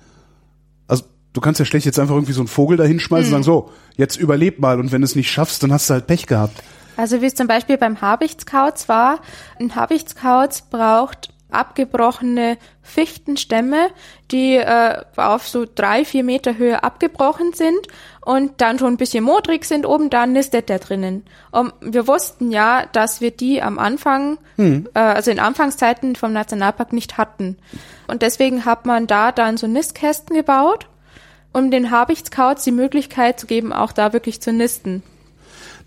Also 0.87 1.05
du 1.33 1.41
kannst 1.41 1.61
ja 1.61 1.67
schlecht 1.67 1.87
jetzt 1.87 1.99
einfach 1.99 2.15
irgendwie 2.15 2.33
so 2.33 2.41
einen 2.41 2.49
Vogel 2.49 2.77
da 2.77 2.85
hinschmeißen 2.85 3.31
mhm. 3.31 3.37
und 3.37 3.45
sagen, 3.45 3.57
so, 3.57 3.73
jetzt 3.97 4.17
überleb 4.17 4.59
mal 4.59 4.79
und 4.81 4.93
wenn 4.93 5.01
du 5.01 5.07
es 5.07 5.17
nicht 5.17 5.31
schaffst, 5.31 5.63
dann 5.63 5.73
hast 5.73 5.89
du 5.89 5.95
halt 5.95 6.07
Pech 6.07 6.27
gehabt. 6.27 6.63
Also 6.97 7.23
wie 7.23 7.27
es 7.27 7.35
zum 7.35 7.47
Beispiel 7.47 7.79
beim 7.79 8.01
Habichtskauz 8.01 8.89
war. 8.89 9.21
Ein 9.61 9.77
Habichtskauz 9.77 10.63
braucht 10.63 11.33
abgebrochene 11.51 12.59
Fichtenstämme, 12.83 13.89
die 14.31 14.57
äh, 14.57 15.03
auf 15.17 15.49
so 15.49 15.65
drei, 15.73 16.05
vier 16.05 16.25
Meter 16.25 16.59
Höhe 16.59 16.83
abgebrochen 16.83 17.53
sind 17.55 17.87
und 18.29 18.61
dann 18.61 18.79
schon 18.79 18.93
ein 18.93 18.97
bisschen 18.99 19.25
modrig 19.25 19.65
sind 19.65 19.87
oben, 19.87 20.11
dann 20.11 20.35
nistet 20.35 20.69
der 20.69 20.81
drinnen. 20.81 21.25
Und 21.51 21.73
wir 21.81 22.07
wussten 22.07 22.51
ja, 22.51 22.85
dass 22.93 23.23
wir 23.23 23.31
die 23.31 23.63
am 23.63 23.79
Anfang, 23.79 24.37
hm. 24.57 24.87
äh, 24.93 24.99
also 24.99 25.31
in 25.31 25.39
Anfangszeiten 25.39 26.15
vom 26.15 26.35
Nationalpark 26.35 26.93
nicht 26.93 27.17
hatten. 27.17 27.57
Und 28.07 28.21
deswegen 28.21 28.67
hat 28.67 28.85
man 28.85 29.07
da 29.07 29.33
dann 29.33 29.57
so 29.57 29.67
Nistkästen 29.67 30.37
gebaut, 30.37 30.89
um 31.55 31.71
den 31.71 31.91
Habichtskauz 31.91 32.65
die 32.65 32.71
Möglichkeit 32.71 33.41
zu 33.41 33.47
geben, 33.47 33.73
auch 33.73 33.93
da 33.93 34.13
wirklich 34.13 34.43
zu 34.43 34.53
nisten. 34.53 35.03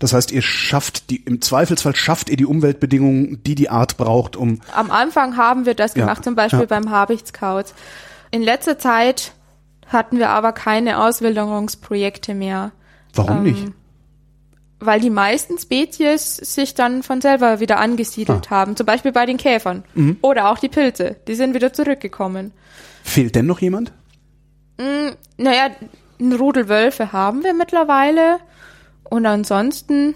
Das 0.00 0.12
heißt, 0.12 0.32
ihr 0.32 0.42
schafft 0.42 1.10
die, 1.10 1.22
im 1.22 1.40
Zweifelsfall 1.40 1.94
schafft 1.94 2.28
ihr 2.28 2.36
die 2.36 2.46
Umweltbedingungen, 2.46 3.40
die 3.44 3.54
die 3.54 3.70
Art 3.70 3.96
braucht, 3.98 4.34
um. 4.34 4.62
Am 4.74 4.90
Anfang 4.90 5.36
haben 5.36 5.64
wir 5.64 5.74
das 5.74 5.94
gemacht, 5.94 6.18
ja, 6.18 6.22
zum 6.24 6.34
Beispiel 6.34 6.58
ja. 6.58 6.66
beim 6.66 6.90
Habichtskauz. 6.90 7.72
In 8.32 8.42
letzter 8.42 8.80
Zeit 8.80 9.32
hatten 9.92 10.18
wir 10.18 10.30
aber 10.30 10.52
keine 10.52 11.02
Auswilderungsprojekte 11.02 12.34
mehr. 12.34 12.72
Warum 13.14 13.38
ähm, 13.38 13.42
nicht? 13.42 13.66
Weil 14.80 15.00
die 15.00 15.10
meisten 15.10 15.58
Spezies 15.58 16.36
sich 16.36 16.74
dann 16.74 17.02
von 17.02 17.20
selber 17.20 17.60
wieder 17.60 17.78
angesiedelt 17.78 18.48
ah. 18.50 18.56
haben, 18.56 18.76
zum 18.76 18.86
Beispiel 18.86 19.12
bei 19.12 19.26
den 19.26 19.36
Käfern 19.36 19.84
mhm. 19.94 20.16
oder 20.22 20.50
auch 20.50 20.58
die 20.58 20.68
Pilze, 20.68 21.16
die 21.28 21.34
sind 21.34 21.54
wieder 21.54 21.72
zurückgekommen. 21.72 22.52
Fehlt 23.04 23.34
denn 23.34 23.46
noch 23.46 23.60
jemand? 23.60 23.92
Mm, 24.78 25.10
naja, 25.36 25.70
ein 26.20 26.32
Rudel 26.32 26.68
Wölfe 26.68 27.12
haben 27.12 27.42
wir 27.44 27.54
mittlerweile. 27.54 28.38
Und 29.04 29.26
ansonsten, 29.26 30.14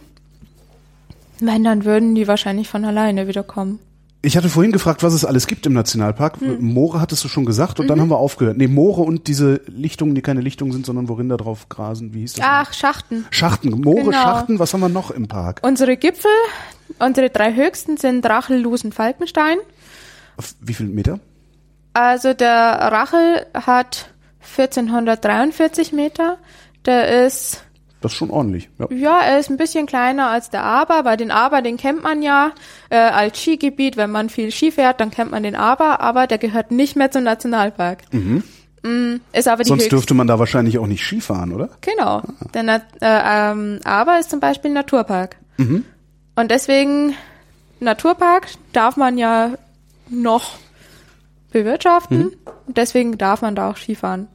wenn, 1.41 1.65
dann 1.65 1.85
würden 1.85 2.15
die 2.15 2.29
wahrscheinlich 2.29 2.69
von 2.69 2.85
alleine 2.85 3.29
wiederkommen. 3.29 3.79
Ich 4.27 4.37
hatte 4.37 4.49
vorhin 4.49 4.73
gefragt, 4.73 5.05
was 5.05 5.15
es 5.15 5.25
alles 5.25 5.47
gibt 5.47 5.67
im 5.67 5.73
Nationalpark. 5.73 6.41
Hm. 6.41 6.59
Moore 6.61 7.01
hattest 7.01 7.23
du 7.23 7.29
schon 7.29 7.45
gesagt 7.45 7.79
und 7.79 7.87
mhm. 7.87 7.89
dann 7.91 8.01
haben 8.01 8.11
wir 8.11 8.19
aufgehört. 8.19 8.57
Nee, 8.57 8.67
Moore 8.67 9.03
und 9.03 9.29
diese 9.29 9.61
Lichtungen, 9.69 10.17
die 10.17 10.21
keine 10.21 10.41
Lichtungen 10.41 10.73
sind, 10.73 10.85
sondern 10.85 11.09
wo 11.09 11.13
Rinder 11.13 11.37
drauf 11.37 11.69
grasen. 11.69 12.13
Wie 12.13 12.23
hieß 12.23 12.33
das? 12.33 12.45
Ach, 12.45 12.73
Schachten. 12.73 13.25
Schachten. 13.31 13.71
Moore, 13.71 14.07
genau. 14.07 14.21
Schachten. 14.21 14.59
Was 14.59 14.75
haben 14.75 14.81
wir 14.81 14.89
noch 14.89 15.13
im 15.13 15.29
Park? 15.29 15.61
Unsere 15.63 15.97
Gipfel, 15.97 16.33
unsere 16.99 17.31
drei 17.31 17.55
höchsten 17.55 17.99
sind 17.99 18.27
Rachel, 18.27 18.59
Lusen, 18.59 18.91
Falkenstein. 18.91 19.59
Auf 20.37 20.57
wie 20.61 20.75
viel 20.75 20.87
Meter? 20.87 21.21
Also 21.93 22.35
der 22.35 22.51
Rachel 22.51 23.47
hat 23.55 24.11
1443 24.59 25.93
Meter. 25.93 26.39
Der 26.85 27.27
ist 27.27 27.63
das 28.01 28.13
ist 28.13 28.19
schon 28.19 28.31
ordentlich. 28.31 28.69
Ja. 28.79 28.87
ja, 28.91 29.21
er 29.21 29.39
ist 29.39 29.51
ein 29.51 29.57
bisschen 29.57 29.87
kleiner 29.87 30.29
als 30.29 30.51
der 30.51 30.63
Aber. 30.63 31.03
Bei 31.03 31.17
den 31.17 31.31
Aber, 31.31 31.63
den 31.63 31.77
kennt 31.77 32.03
man 32.03 32.23
ja 32.23 32.53
äh, 32.91 32.97
als 32.97 33.41
Skigebiet. 33.41 33.97
Wenn 33.97 34.11
man 34.11 34.29
viel 34.29 34.51
Ski 34.51 34.71
fährt, 34.71 35.01
dann 35.01 35.11
kennt 35.11 35.31
man 35.31 35.43
den 35.43 35.57
Aber. 35.57 36.01
Aber 36.01 36.27
der 36.27 36.39
gehört 36.39 36.71
nicht 36.71 36.97
mehr 36.97 37.11
zum 37.11 37.25
Nationalpark. 37.25 38.03
Mhm. 38.13 38.43
Mm, 38.83 39.21
ist 39.33 39.49
aber 39.49 39.63
die 39.63 39.69
Sonst 39.69 39.91
dürfte 39.91 40.15
man 40.15 40.27
da 40.27 40.39
wahrscheinlich 40.39 40.79
auch 40.79 40.87
nicht 40.87 41.03
Skifahren, 41.03 41.53
oder? 41.53 41.71
Genau. 41.81 42.19
Ah. 42.19 42.25
Der 42.53 42.63
Na 42.63 42.77
äh, 43.01 43.53
ähm, 43.53 43.81
Aber 43.85 44.19
ist 44.19 44.31
zum 44.31 44.41
Beispiel 44.41 44.71
ein 44.71 44.75
Naturpark. 44.75 45.37
Mhm. 45.57 45.85
Und 46.37 46.51
deswegen, 46.51 47.15
Naturpark 47.81 48.47
darf 48.73 48.97
man 48.97 49.17
ja 49.17 49.53
noch 50.11 50.59
bewirtschaften. 51.51 52.19
Mhm. 52.19 52.33
Deswegen 52.69 53.17
darf 53.17 53.41
man 53.41 53.57
da 53.57 53.71
auch 53.71 53.77
Skifahren 53.77 54.29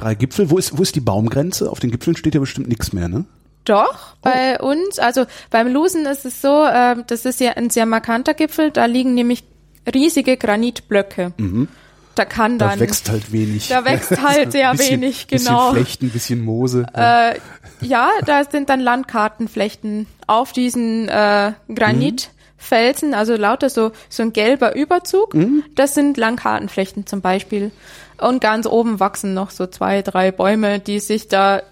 drei 0.00 0.14
Gipfel. 0.14 0.50
Wo 0.50 0.58
ist, 0.58 0.76
wo 0.76 0.82
ist 0.82 0.94
die 0.94 1.00
Baumgrenze? 1.00 1.70
Auf 1.70 1.80
den 1.80 1.90
Gipfeln 1.90 2.16
steht 2.16 2.34
ja 2.34 2.40
bestimmt 2.40 2.68
nichts 2.68 2.92
mehr, 2.92 3.08
ne? 3.08 3.24
Doch, 3.64 4.14
oh. 4.14 4.18
bei 4.22 4.58
uns, 4.58 4.98
also 4.98 5.26
beim 5.50 5.68
Lusen 5.68 6.06
ist 6.06 6.24
es 6.24 6.40
so, 6.40 6.64
äh, 6.64 6.96
das 7.06 7.24
ist 7.24 7.40
ja 7.40 7.52
ein 7.52 7.70
sehr 7.70 7.86
markanter 7.86 8.34
Gipfel, 8.34 8.70
da 8.70 8.86
liegen 8.86 9.14
nämlich 9.14 9.44
riesige 9.92 10.36
Granitblöcke. 10.36 11.32
Mhm. 11.36 11.68
Da 12.14 12.24
kann 12.24 12.58
dann. 12.58 12.78
Da 12.78 12.80
wächst 12.80 13.08
halt 13.10 13.32
wenig. 13.32 13.68
Da 13.68 13.84
wächst 13.84 14.10
halt 14.22 14.52
sehr 14.52 14.72
bisschen, 14.72 15.00
wenig, 15.00 15.28
genau. 15.28 15.70
Bisschen 15.70 15.84
Flechten, 15.84 16.10
bisschen 16.10 16.44
Moose. 16.44 16.86
Äh, 16.94 17.38
ja, 17.80 18.10
da 18.26 18.44
sind 18.44 18.68
dann 18.68 18.80
Landkartenflechten 18.80 20.06
auf 20.26 20.52
diesen 20.52 21.08
äh, 21.08 21.52
Granitfelsen, 21.72 23.14
also 23.14 23.36
lauter 23.36 23.70
so, 23.70 23.92
so 24.08 24.22
ein 24.22 24.32
gelber 24.32 24.74
Überzug. 24.74 25.34
Mhm. 25.34 25.64
Das 25.76 25.94
sind 25.94 26.16
Landkartenflechten 26.16 27.06
zum 27.06 27.20
Beispiel. 27.20 27.70
Und 28.20 28.40
ganz 28.40 28.66
oben 28.66 29.00
wachsen 29.00 29.34
noch 29.34 29.50
so 29.50 29.66
zwei, 29.66 30.02
drei 30.02 30.30
Bäume, 30.30 30.78
die 30.78 31.00
sich 31.00 31.28
da, 31.28 31.62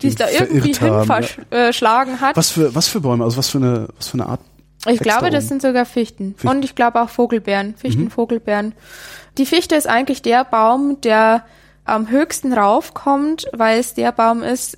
die 0.00 0.10
sich 0.10 0.16
da 0.16 0.28
irgendwie 0.30 0.72
hinverschlagen 0.74 2.14
ja. 2.14 2.20
hat. 2.20 2.36
Was 2.36 2.50
für, 2.50 2.74
was 2.74 2.88
für 2.88 3.00
Bäume? 3.00 3.24
Also 3.24 3.36
was 3.36 3.48
für 3.48 3.58
eine, 3.58 3.88
was 3.96 4.08
für 4.08 4.14
eine 4.14 4.26
Art? 4.26 4.40
Ich 4.86 5.00
glaube, 5.00 5.24
da 5.26 5.30
das 5.30 5.48
sind 5.48 5.60
sogar 5.60 5.84
Fichten. 5.84 6.34
Fichten. 6.34 6.48
Und 6.48 6.64
ich 6.64 6.74
glaube 6.74 7.02
auch 7.02 7.08
Vogelbeeren. 7.08 7.74
Fichten, 7.76 8.04
mhm. 8.04 8.10
Vogelbeeren. 8.10 8.74
Die 9.36 9.46
Fichte 9.46 9.74
ist 9.74 9.88
eigentlich 9.88 10.22
der 10.22 10.44
Baum, 10.44 11.00
der 11.00 11.44
am 11.84 12.10
höchsten 12.10 12.52
raufkommt, 12.52 13.46
weil 13.52 13.80
es 13.80 13.94
der 13.94 14.12
Baum 14.12 14.42
ist, 14.42 14.76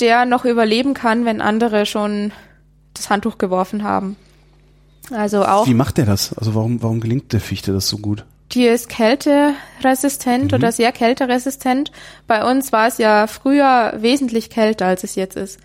der 0.00 0.24
noch 0.24 0.44
überleben 0.44 0.94
kann, 0.94 1.24
wenn 1.24 1.40
andere 1.40 1.86
schon 1.86 2.32
das 2.94 3.10
Handtuch 3.10 3.38
geworfen 3.38 3.84
haben. 3.84 4.16
Also 5.12 5.44
auch. 5.44 5.66
Wie 5.66 5.74
macht 5.74 5.98
der 5.98 6.06
das? 6.06 6.32
Also 6.32 6.54
warum, 6.54 6.82
warum 6.82 7.00
gelingt 7.00 7.32
der 7.32 7.40
Fichte 7.40 7.72
das 7.72 7.88
so 7.88 7.98
gut? 7.98 8.24
Die 8.52 8.66
ist 8.66 8.88
kälteresistent 8.88 10.50
mhm. 10.50 10.56
oder 10.56 10.72
sehr 10.72 10.92
kälteresistent. 10.92 11.92
Bei 12.26 12.48
uns 12.48 12.72
war 12.72 12.88
es 12.88 12.98
ja 12.98 13.26
früher 13.26 13.94
wesentlich 13.96 14.50
kälter, 14.50 14.86
als 14.86 15.04
es 15.04 15.14
jetzt 15.14 15.36
ist. 15.36 15.58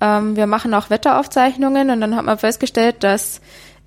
Ähm, 0.00 0.36
wir 0.36 0.46
machen 0.46 0.72
auch 0.72 0.88
Wetteraufzeichnungen 0.88 1.90
und 1.90 2.00
dann 2.00 2.16
hat 2.16 2.24
man 2.24 2.38
festgestellt, 2.38 3.04
dass 3.04 3.40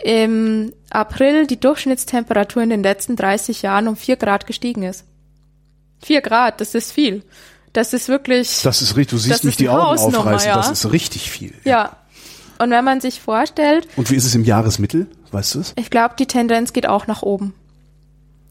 im 0.04 0.74
April 0.90 1.48
die 1.48 1.60
Durchschnittstemperatur 1.60 2.62
in 2.62 2.70
den 2.70 2.84
letzten 2.84 3.16
30 3.16 3.64
Jahren 3.64 3.88
um 3.88 3.96
vier 3.96 4.18
Grad 4.18 4.46
gestiegen 4.46 4.84
ist. 4.84 5.06
Vier 6.04 6.22
Grad, 6.22 6.62
das 6.62 6.76
ist 6.76 6.92
viel. 6.92 7.24
Das 7.72 7.94
ist 7.94 8.08
wirklich. 8.08 8.62
Das 8.62 8.82
ist 8.82 8.96
richtig. 8.96 9.12
Du 9.12 9.18
siehst 9.18 9.44
mich 9.44 9.58
die 9.58 9.70
Augen 9.70 9.98
aufreißen. 9.98 10.50
Ja. 10.50 10.56
Das 10.58 10.70
ist 10.70 10.92
richtig 10.92 11.32
viel. 11.32 11.54
Ja. 11.64 11.72
ja. 11.72 11.98
Und 12.60 12.70
wenn 12.70 12.86
man 12.86 13.02
sich 13.02 13.20
vorstellt. 13.20 13.88
Und 13.96 14.12
wie 14.12 14.16
ist 14.16 14.26
es 14.26 14.36
im 14.36 14.44
Jahresmittel? 14.44 15.08
Weißt 15.32 15.56
du 15.56 15.62
es? 15.62 15.74
Ich 15.76 15.90
glaube, 15.90 16.14
die 16.20 16.28
Tendenz 16.28 16.74
geht 16.74 16.88
auch 16.88 17.08
nach 17.08 17.24
oben. 17.24 17.56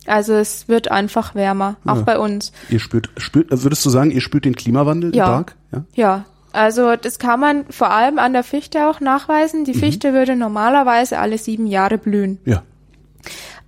Also 0.06 0.34
es 0.34 0.68
wird 0.68 0.90
einfach 0.90 1.34
wärmer, 1.34 1.76
auch 1.84 1.98
ja. 1.98 2.02
bei 2.02 2.18
uns. 2.18 2.52
Ihr 2.68 2.80
spürt, 2.80 3.10
spürt, 3.16 3.48
würdest 3.50 3.84
du 3.86 3.90
sagen, 3.90 4.10
ihr 4.10 4.20
spürt 4.20 4.44
den 4.44 4.56
Klimawandel 4.56 5.14
ja. 5.14 5.24
stark? 5.24 5.56
Ja. 5.72 5.84
Ja. 5.94 6.24
Also 6.52 6.96
das 6.96 7.18
kann 7.18 7.40
man 7.40 7.64
vor 7.70 7.90
allem 7.90 8.18
an 8.18 8.32
der 8.32 8.44
Fichte 8.44 8.86
auch 8.86 9.00
nachweisen. 9.00 9.64
Die 9.64 9.74
mhm. 9.74 9.78
Fichte 9.78 10.12
würde 10.12 10.36
normalerweise 10.36 11.18
alle 11.18 11.38
sieben 11.38 11.66
Jahre 11.66 11.98
blühen. 11.98 12.38
Ja. 12.44 12.62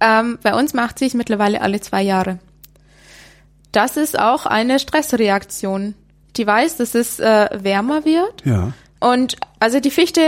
Ähm, 0.00 0.38
bei 0.42 0.54
uns 0.54 0.74
macht 0.74 0.98
sie 0.98 1.06
es 1.06 1.14
mittlerweile 1.14 1.62
alle 1.62 1.80
zwei 1.80 2.02
Jahre. 2.02 2.38
Das 3.72 3.96
ist 3.96 4.18
auch 4.18 4.46
eine 4.46 4.78
Stressreaktion. 4.78 5.94
Die 6.36 6.46
weiß, 6.46 6.76
dass 6.76 6.94
es 6.94 7.20
äh, 7.20 7.48
wärmer 7.54 8.04
wird. 8.04 8.44
Ja. 8.44 8.72
Und 9.00 9.36
also 9.60 9.80
die 9.80 9.90
Fichte 9.90 10.20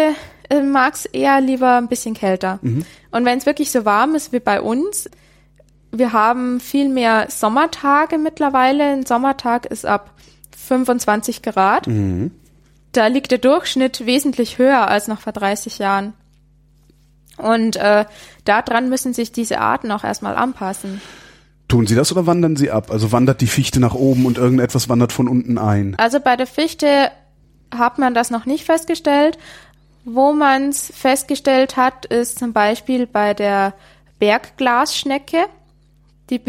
äh, 0.49 0.63
mag 0.63 0.95
es 0.95 1.05
eher 1.07 1.41
lieber 1.41 1.77
ein 1.77 1.89
bisschen 1.89 2.15
kälter. 2.15 2.59
Mhm. 2.63 2.85
Und 3.11 3.25
wenn 3.25 3.39
es 3.39 3.47
wirklich 3.47 3.71
so 3.71 3.85
warm 3.85 4.15
ist 4.15 4.33
wie 4.33 4.41
bei 4.41 4.61
uns, 4.61 5.09
wir 5.99 6.13
haben 6.13 6.61
viel 6.61 6.89
mehr 6.89 7.27
Sommertage 7.31 8.19
mittlerweile. 8.19 8.85
Ein 8.85 9.07
Sommertag 9.07 9.67
ist 9.67 9.87
ab 9.87 10.11
25 10.57 11.43
Grad. 11.43 11.87
Mhm. 11.87 12.31
Da 12.93 13.07
liegt 13.09 13.31
der 13.31 13.39
Durchschnitt 13.39 14.07
wesentlich 14.07 14.59
höher 14.59 14.89
als 14.89 15.09
noch 15.09 15.21
vor 15.21 15.33
30 15.33 15.79
Jahren. 15.79 16.15
Und 17.37 17.77
äh, 17.77 18.07
daran 18.45 18.89
müssen 18.89 19.13
sich 19.13 19.33
diese 19.33 19.61
Arten 19.61 19.91
auch 19.93 20.05
erstmal 20.05 20.37
anpassen. 20.37 21.01
Tun 21.69 21.87
Sie 21.87 21.95
das 21.95 22.13
oder 22.13 22.27
wandern 22.27 22.57
Sie 22.57 22.71
ab? 22.71 22.91
Also 22.91 23.13
wandert 23.13 23.41
die 23.41 23.49
Fichte 23.49 23.81
nach 23.81 23.95
oben 23.95 24.25
und 24.25 24.39
irgendetwas 24.39 24.89
wandert 24.89 25.13
von 25.13 25.29
unten 25.29 25.59
ein? 25.59 25.95
Also 25.99 26.21
bei 26.21 26.37
der 26.37 26.47
Fichte 26.47 27.11
hat 27.77 27.99
man 27.99 28.15
das 28.15 28.31
noch 28.31 28.47
nicht 28.47 28.65
festgestellt. 28.65 29.37
Wo 30.05 30.33
man 30.33 30.69
es 30.69 30.93
festgestellt 30.95 31.77
hat, 31.77 32.07
ist 32.07 32.39
zum 32.39 32.53
Beispiel 32.53 33.07
bei 33.07 33.35
der 33.35 33.75
Bergglasschnecke. 34.21 35.47
Die 36.31 36.41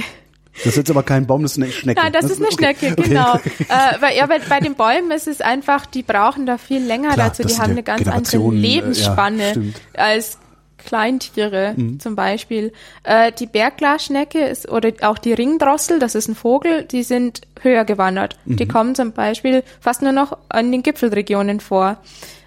das 0.57 0.65
ist 0.65 0.77
jetzt 0.77 0.89
aber 0.89 1.03
kein 1.03 1.27
Baum, 1.27 1.43
das 1.43 1.51
ist 1.51 1.63
eine 1.63 1.71
Schnecke. 1.71 2.01
Nein, 2.01 2.11
das, 2.11 2.23
das 2.23 2.31
ist 2.31 2.37
eine 2.39 2.47
okay. 2.47 2.75
Schnecke, 2.79 2.95
genau. 3.09 3.35
Okay. 3.35 3.51
Äh, 3.69 4.01
weil, 4.01 4.17
ja, 4.17 4.25
bei, 4.25 4.39
bei 4.39 4.59
den 4.59 4.75
Bäumen 4.75 5.11
ist 5.11 5.27
es 5.27 5.41
einfach, 5.41 5.85
die 5.85 6.03
brauchen 6.03 6.45
da 6.45 6.57
viel 6.57 6.83
länger 6.83 7.13
Klar, 7.13 7.29
dazu. 7.29 7.43
Die 7.43 7.55
haben 7.57 7.71
eine 7.71 7.83
ganz 7.83 8.07
andere 8.07 8.51
Lebensspanne 8.51 9.53
ja, 9.95 10.03
als 10.03 10.39
Kleintiere 10.77 11.73
mhm. 11.75 11.99
zum 11.99 12.15
Beispiel. 12.15 12.71
Äh, 13.03 13.31
die 13.33 13.45
Bergglasschnecke 13.45 14.39
ist, 14.39 14.69
oder 14.69 14.91
auch 15.01 15.17
die 15.17 15.33
Ringdrossel, 15.33 15.99
das 15.99 16.15
ist 16.15 16.27
ein 16.27 16.35
Vogel, 16.35 16.83
die 16.83 17.03
sind 17.03 17.41
höher 17.61 17.85
gewandert. 17.85 18.37
Mhm. 18.45 18.55
Die 18.57 18.67
kommen 18.67 18.95
zum 18.95 19.11
Beispiel 19.11 19.63
fast 19.79 20.01
nur 20.01 20.13
noch 20.13 20.37
an 20.49 20.71
den 20.71 20.81
Gipfelregionen 20.81 21.59
vor. 21.59 21.97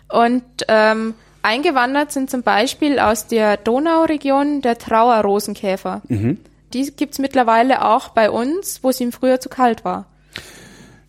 Und 0.09 0.43
ähm, 0.69 1.15
eingewandert 1.43 2.13
sind 2.13 2.31
zum 2.31 2.43
Beispiel 2.43 2.99
aus 2.99 3.27
der 3.27 3.57
Donauregion 3.57 4.63
der 4.63 4.79
Trauerrosenkäfer. 4.79 6.03
Mhm. 6.09 6.39
Die 6.73 6.91
gibt's 6.93 7.19
mittlerweile 7.19 7.85
auch 7.85 8.11
bei 8.11 8.31
uns, 8.31 8.83
wo 8.83 8.91
es 8.91 9.01
ihm 9.01 9.13
früher 9.13 9.41
zu 9.41 9.49
kalt 9.49 9.85
war. 9.85 10.07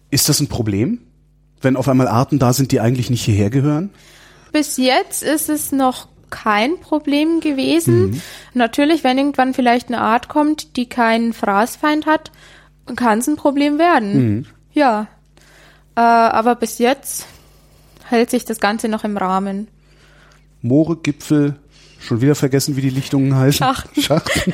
Ist 0.10 0.28
das 0.30 0.40
ein 0.40 0.48
Problem, 0.48 1.02
wenn 1.62 1.76
auf 1.76 1.88
einmal 1.88 2.08
Arten 2.08 2.40
da 2.40 2.54
sind, 2.54 2.72
die 2.72 2.80
eigentlich 2.80 3.10
nicht 3.10 3.24
hierher 3.24 3.50
gehören? 3.50 3.92
Bis 4.52 4.78
jetzt 4.78 5.24
ist 5.24 5.50
es 5.50 5.72
noch 5.72 6.08
kein 6.30 6.80
Problem 6.80 7.42
gewesen. 7.42 8.12
Mhm. 8.12 8.22
Natürlich, 8.54 9.04
wenn 9.04 9.18
irgendwann 9.18 9.54
vielleicht 9.54 9.90
eine 9.90 10.02
Art 10.02 10.28
kommt, 10.28 10.76
die 10.78 10.90
keinen 10.90 11.34
Fraßfeind 11.34 12.06
hat, 12.06 12.32
kann 12.96 13.20
es 13.20 13.28
ein 13.28 13.36
Problem 13.36 13.78
werden. 13.78 14.14
Mhm. 14.14 14.46
Ja. 14.74 15.08
Äh, 15.96 16.02
aber 16.02 16.56
bis 16.56 16.80
jetzt 16.80 17.28
hält 18.06 18.30
sich 18.30 18.46
das 18.46 18.60
Ganze 18.60 18.88
noch 18.88 19.04
im 19.04 19.18
Rahmen. 19.18 19.68
Moore, 20.62 20.98
Gipfel, 20.98 21.56
Schon 22.02 22.22
wieder 22.22 22.36
vergessen, 22.36 22.76
wie 22.76 22.82
die 22.82 22.90
Lichtungen 22.90 23.36
heißen. 23.36 23.60
Schachten. 23.60 24.02
Schachten. 24.02 24.54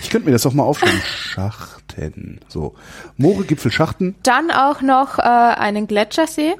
ich 0.00 0.10
könnte 0.10 0.26
mir 0.26 0.32
das 0.32 0.44
auch 0.46 0.52
mal 0.52 0.64
aufschreiben. 0.64 1.00
Schachten. 1.02 2.40
So. 2.48 2.74
Moore, 3.16 3.44
Gipfel, 3.44 3.72
Schachten. 3.72 4.14
Dann 4.22 4.50
auch 4.50 4.82
noch 4.82 5.18
äh, 5.18 5.22
einen 5.22 5.86
Gletschersee. 5.86 6.54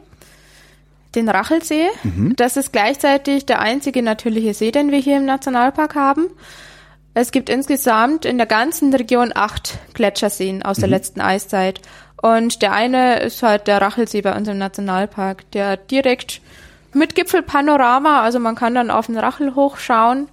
Den 1.14 1.28
Rachelsee. 1.28 1.86
Mhm. 2.02 2.34
Das 2.36 2.56
ist 2.56 2.72
gleichzeitig 2.72 3.46
der 3.46 3.60
einzige 3.60 4.02
natürliche 4.02 4.54
See, 4.54 4.70
den 4.70 4.90
wir 4.90 4.98
hier 4.98 5.18
im 5.18 5.26
Nationalpark 5.26 5.94
haben. 5.94 6.28
Es 7.14 7.30
gibt 7.30 7.50
insgesamt 7.50 8.24
in 8.24 8.36
der 8.38 8.46
ganzen 8.46 8.94
Region 8.94 9.32
acht 9.34 9.78
Gletscherseen 9.94 10.62
aus 10.62 10.78
mhm. 10.78 10.82
der 10.82 10.90
letzten 10.90 11.20
Eiszeit. 11.20 11.80
Und 12.20 12.62
der 12.62 12.72
eine 12.72 13.20
ist 13.20 13.42
halt 13.42 13.66
der 13.66 13.80
Rachelsee 13.80 14.22
bei 14.22 14.36
unserem 14.36 14.58
Nationalpark, 14.58 15.50
der 15.52 15.76
direkt 15.76 16.40
mit 16.94 17.14
Gipfelpanorama, 17.14 18.22
also 18.22 18.38
man 18.38 18.54
kann 18.54 18.74
dann 18.74 18.90
auf 18.90 19.06
den 19.06 19.18
Rachel 19.18 19.54
hochschauen. 19.54 20.28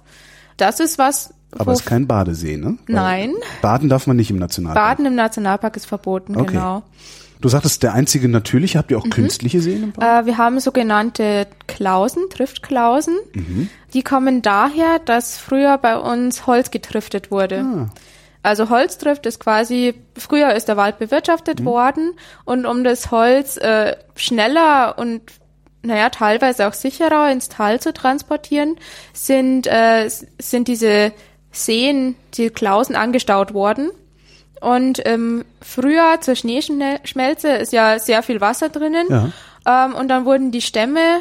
Das 0.56 0.80
ist 0.80 0.98
was. 0.98 1.34
Aber 1.52 1.72
es 1.72 1.80
ist 1.80 1.86
kein 1.86 2.06
Badesee, 2.06 2.56
ne? 2.56 2.78
Weil 2.86 2.94
Nein. 2.94 3.34
Baden 3.62 3.88
darf 3.88 4.06
man 4.06 4.16
nicht 4.16 4.30
im 4.30 4.38
Nationalpark. 4.38 4.88
Baden 4.88 5.06
im 5.06 5.14
Nationalpark 5.14 5.76
ist 5.76 5.86
verboten, 5.86 6.36
okay. 6.36 6.52
genau. 6.52 6.82
Du 7.40 7.48
sagtest, 7.48 7.82
der 7.82 7.92
einzige 7.92 8.28
natürliche, 8.28 8.78
habt 8.78 8.90
ihr 8.90 8.98
auch 8.98 9.04
mhm. 9.04 9.10
künstliche 9.10 9.60
Seen 9.60 9.84
im 9.84 9.92
Park? 9.92 10.24
Äh, 10.24 10.26
wir 10.26 10.38
haben 10.38 10.58
sogenannte 10.58 11.46
Klausen, 11.66 12.28
Triftklausen. 12.30 13.14
Mhm. 13.34 13.68
Die 13.92 14.02
kommen 14.02 14.42
daher, 14.42 14.98
dass 15.04 15.36
früher 15.36 15.76
bei 15.78 15.98
uns 15.98 16.46
Holz 16.46 16.70
getriftet 16.70 17.30
wurde. 17.30 17.60
Ah. 17.60 17.90
Also 18.42 18.70
Holztrift 18.70 19.26
ist 19.26 19.40
quasi, 19.40 19.94
früher 20.16 20.54
ist 20.54 20.68
der 20.68 20.76
Wald 20.76 20.98
bewirtschaftet 20.98 21.60
mhm. 21.60 21.64
worden 21.64 22.12
und 22.44 22.64
um 22.64 22.84
das 22.84 23.10
Holz 23.10 23.56
äh, 23.56 23.96
schneller 24.14 24.98
und 24.98 25.20
naja, 25.82 26.10
teilweise 26.10 26.66
auch 26.66 26.72
sicherer 26.72 27.30
ins 27.30 27.48
Tal 27.48 27.80
zu 27.80 27.92
transportieren, 27.92 28.76
sind, 29.12 29.66
äh, 29.66 30.08
sind 30.38 30.68
diese 30.68 31.12
Seen, 31.52 32.16
die 32.34 32.50
Klausen 32.50 32.96
angestaut 32.96 33.54
worden. 33.54 33.90
Und 34.60 35.02
ähm, 35.06 35.44
früher 35.62 36.20
zur 36.20 36.34
Schneeschmelze 36.34 37.48
ist 37.50 37.72
ja 37.72 37.98
sehr 37.98 38.22
viel 38.22 38.40
Wasser 38.40 38.68
drinnen. 38.68 39.06
Ja. 39.08 39.86
Ähm, 39.86 39.94
und 39.94 40.08
dann 40.08 40.24
wurden 40.24 40.50
die 40.50 40.62
Stämme 40.62 41.20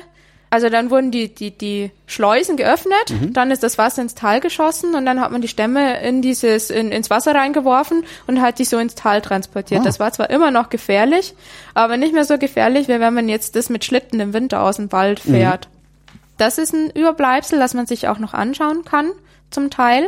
also 0.56 0.70
dann 0.70 0.90
wurden 0.90 1.12
die, 1.12 1.36
die, 1.36 1.52
die 1.52 1.92
Schleusen 2.08 2.56
geöffnet, 2.56 3.10
mhm. 3.10 3.34
dann 3.34 3.52
ist 3.52 3.62
das 3.62 3.78
Wasser 3.78 4.02
ins 4.02 4.16
Tal 4.16 4.40
geschossen 4.40 4.96
und 4.96 5.06
dann 5.06 5.20
hat 5.20 5.30
man 5.30 5.42
die 5.42 5.50
Stämme 5.50 6.02
in 6.02 6.22
dieses, 6.22 6.70
in, 6.70 6.94
ins 6.94 7.10
Wasser 7.10 7.36
reingeworfen 7.36 8.06
und 8.26 8.42
hat 8.42 8.58
die 8.58 8.64
so 8.64 8.78
ins 8.78 8.96
Tal 8.96 9.22
transportiert. 9.22 9.82
Ah. 9.82 9.84
Das 9.84 10.00
war 10.00 10.14
zwar 10.14 10.30
immer 10.30 10.52
noch 10.52 10.70
gefährlich, 10.70 11.34
aber 11.74 11.98
nicht 11.98 12.14
mehr 12.14 12.24
so 12.24 12.38
gefährlich, 12.38 12.88
wie 12.88 13.02
wenn 13.02 13.14
man 13.14 13.28
jetzt 13.28 13.58
das 13.58 13.70
mit 13.70 13.84
Schlitten 13.84 14.22
im 14.22 14.32
Winter 14.32 14.62
aus 14.62 14.78
dem 14.78 14.94
Wald 14.94 15.26
mhm. 15.26 15.32
fährt. 15.32 15.68
Mhm. 15.68 16.18
Das 16.38 16.58
ist 16.58 16.74
ein 16.74 16.90
Überbleibsel, 16.90 17.60
das 17.60 17.74
man 17.74 17.86
sich 17.86 18.08
auch 18.08 18.20
noch 18.20 18.34
anschauen 18.34 18.86
kann, 18.86 19.12
zum 19.52 19.70
Teil. 19.70 20.08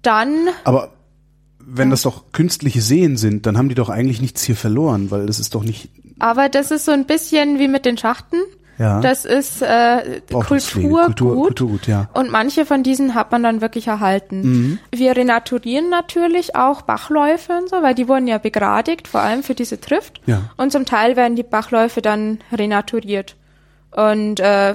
Dann. 0.00 0.48
Aber 0.64 0.94
wenn 1.58 1.90
das 1.90 2.00
doch 2.00 2.32
künstliche 2.32 2.80
Seen 2.80 3.18
sind, 3.18 3.44
dann 3.44 3.58
haben 3.58 3.68
die 3.68 3.74
doch 3.74 3.90
eigentlich 3.90 4.22
nichts 4.22 4.42
hier 4.42 4.56
verloren, 4.56 5.10
weil 5.10 5.26
das 5.26 5.38
ist 5.38 5.54
doch 5.54 5.64
nicht. 5.64 5.90
Aber 6.18 6.48
das 6.48 6.70
ist 6.70 6.86
so 6.86 6.92
ein 6.92 7.04
bisschen 7.04 7.58
wie 7.58 7.68
mit 7.68 7.84
den 7.84 7.98
Schachten. 7.98 8.38
Ja. 8.78 9.00
Das 9.00 9.24
ist 9.24 9.62
äh, 9.62 10.20
Kultur, 10.30 11.04
Kultur, 11.04 11.34
Kulturgut, 11.34 11.86
ja. 11.86 12.08
Und 12.12 12.30
manche 12.30 12.66
von 12.66 12.82
diesen 12.82 13.14
hat 13.14 13.30
man 13.30 13.42
dann 13.42 13.60
wirklich 13.60 13.86
erhalten. 13.86 14.40
Mhm. 14.42 14.78
Wir 14.94 15.16
renaturieren 15.16 15.90
natürlich 15.90 16.56
auch 16.56 16.82
Bachläufe 16.82 17.52
und 17.52 17.70
so, 17.70 17.82
weil 17.82 17.94
die 17.94 18.08
wurden 18.08 18.26
ja 18.26 18.38
begradigt, 18.38 19.08
vor 19.08 19.20
allem 19.20 19.42
für 19.42 19.54
diese 19.54 19.80
Trift. 19.80 20.20
Ja. 20.26 20.50
Und 20.56 20.72
zum 20.72 20.84
Teil 20.84 21.16
werden 21.16 21.36
die 21.36 21.42
Bachläufe 21.42 22.02
dann 22.02 22.38
renaturiert 22.52 23.36
und 23.92 24.40
äh, 24.40 24.74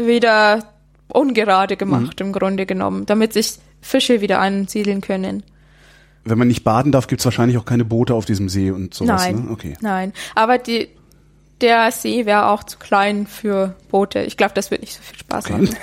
wieder 0.00 0.64
ungerade 1.08 1.76
gemacht 1.76 2.20
mhm. 2.20 2.26
im 2.26 2.32
Grunde 2.32 2.66
genommen, 2.66 3.06
damit 3.06 3.32
sich 3.32 3.58
Fische 3.80 4.20
wieder 4.20 4.40
ansiedeln 4.40 5.00
können. 5.00 5.42
Wenn 6.24 6.38
man 6.38 6.48
nicht 6.48 6.62
baden 6.62 6.92
darf, 6.92 7.06
gibt's 7.06 7.24
wahrscheinlich 7.24 7.56
auch 7.56 7.64
keine 7.64 7.84
Boote 7.84 8.14
auf 8.14 8.26
diesem 8.26 8.48
See 8.48 8.70
und 8.70 8.92
sowas. 8.92 9.22
Nein, 9.22 9.44
ne? 9.46 9.50
okay. 9.50 9.76
nein. 9.80 10.12
Aber 10.34 10.58
die 10.58 10.88
der 11.60 11.90
See 11.90 12.26
wäre 12.26 12.46
auch 12.46 12.62
zu 12.64 12.78
klein 12.78 13.26
für 13.26 13.74
Boote. 13.88 14.20
Ich 14.22 14.36
glaube, 14.36 14.54
das 14.54 14.70
wird 14.70 14.80
nicht 14.80 14.94
so 14.94 15.02
viel 15.02 15.18
Spaß 15.18 15.50
machen. 15.50 15.68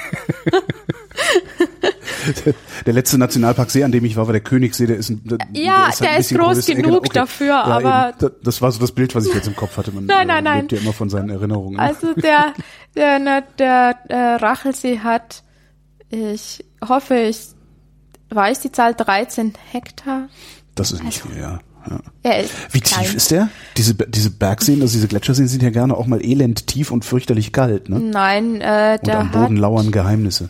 der 2.85 2.93
letzte 2.93 3.17
Nationalparksee, 3.17 3.83
an 3.83 3.91
dem 3.91 4.05
ich 4.05 4.15
war, 4.15 4.27
war 4.27 4.33
der 4.33 4.41
Königssee. 4.41 4.85
Der 4.87 4.97
ist, 4.97 5.09
ein, 5.09 5.21
der 5.23 5.37
ja, 5.53 5.87
ist 5.87 6.01
halt 6.01 6.11
der 6.11 6.17
ist 6.19 6.33
groß 6.33 6.55
größer. 6.65 6.75
genug 6.75 6.97
okay. 6.99 7.09
dafür, 7.13 7.47
ja, 7.47 7.63
aber 7.63 8.13
eben. 8.19 8.31
das 8.43 8.61
war 8.61 8.71
so 8.71 8.79
das 8.79 8.91
Bild, 8.91 9.15
was 9.15 9.27
ich 9.27 9.33
jetzt 9.33 9.47
im 9.47 9.55
Kopf 9.55 9.75
hatte. 9.77 9.91
Man 9.91 10.05
nein, 10.07 10.27
nein, 10.27 10.43
nein. 10.43 10.61
lebt 10.61 10.71
ja 10.71 10.79
immer 10.79 10.93
von 10.93 11.09
seinen 11.09 11.29
Erinnerungen. 11.29 11.79
Also 11.79 12.13
der 12.13 12.53
der 12.95 13.19
der, 13.19 13.41
der, 13.57 13.95
der 14.09 14.41
Rachelsee 14.41 14.99
hat, 14.99 15.43
ich 16.09 16.63
hoffe, 16.87 17.15
ich 17.15 17.47
weiß 18.29 18.61
die 18.61 18.71
Zahl 18.71 18.93
13 18.95 19.53
Hektar. 19.71 20.29
Das 20.75 20.91
ist 20.91 21.03
nicht 21.03 21.23
also, 21.23 21.33
viel, 21.33 21.41
ja. 21.41 21.59
Er 22.23 22.39
ist 22.43 22.51
Wie 22.71 22.79
klein. 22.79 23.03
tief 23.05 23.15
ist 23.15 23.31
der? 23.31 23.49
Diese, 23.77 23.93
diese 23.93 24.29
Bergseen, 24.31 24.81
also 24.81 24.93
diese 24.93 25.07
Gletscherseen 25.07 25.47
sind 25.47 25.61
ja 25.63 25.69
gerne 25.69 25.95
auch 25.95 26.07
mal 26.07 26.23
elend 26.23 26.67
tief 26.67 26.91
und 26.91 27.05
fürchterlich 27.05 27.51
kalt, 27.51 27.89
ne? 27.89 27.99
Nein, 27.99 28.61
äh, 28.61 28.97
Und 29.01 29.09
am 29.11 29.31
Boden 29.31 29.57
lauern 29.57 29.91
Geheimnisse. 29.91 30.49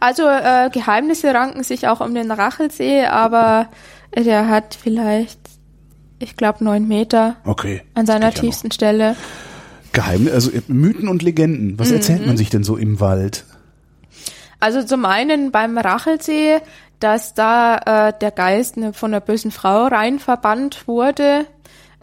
also 0.00 0.22
äh, 0.28 0.70
Geheimnisse 0.72 1.32
ranken 1.32 1.62
sich 1.62 1.88
auch 1.88 2.00
um 2.00 2.14
den 2.14 2.30
Rachelsee, 2.30 3.04
aber 3.06 3.68
der 4.16 4.48
hat 4.48 4.76
vielleicht, 4.80 5.38
ich 6.18 6.36
glaube, 6.36 6.64
neun 6.64 6.86
Meter 6.88 7.36
Okay. 7.44 7.82
an 7.94 8.06
seiner 8.06 8.28
geht 8.30 8.36
ja 8.38 8.42
tiefsten 8.42 8.70
Stelle. 8.70 9.16
Geheim, 9.92 10.28
also 10.32 10.50
äh, 10.50 10.60
Mythen 10.68 11.08
und 11.08 11.22
Legenden. 11.22 11.72
Mhm. 11.72 11.78
Was 11.78 11.90
erzählt 11.90 12.26
man 12.26 12.36
sich 12.36 12.50
denn 12.50 12.64
so 12.64 12.76
im 12.76 13.00
Wald? 13.00 13.44
Also 14.60 14.82
zum 14.82 15.04
einen 15.04 15.50
beim 15.50 15.76
Rachelsee, 15.76 16.58
dass 17.00 17.34
da 17.34 18.08
äh, 18.08 18.12
der 18.18 18.30
Geist 18.30 18.76
ne- 18.76 18.92
von 18.92 19.12
einer 19.12 19.20
bösen 19.20 19.50
Frau 19.50 19.86
rein 19.86 20.18
verbannt 20.18 20.86
wurde, 20.88 21.46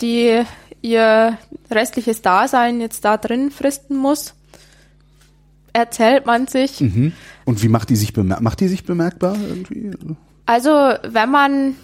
die 0.01 0.41
ihr 0.81 1.37
restliches 1.71 2.21
Dasein 2.21 2.81
jetzt 2.81 3.05
da 3.05 3.17
drin 3.17 3.51
fristen 3.51 3.97
muss. 3.97 4.35
Erzählt 5.71 6.25
man 6.25 6.47
sich. 6.47 6.81
Mhm. 6.81 7.13
Und 7.45 7.63
wie 7.63 7.67
macht 7.69 7.89
die 7.89 7.95
sich 7.95 8.13
bemerkbar? 8.13 8.43
Macht 8.43 8.59
die 8.59 8.67
sich 8.67 8.85
bemerkbar 8.85 9.35
irgendwie? 9.35 9.91
Also 10.45 10.69
wenn 11.03 11.31
man 11.31 11.75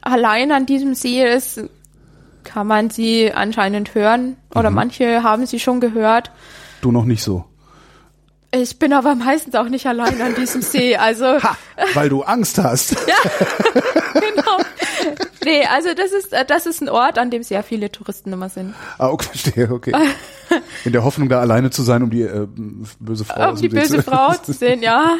allein 0.00 0.50
an 0.52 0.64
diesem 0.64 0.94
See 0.94 1.22
ist, 1.26 1.60
kann 2.44 2.66
man 2.66 2.88
sie 2.88 3.30
anscheinend 3.32 3.94
hören. 3.94 4.36
Oder 4.54 4.70
manche 4.70 5.22
haben 5.22 5.44
sie 5.44 5.60
schon 5.60 5.80
gehört. 5.80 6.30
Du 6.80 6.90
noch 6.92 7.04
nicht 7.04 7.22
so. 7.22 7.44
Ich 8.50 8.78
bin 8.78 8.94
aber 8.94 9.14
meistens 9.14 9.54
auch 9.54 9.68
nicht 9.68 9.86
allein 9.86 10.20
an 10.22 10.34
diesem 10.34 10.62
See. 10.62 10.96
Also 10.96 11.24
Ha, 11.42 11.56
weil 11.94 12.08
du 12.08 12.22
Angst 12.22 12.58
hast. 12.58 12.96
genau. 14.14 14.58
Nee, 15.44 15.64
also 15.66 15.90
das 15.94 16.12
ist, 16.12 16.32
äh, 16.32 16.44
das 16.46 16.66
ist 16.66 16.80
ein 16.80 16.88
Ort, 16.88 17.18
an 17.18 17.30
dem 17.30 17.42
sehr 17.42 17.62
viele 17.62 17.92
Touristen 17.92 18.32
immer 18.32 18.48
sind. 18.48 18.74
Ah, 18.96 19.08
okay, 19.08 19.26
verstehe, 19.30 19.70
okay. 19.70 19.92
In 20.84 20.92
der 20.92 21.04
Hoffnung, 21.04 21.28
da 21.28 21.40
alleine 21.40 21.70
zu 21.70 21.82
sein, 21.82 22.02
um 22.02 22.10
die 22.10 22.22
äh, 22.22 22.46
böse 22.98 23.24
Frau 23.24 23.50
Um 23.50 23.56
die 23.56 23.68
böse 23.68 24.02
Frau 24.02 24.32
zu 24.32 24.52
sehen, 24.52 24.82
ja. 24.82 25.16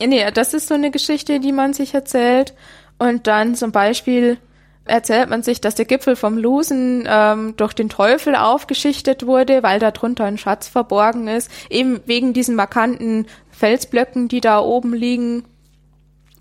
Nee, 0.00 0.30
das 0.32 0.54
ist 0.54 0.68
so 0.68 0.74
eine 0.74 0.90
Geschichte, 0.90 1.40
die 1.40 1.52
man 1.52 1.74
sich 1.74 1.94
erzählt. 1.94 2.54
Und 2.98 3.26
dann 3.26 3.54
zum 3.54 3.72
Beispiel 3.72 4.38
erzählt 4.84 5.30
man 5.30 5.42
sich, 5.42 5.60
dass 5.60 5.74
der 5.74 5.84
Gipfel 5.84 6.16
vom 6.16 6.36
Lusen 6.38 7.04
ähm, 7.06 7.54
durch 7.56 7.72
den 7.72 7.88
Teufel 7.88 8.34
aufgeschichtet 8.34 9.26
wurde, 9.26 9.62
weil 9.62 9.78
da 9.78 9.90
drunter 9.90 10.24
ein 10.24 10.38
Schatz 10.38 10.68
verborgen 10.68 11.28
ist. 11.28 11.50
Eben 11.70 12.00
wegen 12.06 12.32
diesen 12.32 12.54
markanten 12.54 13.26
Felsblöcken, 13.50 14.28
die 14.28 14.40
da 14.40 14.60
oben 14.60 14.92
liegen. 14.94 15.44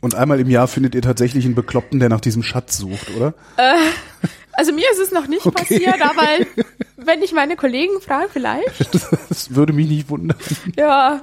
Und 0.02 0.16
einmal 0.16 0.39
im 0.39 0.50
Jahr 0.50 0.68
findet 0.68 0.96
ihr 0.96 1.02
tatsächlich 1.02 1.46
einen 1.46 1.56
Bekloppten, 1.56 2.00
der 2.00 2.10
nach 2.10 2.20
diesem 2.20 2.44
Schatz 2.44 2.78
sucht, 2.78 3.16
oder? 3.16 3.34
Also 4.52 4.74
mir 4.74 4.86
ist 4.91 5.00
es 5.00 5.12
noch 5.12 5.28
nicht 5.28 5.46
Okay. 5.46 5.64
passiert, 5.64 6.02
aber 6.02 6.28
wenn 6.98 7.22
ich 7.22 7.32
meine 7.32 7.56
Kollegen 7.56 8.02
frage, 8.02 8.28
vielleicht. 8.32 8.89
Das 9.30 9.56
würde 9.56 9.72
mich 9.74 9.88
nicht 9.88 10.10
wundern. 10.10 10.38
Ja. 10.78 11.22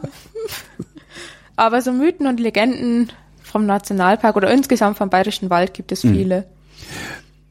Aber 1.57 1.83
so 1.83 1.93
Mythen 1.93 2.27
und 2.27 2.41
Legenden 2.41 3.13
vom 3.43 3.67
Nationalpark 3.67 4.37
oder 4.37 4.51
insgesamt 4.51 4.97
vom 4.97 5.11
Bayerischen 5.11 5.51
Wald 5.51 5.75
gibt 5.75 5.93
es 5.93 6.01
viele. 6.01 6.47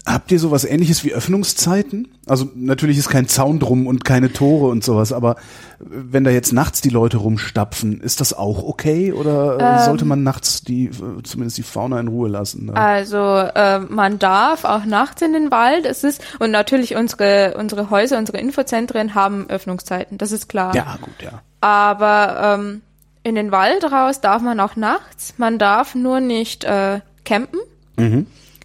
Habt 0.10 0.32
ihr 0.32 0.40
sowas 0.40 0.64
ähnliches 0.64 1.04
wie 1.04 1.14
Öffnungszeiten? 1.14 2.08
Also 2.26 2.50
natürlich 2.56 2.98
ist 2.98 3.10
kein 3.10 3.28
Zaun 3.28 3.60
drum 3.60 3.86
und 3.86 4.04
keine 4.04 4.34
Tore 4.34 4.68
und 4.68 4.84
sowas, 4.84 5.14
aber 5.14 5.36
wenn 5.78 6.24
da 6.24 6.32
jetzt 6.32 6.52
nachts 6.52 6.82
die 6.82 6.90
Leute 6.90 7.18
rumstapfen, 7.18 8.02
ist 8.02 8.20
das 8.20 8.34
auch 8.34 8.64
okay 8.64 9.14
oder 9.14 9.60
äh, 9.60 9.86
sollte 9.86 10.06
man 10.06 10.24
nachts 10.24 10.62
die 10.62 10.86
äh, 10.86 11.22
zumindest 11.24 11.60
die 11.60 11.64
Fauna 11.64 12.00
in 12.00 12.08
Ruhe 12.08 12.28
lassen? 12.28 12.68
Ne? 12.68 12.76
Also 12.76 13.18
äh, 13.18 13.82
man 13.82 14.18
darf 14.18 14.64
auch 14.64 14.84
nachts 14.86 15.22
in 15.22 15.34
den 15.34 15.52
Wald. 15.52 15.86
Es 15.86 16.04
ist 16.04 16.22
und 16.40 16.50
natürlich 16.50 16.96
unsere 16.96 17.56
unsere 17.60 17.92
Häuser, 17.92 18.18
unsere 18.18 18.40
Infozentren 18.40 19.14
haben 19.14 19.48
Öffnungszeiten. 19.48 20.18
Das 20.18 20.32
ist 20.32 20.50
klar. 20.50 20.76
Ja, 20.76 20.98
gut, 21.00 21.22
ja. 21.22 21.44
Aber 21.62 22.58
ähm, 22.60 22.82
in 23.22 23.36
den 23.36 23.52
Wald 23.52 23.84
raus 23.84 24.22
darf 24.22 24.42
man 24.42 24.60
auch 24.60 24.76
nachts. 24.76 25.36
Man 25.38 25.60
darf 25.60 25.94
nur 25.94 26.20
nicht 26.20 26.64
äh, 26.64 27.02
campen. 27.26 27.60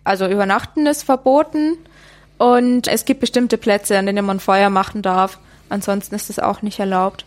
Also 0.05 0.27
übernachten 0.29 0.87
ist 0.87 1.03
verboten. 1.03 1.77
Und 2.39 2.89
es 2.89 3.05
gibt 3.05 3.21
bestimmte 3.21 3.59
Plätze, 3.59 3.99
an 3.99 4.07
denen 4.07 4.25
man 4.25 4.41
Feuer 4.41 4.71
machen 4.71 5.03
darf. 5.03 5.39
Ansonsten 5.69 6.15
ist 6.15 6.29
das 6.29 6.39
auch 6.39 6.63
nicht 6.63 6.79
erlaubt. 6.79 7.25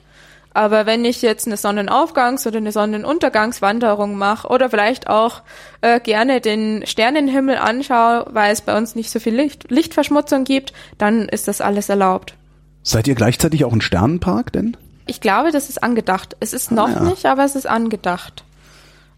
Aber 0.54 0.86
wenn 0.88 1.06
ich 1.06 1.22
jetzt 1.22 1.46
eine 1.46 1.56
Sonnenaufgangs- 1.56 2.48
oder 2.48 2.58
eine 2.58 2.72
Sonnenuntergangswanderung 2.72 4.16
mache 4.18 4.48
oder 4.48 4.70
vielleicht 4.70 5.08
auch 5.08 5.42
äh, 5.82 6.00
gerne 6.00 6.42
den 6.42 6.84
Sternenhimmel 6.86 7.58
anschaue, 7.58 8.26
weil 8.32 8.52
es 8.52 8.62
bei 8.62 8.76
uns 8.76 8.96
nicht 8.96 9.12
so 9.12 9.20
viel 9.20 9.36
Licht, 9.36 9.70
Lichtverschmutzung 9.70 10.46
gibt, 10.46 10.74
dann 10.98 11.30
ist 11.30 11.48
das 11.48 11.62
alles 11.62 11.90
erlaubt. 11.90 12.34
Seid 12.82 13.08
ihr 13.08 13.16
gleichzeitig 13.16 13.66
auch 13.66 13.74
ein 13.74 13.82
Sternenpark 13.82 14.52
denn? 14.52 14.76
Ich 15.06 15.22
glaube, 15.22 15.52
das 15.52 15.70
ist 15.70 15.84
angedacht. 15.84 16.36
Es 16.40 16.54
ist 16.54 16.72
noch 16.72 16.90
ja. 16.90 17.02
nicht, 17.02 17.26
aber 17.28 17.44
es 17.46 17.56
ist 17.56 17.68
angedacht. 17.68 18.44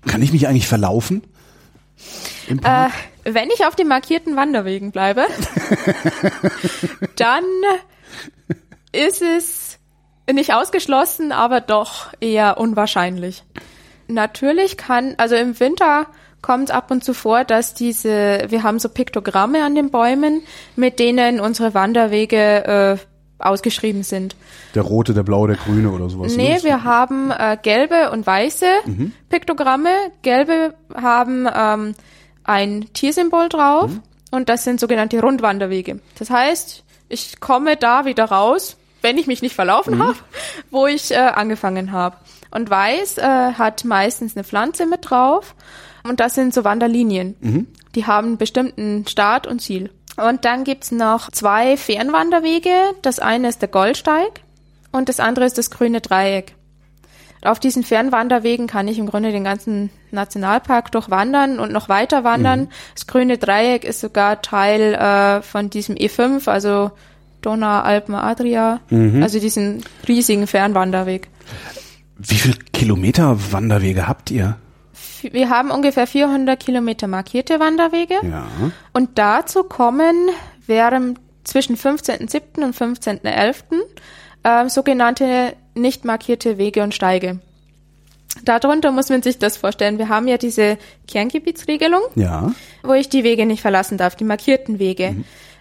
Kann 0.08 0.22
ich 0.22 0.34
mich 0.34 0.48
eigentlich 0.48 0.68
verlaufen? 0.68 1.24
Im 2.48 2.60
Äh, 2.60 2.62
Park? 2.62 2.92
Wenn 3.34 3.50
ich 3.50 3.66
auf 3.66 3.76
den 3.76 3.88
markierten 3.88 4.36
Wanderwegen 4.36 4.92
bleibe, 4.92 5.26
dann 7.16 7.44
ist 8.92 9.22
es 9.22 9.80
nicht 10.32 10.54
ausgeschlossen, 10.54 11.32
aber 11.32 11.62
doch 11.62 12.14
eher 12.20 12.58
unwahrscheinlich. 12.58 13.44
Natürlich 14.08 14.78
kann, 14.78 15.16
also 15.18 15.36
im 15.36 15.60
Winter 15.60 16.08
kommt 16.42 16.72
ab 16.72 16.90
und 16.92 17.04
zu 17.04 17.14
vor, 17.14 17.44
dass 17.44 17.74
diese, 17.74 18.46
wir 18.48 18.64
haben 18.64 18.80
so 18.80 18.90
Piktogramme 18.90 19.64
an 19.64 19.76
den 19.76 19.92
Bäumen, 19.92 20.42
mit 20.76 21.00
denen 21.00 21.40
unsere 21.40 21.74
Wanderwege 21.74 22.98
äh, 22.98 22.98
ausgeschrieben 23.40 24.04
sind. 24.04 24.36
der 24.76 24.84
rote, 24.84 25.14
der 25.14 25.24
blaue, 25.24 25.48
der 25.48 25.58
grüne 25.58 25.92
oder 25.92 26.10
sowas. 26.10 26.36
Nee, 26.36 26.56
ne? 26.56 26.64
wir 26.64 26.84
haben 26.84 27.32
äh, 27.32 27.58
gelbe 27.62 28.12
und 28.12 28.26
weiße 28.26 28.66
Piktogramme. 29.30 29.90
Gelbe 30.22 30.74
haben 30.94 31.48
ähm, 31.54 31.96
ein 32.50 32.92
Tiersymbol 32.94 33.48
drauf 33.48 33.92
und 34.32 34.50
das 34.50 34.64
sind 34.64 34.80
sogenannte 34.80 35.22
Rundwanderwege. 35.22 36.00
Das 36.18 36.30
heißt, 36.30 36.84
ich 37.08 37.40
komme 37.40 37.78
da 37.78 38.06
wieder 38.06 38.26
raus, 38.26 38.76
wenn 39.02 39.18
ich 39.18 39.28
mich 39.28 39.42
nicht 39.42 39.56
verlaufen 39.56 40.04
habe, 40.04 40.18
wo 40.72 40.88
ich 40.88 41.12
äh, 41.12 41.16
angefangen 41.16 41.92
habe. 41.92 42.18
Und 42.52 42.70
weiß 42.70 43.20
äh, 43.20 43.54
hat 43.54 43.86
meistens 43.86 44.36
eine 44.36 44.44
Pflanze 44.44 44.88
mit 44.88 45.10
drauf 45.10 45.54
und 46.04 46.20
das 46.20 46.34
sind 46.34 46.54
so 46.54 46.64
Wanderlinien. 46.64 47.36
Die 47.96 48.08
haben 48.08 48.28
einen 48.28 48.38
bestimmten 48.38 49.06
Start 49.08 49.46
und 49.46 49.62
Ziel. 49.62 49.92
Und 50.18 50.44
dann 50.44 50.64
gibt's 50.64 50.92
noch 50.92 51.32
zwei 51.32 51.78
Fernwanderwege. 51.78 52.72
Das 53.04 53.20
eine 53.20 53.50
ist 53.50 53.62
der 53.62 53.70
Goldsteig 53.70 54.42
und 54.92 55.08
das 55.08 55.20
andere 55.20 55.46
ist 55.46 55.58
das 55.58 55.70
grüne 55.70 56.02
Dreieck. 56.02 56.56
Auf 57.42 57.60
diesen 57.60 57.84
Fernwanderwegen 57.84 58.68
kann 58.68 58.88
ich 58.88 59.00
im 59.00 59.06
Grunde 59.06 59.32
den 59.32 59.44
ganzen 59.44 59.90
Nationalpark 60.12 60.92
durchwandern 60.92 61.60
und 61.60 61.72
noch 61.72 61.88
weiter 61.88 62.24
wandern. 62.24 62.68
Das 62.94 63.08
grüne 63.08 63.38
Dreieck 63.38 63.86
ist 63.86 64.02
sogar 64.02 64.42
Teil 64.42 64.94
äh, 64.94 65.42
von 65.42 65.70
diesem 65.70 65.96
E5, 65.96 66.50
also 66.50 66.92
Donau, 67.42 67.80
Alpen, 67.80 68.16
Adria, 68.16 68.82
also 69.22 69.40
diesen 69.40 69.84
riesigen 70.08 70.46
Fernwanderweg. 70.46 71.30
Wie 72.18 72.36
viel 72.36 72.56
Kilometer 72.74 73.38
Wanderwege 73.54 74.08
habt 74.08 74.30
ihr? 74.30 74.58
Wir 75.22 75.50
haben 75.50 75.72
ungefähr 75.72 76.08
400 76.08 76.60
Kilometer 76.60 77.08
markierte 77.08 77.60
Wanderwege. 77.62 78.16
Ja. 78.24 78.48
Und 78.94 79.18
dazu 79.18 79.64
kommen 79.64 80.30
während 80.66 81.20
zwischen 81.44 81.78
15.07. 81.78 82.64
und 82.64 82.76
15.11. 82.76 83.64
Äh, 84.44 84.70
sogenannte 84.70 85.56
nicht 85.76 86.06
markierte 86.06 86.58
Wege 86.58 86.84
und 86.84 86.94
Steige. 86.94 87.40
Darunter 88.44 88.92
muss 88.92 89.10
man 89.10 89.22
sich 89.22 89.40
das 89.40 89.58
vorstellen. 89.58 89.98
Wir 89.98 90.08
haben 90.10 90.28
ja 90.28 90.38
diese 90.38 90.78
Kerngebietsregelung, 91.08 92.02
Ja. 92.16 92.52
wo 92.84 92.94
ich 92.94 93.10
die 93.10 93.24
Wege 93.24 93.46
nicht 93.46 93.62
verlassen 93.62 93.98
darf, 93.98 94.16
die 94.16 94.24
markierten 94.24 94.80
Wege. 94.80 95.16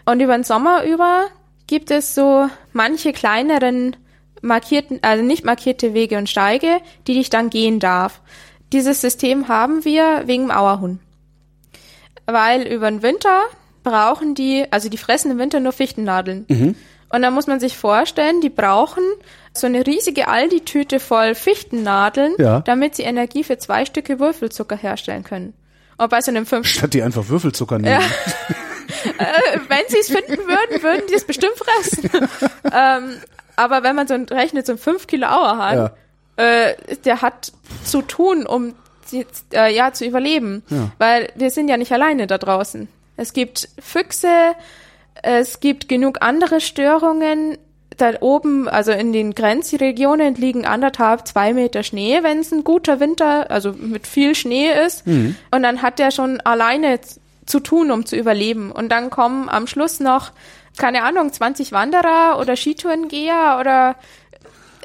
Und 0.04 0.20
über 0.20 0.34
den 0.36 0.44
Sommer 0.44 0.84
über 0.84 1.24
gibt 1.66 1.90
es 1.90 2.14
so 2.14 2.48
manche 2.72 3.12
kleineren 3.12 3.96
markierten, 4.42 5.00
also 5.02 5.24
nicht 5.24 5.44
markierte 5.44 5.94
Wege 5.94 6.18
und 6.18 6.28
Steige, 6.28 6.80
die 7.06 7.18
ich 7.20 7.30
dann 7.30 7.50
gehen 7.50 7.80
darf. 7.80 8.20
Dieses 8.72 9.00
System 9.00 9.48
haben 9.48 9.84
wir 9.84 10.22
wegen 10.26 10.44
dem 10.44 10.50
Auerhuhn. 10.50 11.00
Weil 12.26 12.62
über 12.62 12.90
den 12.90 13.02
Winter 13.02 13.42
brauchen 13.82 14.34
die, 14.34 14.66
also 14.70 14.88
die 14.90 14.98
fressen 14.98 15.30
im 15.30 15.38
Winter 15.38 15.61
nur 15.61 15.72
Fichtennadeln. 15.72 16.76
Und 17.11 17.22
dann 17.22 17.32
muss 17.34 17.46
man 17.46 17.59
sich 17.61 17.76
vorstellen, 17.76 18.40
die 18.42 18.50
brauchen 18.50 19.02
so 19.59 19.66
eine 19.66 19.86
riesige 19.86 20.28
Aldi-Tüte 20.28 21.00
voll 21.00 21.34
Fichtennadeln, 21.34 22.34
Ja. 22.38 22.61
damit 22.61 22.94
sie 22.94 23.02
Energie 23.02 23.44
für 23.44 23.59
zwei 23.59 23.84
Stücke 23.84 24.18
Würfelzucker 24.20 24.76
herstellen 24.76 25.24
können. 25.24 25.54
Und 25.96 26.11
bei 26.11 26.20
so 26.20 26.30
einem 26.30 26.46
fünf 26.46 26.66
Statt 26.66 26.94
die 26.94 27.02
einfach 27.02 27.28
Würfelzucker 27.28 27.78
nehmen. 27.78 28.00
äh, 29.18 29.59
wenn 29.68 29.82
sie 29.88 29.98
es 29.98 30.09
finden 30.09 30.38
würden, 30.46 30.82
würden 30.82 31.02
die 31.11 31.14
es 31.14 31.24
bestimmt 31.24 31.54
fressen. 31.56 32.11
ähm, 32.72 33.16
aber 33.56 33.82
wenn 33.82 33.96
man 33.96 34.06
so 34.06 34.14
ein, 34.14 34.24
rechnet, 34.24 34.66
so 34.66 34.72
ein 34.72 34.78
5 34.78 35.06
Kilo 35.09 35.26
Auerhahn, 35.26 35.90
äh, 36.36 36.74
der 37.04 37.20
hat 37.22 37.52
zu 37.84 38.02
tun, 38.02 38.46
um 38.46 38.74
sie, 39.04 39.26
äh, 39.52 39.74
ja, 39.74 39.92
zu 39.92 40.04
überleben. 40.06 40.62
Weil 40.98 41.32
wir 41.34 41.50
sind 41.50 41.66
ja 41.68 41.76
nicht 41.76 41.90
alleine 41.92 42.28
da 42.28 42.38
draußen. 42.38 42.86
Es 43.16 43.32
gibt 43.32 43.68
Füchse, 43.80 44.54
es 45.22 45.59
gibt 45.59 45.88
genug 45.88 46.18
andere 46.20 46.61
Störungen. 46.61 47.59
Da 47.99 48.12
oben, 48.20 48.68
also 48.68 48.92
in 48.92 49.12
den 49.12 49.34
Grenzregionen, 49.34 50.36
liegen 50.36 50.64
anderthalb, 50.64 51.26
zwei 51.26 51.53
Meter 51.53 51.82
Schnee, 51.82 52.22
wenn 52.22 52.38
es 52.38 52.53
ein 52.53 52.64
guter 52.64 53.01
Winter, 53.01 53.51
also 53.51 53.72
mit 53.72 54.07
viel 54.07 54.34
Schnee 54.34 54.70
ist. 54.86 55.07
Mhm. 55.07 55.34
Und 55.51 55.62
dann 55.64 55.82
hat 55.82 55.99
der 55.99 56.12
schon 56.12 56.40
alleine 56.40 57.01
zu 57.44 57.61
tun, 57.61 57.90
um 57.90 58.07
zu 58.07 58.14
überleben. 58.16 58.70
Und 58.70 58.90
dann 58.90 59.11
kommen 59.11 59.49
am 59.49 59.66
Schluss 59.66 59.99
noch, 59.99 60.30
keine 60.76 61.03
Ahnung, 61.03 61.32
20 61.32 61.72
Wanderer 61.72 62.38
oder 62.40 62.55
Skitourengeher 62.55 63.59
oder 63.61 63.96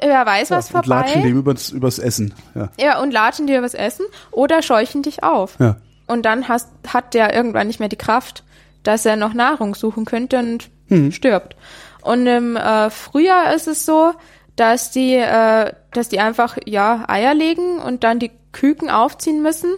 wer 0.00 0.26
weiß 0.26 0.50
was 0.50 0.66
und 0.66 0.72
vorbei. 0.72 0.88
latschen 0.88 1.22
dem 1.22 1.38
übers, 1.38 1.70
übers 1.70 1.98
Essen. 1.98 2.34
Ja. 2.54 2.68
Ja, 2.80 3.00
und 3.00 3.12
latschen 3.12 3.46
dir 3.46 3.62
was 3.62 3.74
essen 3.74 4.06
oder 4.32 4.60
scheuchen 4.60 5.02
dich 5.02 5.22
auf. 5.22 5.56
Ja. 5.60 5.76
Und 6.06 6.26
dann 6.26 6.48
hast, 6.48 6.68
hat 6.88 7.14
der 7.14 7.34
irgendwann 7.34 7.68
nicht 7.68 7.80
mehr 7.80 7.88
die 7.88 7.96
Kraft, 7.96 8.42
dass 8.82 9.06
er 9.06 9.16
noch 9.16 9.34
Nahrung 9.34 9.74
suchen 9.74 10.04
könnte 10.04 10.38
und 10.38 10.68
stirbt. 11.12 11.56
Und 12.04 12.26
im 12.26 12.56
äh, 12.56 12.90
Frühjahr 12.90 13.54
ist 13.54 13.66
es 13.66 13.84
so, 13.86 14.12
dass 14.56 14.90
die, 14.90 15.14
äh, 15.14 15.72
dass 15.92 16.08
die 16.08 16.20
einfach 16.20 16.56
ja 16.66 17.04
Eier 17.08 17.34
legen 17.34 17.78
und 17.78 18.04
dann 18.04 18.18
die 18.18 18.30
Küken 18.52 18.90
aufziehen 18.90 19.42
müssen. 19.42 19.72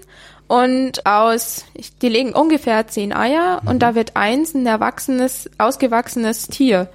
Und 0.49 1.07
aus, 1.07 1.65
die 2.03 2.09
legen 2.09 2.33
ungefähr 2.33 2.87
zehn 2.87 3.13
Eier 3.13 3.63
und 3.65 3.81
da 3.81 3.97
wird 3.97 4.15
eins 4.15 4.55
ein 4.55 4.67
erwachsenes, 4.67 5.51
ausgewachsenes 5.59 6.47
Tier. 6.47 6.89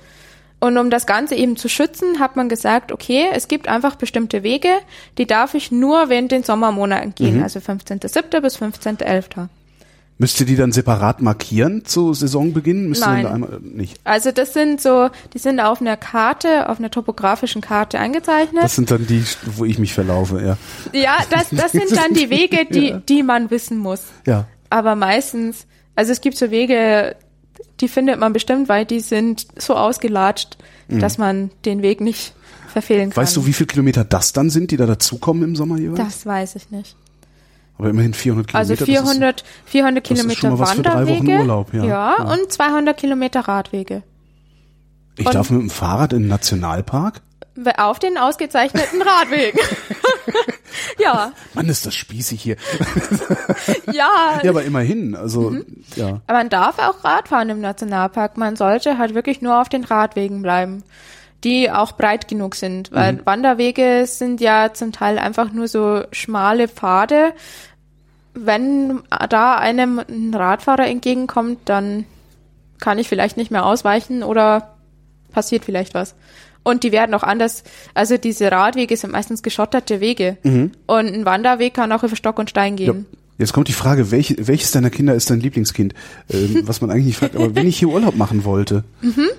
Und 0.61 0.77
um 0.77 0.89
das 0.89 1.05
Ganze 1.05 1.35
eben 1.35 1.57
zu 1.57 1.67
schützen, 1.67 2.19
hat 2.19 2.35
man 2.35 2.47
gesagt, 2.47 2.91
okay, 2.91 3.25
es 3.33 3.47
gibt 3.47 3.67
einfach 3.67 3.95
bestimmte 3.95 4.43
Wege, 4.43 4.69
die 5.17 5.25
darf 5.25 5.53
ich 5.53 5.71
nur 5.71 6.07
während 6.07 6.31
den 6.31 6.43
Sommermonaten 6.43 7.15
gehen, 7.15 7.41
also 7.41 7.59
15.07. 7.59 8.39
bis 8.41 8.57
15.11. 8.57 9.47
Müsst 10.21 10.39
ihr 10.39 10.45
die 10.45 10.55
dann 10.55 10.71
separat 10.71 11.19
markieren 11.23 11.83
zu 11.83 12.13
Saisonbeginn? 12.13 12.89
Müsst 12.89 13.01
Nein. 13.01 13.17
ihr 13.17 13.23
dann 13.23 13.33
einmal, 13.33 13.59
nicht. 13.59 13.99
Also 14.03 14.31
das 14.31 14.53
sind 14.53 14.79
so, 14.79 15.09
die 15.33 15.39
sind 15.39 15.59
auf 15.59 15.81
einer 15.81 15.97
Karte, 15.97 16.69
auf 16.69 16.77
einer 16.77 16.91
topografischen 16.91 17.59
Karte 17.59 17.97
eingezeichnet. 17.97 18.63
Das 18.63 18.75
sind 18.75 18.91
dann 18.91 19.07
die, 19.07 19.23
wo 19.55 19.65
ich 19.65 19.79
mich 19.79 19.95
verlaufe, 19.95 20.39
ja. 20.39 20.57
ja, 20.93 21.17
das, 21.31 21.47
das 21.49 21.71
sind 21.71 21.97
dann 21.97 22.13
die 22.13 22.29
Wege, 22.29 22.65
die, 22.71 22.97
die 23.09 23.23
man 23.23 23.49
wissen 23.49 23.79
muss. 23.79 24.03
Ja. 24.27 24.45
Aber 24.69 24.95
meistens, 24.95 25.65
also 25.95 26.11
es 26.11 26.21
gibt 26.21 26.37
so 26.37 26.51
Wege, 26.51 27.15
die 27.79 27.87
findet 27.87 28.19
man 28.19 28.31
bestimmt, 28.31 28.69
weil 28.69 28.85
die 28.85 28.99
sind 28.99 29.47
so 29.57 29.75
ausgelatscht, 29.75 30.55
dass 30.87 31.17
man 31.17 31.49
den 31.65 31.81
Weg 31.81 31.99
nicht 31.99 32.35
verfehlen 32.67 33.09
kann. 33.09 33.23
Mhm. 33.23 33.25
Weißt 33.25 33.37
du, 33.37 33.47
wie 33.47 33.53
viele 33.53 33.67
Kilometer 33.67 34.03
das 34.03 34.33
dann 34.33 34.51
sind, 34.51 34.69
die 34.69 34.77
da 34.77 34.85
dazukommen 34.85 35.41
im 35.41 35.55
Sommer 35.55 35.79
jeweils? 35.79 35.97
Das 35.97 36.25
weiß 36.27 36.57
ich 36.57 36.69
nicht. 36.69 36.95
Aber 37.81 37.89
immerhin 37.89 38.13
400 38.13 38.47
Kilometer. 38.47 38.59
Also 38.59 38.73
das 38.73 38.81
ist- 38.81 38.85
400, 38.85 39.43
400 39.65 40.03
das 40.11 40.19
ist 40.19 40.39
Kilometer 40.39 40.59
Wanderwege. 40.59 41.39
Urlaub, 41.39 41.73
ja. 41.73 41.83
Ja. 41.83 42.15
und 42.31 42.51
200 42.51 42.95
Kilometer 42.95 43.39
Radwege. 43.41 44.03
Ich 45.17 45.25
und- 45.25 45.33
darf 45.33 45.49
mit 45.49 45.61
dem 45.61 45.69
Fahrrad 45.71 46.13
in 46.13 46.19
den 46.19 46.27
Nationalpark? 46.27 47.21
Auf 47.77 47.97
den 47.99 48.17
ausgezeichneten 48.19 49.01
Radwegen. 49.01 49.59
ja, 50.99 51.31
Mann, 51.53 51.67
ist 51.67 51.85
das 51.85 51.95
spießig 51.95 52.41
hier. 52.41 52.55
ja. 53.91 54.39
Ja, 54.43 54.49
aber 54.51 54.63
immerhin, 54.63 55.15
also, 55.15 55.49
Mhm. 55.51 55.65
ja. 55.95 56.21
Aber 56.27 56.37
man 56.37 56.49
darf 56.49 56.79
auch 56.79 57.03
Radfahren 57.03 57.49
im 57.49 57.61
Nationalpark. 57.61 58.37
Man 58.37 58.55
sollte 58.55 58.97
halt 58.97 59.13
wirklich 59.15 59.41
nur 59.41 59.59
auf 59.59 59.69
den 59.69 59.83
Radwegen 59.83 60.41
bleiben, 60.41 60.83
die 61.43 61.69
auch 61.71 61.91
breit 61.93 62.27
genug 62.27 62.55
sind. 62.55 62.91
Weil 62.91 63.13
Mhm. 63.13 63.21
Wanderwege 63.25 64.05
sind 64.07 64.39
ja 64.41 64.73
zum 64.73 64.91
Teil 64.91 65.19
einfach 65.19 65.51
nur 65.51 65.67
so 65.67 66.03
schmale 66.11 66.67
Pfade. 66.67 67.33
Wenn 68.33 68.99
da 69.29 69.55
einem 69.57 69.99
ein 69.99 70.33
Radfahrer 70.33 70.87
entgegenkommt, 70.87 71.59
dann 71.65 72.05
kann 72.79 72.97
ich 72.97 73.07
vielleicht 73.09 73.37
nicht 73.37 73.51
mehr 73.51 73.65
ausweichen 73.65 74.23
oder 74.23 74.75
passiert 75.31 75.65
vielleicht 75.65 75.93
was. 75.93 76.15
Und 76.63 76.83
die 76.83 76.91
werden 76.91 77.13
auch 77.15 77.23
anders, 77.23 77.63
also 77.93 78.17
diese 78.17 78.51
Radwege 78.51 78.95
sind 78.95 79.11
meistens 79.11 79.41
geschotterte 79.43 79.99
Wege. 79.99 80.37
Und 80.43 80.77
ein 81.07 81.25
Wanderweg 81.25 81.73
kann 81.73 81.91
auch 81.91 82.03
über 82.03 82.15
Stock 82.15 82.37
und 82.39 82.49
Stein 82.49 82.73
Mhm. 82.73 82.79
ja. 82.79 82.91
gehen. 82.93 83.05
Jetzt 83.37 83.53
kommt 83.53 83.67
die 83.67 83.73
Frage, 83.73 84.11
welche, 84.11 84.35
welches 84.47 84.69
deiner 84.71 84.91
Kinder 84.91 85.15
ist 85.15 85.29
dein 85.31 85.39
Lieblingskind? 85.39 85.95
Ähm, 86.31 86.61
was 86.65 86.79
man 86.79 86.91
eigentlich 86.91 87.05
nicht 87.07 87.17
fragt, 87.17 87.35
aber 87.35 87.55
wenn 87.55 87.65
ich 87.67 87.79
hier 87.79 87.87
Urlaub 87.89 88.15
machen 88.15 88.43
wollte, 88.45 88.83
Mhm. 89.01 89.29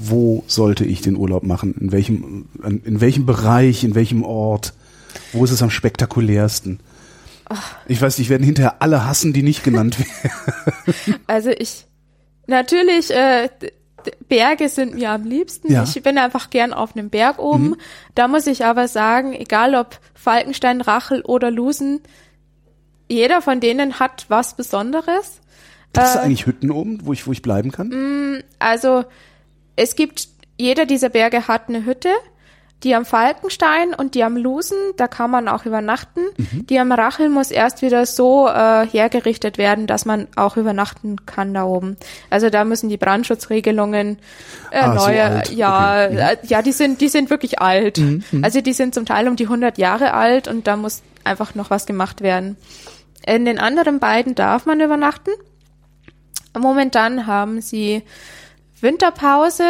wo 0.00 0.42
sollte 0.46 0.84
ich 0.84 1.02
den 1.02 1.16
Urlaub 1.16 1.42
machen? 1.44 1.74
In 1.78 1.92
welchem, 1.92 2.46
in 2.62 3.00
welchem 3.00 3.26
Bereich, 3.26 3.84
in 3.84 3.94
welchem 3.94 4.22
Ort? 4.22 4.72
Wo 5.32 5.44
ist 5.44 5.50
es 5.50 5.62
am 5.62 5.70
spektakulärsten? 5.70 6.80
Ich 7.86 8.00
weiß, 8.00 8.18
ich 8.18 8.28
werden 8.30 8.42
hinterher 8.44 8.80
alle 8.80 9.04
hassen, 9.06 9.32
die 9.32 9.42
nicht 9.42 9.64
genannt 9.64 9.98
werden. 9.98 11.20
Also 11.26 11.50
ich, 11.50 11.86
natürlich, 12.46 13.10
äh, 13.10 13.48
Berge 14.28 14.68
sind 14.68 14.94
mir 14.94 15.10
am 15.10 15.24
liebsten. 15.24 15.72
Ja. 15.72 15.84
Ich 15.84 16.02
bin 16.02 16.18
einfach 16.18 16.50
gern 16.50 16.72
auf 16.72 16.94
einem 16.96 17.10
Berg 17.10 17.38
oben. 17.38 17.76
Da 18.14 18.28
muss 18.28 18.46
ich 18.46 18.64
aber 18.64 18.86
sagen, 18.88 19.32
egal 19.32 19.74
ob 19.74 19.98
Falkenstein, 20.14 20.80
Rachel 20.80 21.22
oder 21.22 21.50
Lusen, 21.50 22.00
jeder 23.08 23.40
von 23.42 23.60
denen 23.60 23.98
hat 24.00 24.26
was 24.28 24.56
Besonderes. 24.56 25.40
Gibt 25.92 26.06
es 26.06 26.16
Äh, 26.16 26.18
eigentlich 26.18 26.46
Hütten 26.46 26.70
oben, 26.70 26.98
wo 27.04 27.12
ich, 27.12 27.26
wo 27.26 27.32
ich 27.32 27.42
bleiben 27.42 27.70
kann? 27.72 28.42
Also 28.58 29.04
es 29.76 29.96
gibt, 29.96 30.28
jeder 30.58 30.86
dieser 30.86 31.08
Berge 31.08 31.48
hat 31.48 31.68
eine 31.68 31.84
Hütte. 31.84 32.10
Die 32.84 32.94
am 32.94 33.06
Falkenstein 33.06 33.94
und 33.94 34.14
die 34.14 34.22
am 34.22 34.36
Lusen, 34.36 34.76
da 34.96 35.08
kann 35.08 35.30
man 35.30 35.48
auch 35.48 35.64
übernachten. 35.64 36.20
Die 36.68 36.78
am 36.78 36.92
Rachel 36.92 37.30
muss 37.30 37.50
erst 37.50 37.80
wieder 37.80 38.04
so 38.04 38.46
äh, 38.46 38.86
hergerichtet 38.86 39.56
werden, 39.58 39.86
dass 39.86 40.04
man 40.04 40.28
auch 40.36 40.56
übernachten 40.58 41.24
kann 41.24 41.54
da 41.54 41.64
oben. 41.64 41.96
Also 42.30 42.50
da 42.50 42.64
müssen 42.64 42.90
die 42.90 42.98
Brandschutzregelungen 42.98 44.18
äh, 44.70 44.80
Ah, 44.80 44.98
so 44.98 45.06
neue, 45.06 45.42
ja, 45.52 46.04
Okay. 46.04 46.12
Mhm. 46.12 46.18
äh, 46.18 46.36
ja, 46.44 46.62
die 46.62 46.72
sind, 46.72 47.00
die 47.00 47.08
sind 47.08 47.30
wirklich 47.30 47.60
alt. 47.60 47.98
Also 48.42 48.60
die 48.60 48.72
sind 48.74 48.94
zum 48.94 49.06
Teil 49.06 49.28
um 49.28 49.36
die 49.36 49.44
100 49.44 49.78
Jahre 49.78 50.12
alt 50.12 50.46
und 50.46 50.66
da 50.66 50.76
muss 50.76 51.02
einfach 51.24 51.54
noch 51.54 51.70
was 51.70 51.86
gemacht 51.86 52.20
werden. 52.20 52.56
In 53.26 53.46
den 53.46 53.58
anderen 53.58 53.98
beiden 53.98 54.34
darf 54.34 54.66
man 54.66 54.80
übernachten. 54.80 55.30
Momentan 56.56 57.26
haben 57.26 57.62
sie 57.62 58.02
Winterpause, 58.80 59.64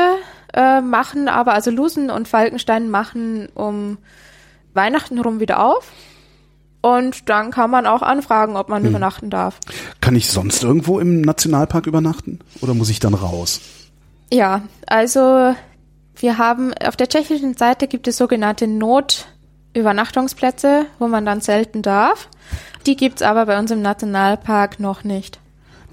äh, 0.55 0.81
machen 0.81 1.29
aber, 1.29 1.53
also 1.53 1.71
Lusen 1.71 2.11
und 2.11 2.29
Falkenstein 2.29 2.89
machen 2.91 3.49
um 3.55 3.99
Weihnachten 4.73 5.19
rum 5.21 5.41
wieder 5.41 5.63
auf. 5.65 5.91
Und 6.81 7.29
dann 7.31 7.51
kann 7.51 7.71
man 7.71 7.87
auch 7.87 8.03
anfragen, 8.03 8.57
ob 8.57 8.69
man 8.69 8.83
Hm. 8.83 8.91
übernachten 8.91 9.31
darf. 9.31 9.59
Kann 10.01 10.17
ich 10.17 10.29
sonst 10.29 10.63
irgendwo 10.63 10.99
im 11.01 11.23
Nationalpark 11.23 11.87
übernachten? 11.87 12.41
Oder 12.61 12.75
muss 12.75 12.91
ich 12.91 13.01
dann 13.01 13.15
raus? 13.15 13.61
Ja, 14.31 14.63
also 14.87 15.55
wir 16.17 16.39
haben 16.39 16.73
auf 16.75 16.97
der 16.97 17.09
tschechischen 17.09 17.55
Seite 17.57 17.89
gibt 17.89 18.07
es 18.07 18.17
sogenannte 18.19 18.67
Notübernachtungsplätze, 19.75 20.87
wo 20.99 21.09
man 21.09 21.25
dann 21.27 21.41
zelten 21.41 21.83
darf. 21.83 22.29
Die 22.87 22.97
gibt's 22.97 23.23
aber 23.23 23.47
bei 23.47 23.59
uns 23.59 23.71
im 23.71 23.81
Nationalpark 23.83 24.79
noch 24.79 25.05
nicht. 25.05 25.41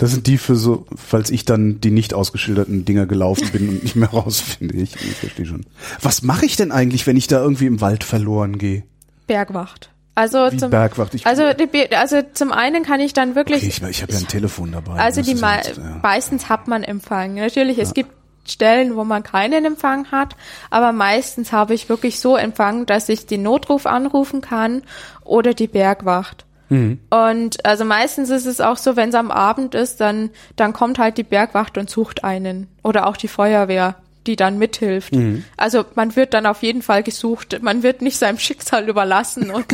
Das 0.02 0.10
sind 0.10 0.26
die 0.26 0.40
für 0.40 0.56
so, 0.56 0.88
falls 0.96 1.30
ich 1.30 1.46
dann 1.46 1.80
die 1.80 1.92
nicht 1.92 2.16
ausgeschilderten 2.16 2.86
Dinger 2.86 3.06
gelaufen 3.06 3.48
bin 3.52 3.70
und 3.70 3.84
nicht 3.84 3.96
mehr 3.96 4.10
rausfinde. 4.14 4.76
Ich, 4.76 4.96
ich 4.96 5.16
verstehe 5.18 5.46
schon. 5.46 5.64
Was 6.02 6.24
mache 6.24 6.44
ich 6.44 6.56
denn 6.56 6.72
eigentlich, 6.72 7.06
wenn 7.06 7.18
ich 7.18 7.28
da 7.28 7.40
irgendwie 7.40 7.68
im 7.68 7.82
Wald 7.82 8.04
verloren 8.04 8.58
gehe? 8.58 8.82
Bergwacht. 9.28 9.92
Also 10.16 10.52
Wie 10.52 10.58
zum 10.58 10.72
Bergwacht? 10.72 11.14
Ich, 11.14 11.28
also, 11.28 11.44
also 11.44 12.22
zum 12.34 12.52
einen 12.52 12.82
kann 12.82 13.00
ich 13.00 13.14
dann 13.14 13.36
wirklich 13.36 13.58
okay, 13.58 13.68
ich, 13.68 13.84
ich 13.84 14.02
habe 14.02 14.12
ja 14.12 14.18
ein 14.18 14.28
Telefon 14.28 14.72
dabei. 14.72 14.94
Also 14.94 15.22
die 15.22 15.34
jetzt, 15.34 15.78
ja. 15.78 16.00
meistens 16.02 16.50
hat 16.50 16.68
man 16.68 16.82
Empfang. 16.82 17.36
Natürlich, 17.36 17.78
es 17.78 17.94
gibt 17.94 18.10
Stellen, 18.48 18.96
wo 18.96 19.04
man 19.04 19.22
keinen 19.22 19.66
Empfang 19.66 20.10
hat, 20.10 20.36
aber 20.72 20.94
meistens 20.94 21.52
habe 21.52 21.76
ich 21.76 21.90
wirklich 21.90 22.20
so 22.20 22.38
Empfang, 22.38 22.88
dass 22.88 23.08
ich 23.08 23.28
den 23.28 23.44
Notruf 23.44 23.86
anrufen 23.86 24.42
kann 24.42 24.82
oder 25.24 25.54
die 25.54 25.68
Bergwacht. 25.68 26.48
Mhm. 26.72 27.00
Und 27.10 27.66
also 27.66 27.84
meistens 27.84 28.30
ist 28.30 28.46
es 28.46 28.62
auch 28.62 28.78
so, 28.78 28.96
wenn 28.96 29.10
es 29.10 29.16
am 29.16 29.30
Abend 29.30 29.76
ist, 29.76 30.00
dann, 30.00 30.30
dann 30.56 30.72
kommt 30.72 31.00
halt 31.00 31.18
die 31.18 31.24
Bergwacht 31.24 31.78
und 31.78 31.90
sucht 31.90 32.24
einen. 32.24 32.68
Oder 32.82 33.08
auch 33.08 33.18
die 33.18 33.28
Feuerwehr, 33.28 33.98
die 34.26 34.38
dann 34.38 34.58
mithilft. 34.58 35.14
Mhm. 35.14 35.44
Also 35.58 35.84
man 35.96 36.16
wird 36.16 36.34
dann 36.34 36.46
auf 36.46 36.64
jeden 36.64 36.82
Fall 36.82 37.04
gesucht. 37.04 37.62
Man 37.62 37.84
wird 37.84 38.02
nicht 38.02 38.18
seinem 38.18 38.40
Schicksal 38.40 38.88
überlassen. 38.88 39.52
Und 39.52 39.66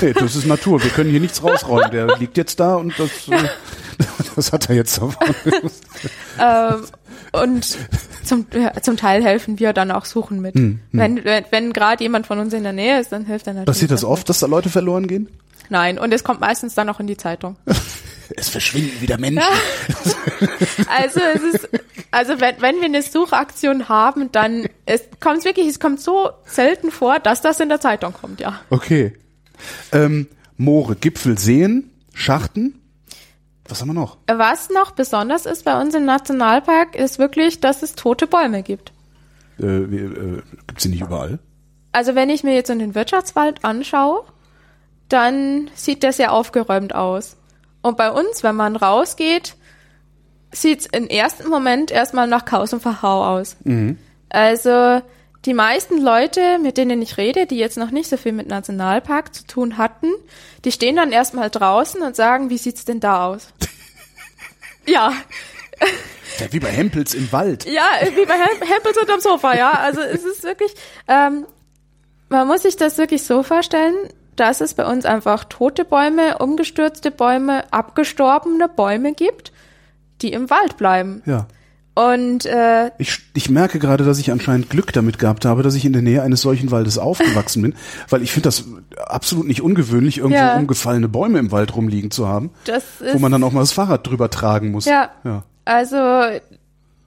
Hey, 0.00 0.12
das 0.12 0.34
ist 0.34 0.46
Natur. 0.46 0.82
Wir 0.82 0.90
können 0.90 1.10
hier 1.10 1.20
nichts 1.20 1.42
rausräumen. 1.44 1.92
Der 1.92 2.18
liegt 2.18 2.36
jetzt 2.36 2.58
da 2.58 2.74
und 2.74 2.98
das, 2.98 3.28
äh, 3.28 3.48
das 4.34 4.52
hat 4.52 4.68
er 4.68 4.74
jetzt 4.74 4.98
davon. 4.98 5.34
ähm, 6.40 6.84
und 7.32 7.78
zum, 8.24 8.46
ja, 8.52 8.72
zum 8.82 8.96
Teil 8.96 9.22
helfen 9.22 9.60
wir 9.60 9.72
dann 9.72 9.92
auch 9.92 10.04
suchen 10.04 10.40
mit. 10.40 10.56
Wenn, 10.56 11.24
wenn, 11.24 11.44
wenn 11.50 11.72
gerade 11.72 12.02
jemand 12.02 12.26
von 12.26 12.40
uns 12.40 12.52
in 12.52 12.64
der 12.64 12.72
Nähe 12.72 13.00
ist, 13.00 13.12
dann 13.12 13.24
hilft 13.24 13.46
er 13.46 13.52
natürlich. 13.52 13.66
Passiert 13.66 13.92
das 13.92 14.02
oft, 14.02 14.28
dass 14.28 14.40
da 14.40 14.46
Leute 14.46 14.68
verloren 14.68 15.06
gehen? 15.06 15.28
Nein, 15.70 15.98
und 15.98 16.12
es 16.12 16.24
kommt 16.24 16.40
meistens 16.40 16.74
dann 16.74 16.88
auch 16.88 17.00
in 17.00 17.06
die 17.06 17.16
Zeitung. 17.16 17.56
Es 18.36 18.48
verschwinden 18.48 19.00
wieder 19.00 19.18
Menschen. 19.18 19.42
Also 20.86 21.20
es 21.20 21.42
ist, 21.42 21.68
also 22.12 22.40
wenn, 22.40 22.62
wenn 22.62 22.76
wir 22.76 22.84
eine 22.84 23.02
Suchaktion 23.02 23.88
haben, 23.88 24.30
dann 24.30 24.68
es 24.86 25.02
kommt 25.18 25.44
wirklich, 25.44 25.66
es 25.66 25.80
kommt 25.80 26.00
so 26.00 26.30
selten 26.44 26.92
vor, 26.92 27.18
dass 27.18 27.42
das 27.42 27.58
in 27.58 27.68
der 27.68 27.80
Zeitung 27.80 28.12
kommt, 28.12 28.40
ja. 28.40 28.60
Okay. 28.70 29.14
Ähm, 29.90 30.28
Moore, 30.56 30.94
Gipfel, 30.94 31.38
Seen, 31.38 31.90
Schachten. 32.14 32.80
Was 33.68 33.80
haben 33.80 33.88
wir 33.88 33.94
noch? 33.94 34.16
Was 34.26 34.70
noch 34.70 34.92
besonders 34.92 35.44
ist 35.44 35.64
bei 35.64 35.80
uns 35.80 35.94
im 35.94 36.04
Nationalpark, 36.04 36.94
ist 36.94 37.18
wirklich, 37.18 37.60
dass 37.60 37.82
es 37.82 37.94
tote 37.94 38.28
Bäume 38.28 38.62
gibt. 38.62 38.92
Äh, 39.58 39.66
äh, 39.66 40.42
Gibt 40.68 40.80
sie 40.80 40.88
nicht 40.88 41.02
überall? 41.02 41.40
Also 41.92 42.14
wenn 42.14 42.30
ich 42.30 42.44
mir 42.44 42.54
jetzt 42.54 42.70
in 42.70 42.78
den 42.78 42.94
Wirtschaftswald 42.94 43.64
anschaue, 43.64 44.24
dann 45.12 45.70
sieht 45.74 46.02
der 46.02 46.12
sehr 46.12 46.32
aufgeräumt 46.32 46.94
aus. 46.94 47.36
Und 47.82 47.96
bei 47.96 48.10
uns, 48.10 48.42
wenn 48.42 48.56
man 48.56 48.76
rausgeht, 48.76 49.56
sieht 50.52 50.80
es 50.80 50.86
im 50.86 51.06
ersten 51.08 51.48
Moment 51.48 51.90
erstmal 51.90 52.26
nach 52.26 52.44
Chaos 52.44 52.72
und 52.72 52.80
Verhau 52.80 53.24
aus. 53.24 53.56
Mhm. 53.64 53.98
Also 54.28 55.02
die 55.46 55.54
meisten 55.54 56.02
Leute, 56.02 56.58
mit 56.58 56.76
denen 56.76 57.00
ich 57.00 57.16
rede, 57.16 57.46
die 57.46 57.56
jetzt 57.56 57.78
noch 57.78 57.90
nicht 57.90 58.10
so 58.10 58.16
viel 58.16 58.32
mit 58.32 58.48
Nationalpark 58.48 59.34
zu 59.34 59.46
tun 59.46 59.78
hatten, 59.78 60.08
die 60.64 60.72
stehen 60.72 60.96
dann 60.96 61.12
erstmal 61.12 61.48
draußen 61.48 62.02
und 62.02 62.14
sagen, 62.14 62.50
wie 62.50 62.58
sieht's 62.58 62.84
denn 62.84 63.00
da 63.00 63.26
aus? 63.26 63.48
ja. 64.86 65.14
Ja, 66.38 66.52
wie 66.52 66.60
bei 66.60 66.68
Hempels 66.68 67.14
im 67.14 67.32
Wald. 67.32 67.64
Ja, 67.64 67.88
wie 68.14 68.26
bei 68.26 68.34
Hem 68.34 68.68
Hempels 68.68 68.98
unterm 68.98 69.20
Sofa, 69.20 69.56
ja. 69.56 69.70
Also 69.72 70.02
es 70.02 70.24
ist 70.24 70.42
wirklich, 70.42 70.72
ähm, 71.08 71.46
man 72.28 72.46
muss 72.46 72.62
sich 72.62 72.76
das 72.76 72.98
wirklich 72.98 73.22
so 73.24 73.42
vorstellen, 73.42 73.96
dass 74.36 74.60
es 74.60 74.74
bei 74.74 74.86
uns 74.86 75.04
einfach 75.04 75.44
tote 75.44 75.84
Bäume, 75.84 76.38
umgestürzte 76.38 77.10
Bäume, 77.10 77.64
abgestorbene 77.72 78.68
Bäume 78.68 79.12
gibt, 79.14 79.52
die 80.22 80.32
im 80.32 80.50
Wald 80.50 80.76
bleiben. 80.76 81.22
Ja. 81.26 81.46
Und 81.94 82.46
äh, 82.46 82.92
Ich, 82.98 83.18
ich 83.34 83.50
merke 83.50 83.78
gerade, 83.78 84.04
dass 84.04 84.18
ich 84.18 84.30
anscheinend 84.30 84.70
Glück 84.70 84.92
damit 84.92 85.18
gehabt 85.18 85.44
habe, 85.44 85.62
dass 85.62 85.74
ich 85.74 85.84
in 85.84 85.92
der 85.92 86.00
Nähe 86.02 86.22
eines 86.22 86.40
solchen 86.40 86.70
Waldes 86.70 86.96
aufgewachsen 86.98 87.62
bin, 87.62 87.74
weil 88.08 88.22
ich 88.22 88.30
finde 88.32 88.46
das 88.46 88.64
absolut 89.06 89.46
nicht 89.46 89.60
ungewöhnlich, 89.60 90.18
irgendwo 90.18 90.36
Ja. 90.38 90.56
umgefallene 90.56 91.08
Bäume 91.08 91.38
im 91.40 91.50
Wald 91.50 91.74
rumliegen 91.74 92.10
zu 92.10 92.28
haben, 92.28 92.50
das 92.64 92.84
ist 93.00 93.14
wo 93.14 93.18
man 93.18 93.32
dann 93.32 93.42
auch 93.42 93.52
mal 93.52 93.60
das 93.60 93.72
Fahrrad 93.72 94.06
drüber 94.06 94.30
tragen 94.30 94.70
muss. 94.70 94.84
ja, 94.86 95.10
Ja. 95.24 95.42
also 95.64 95.96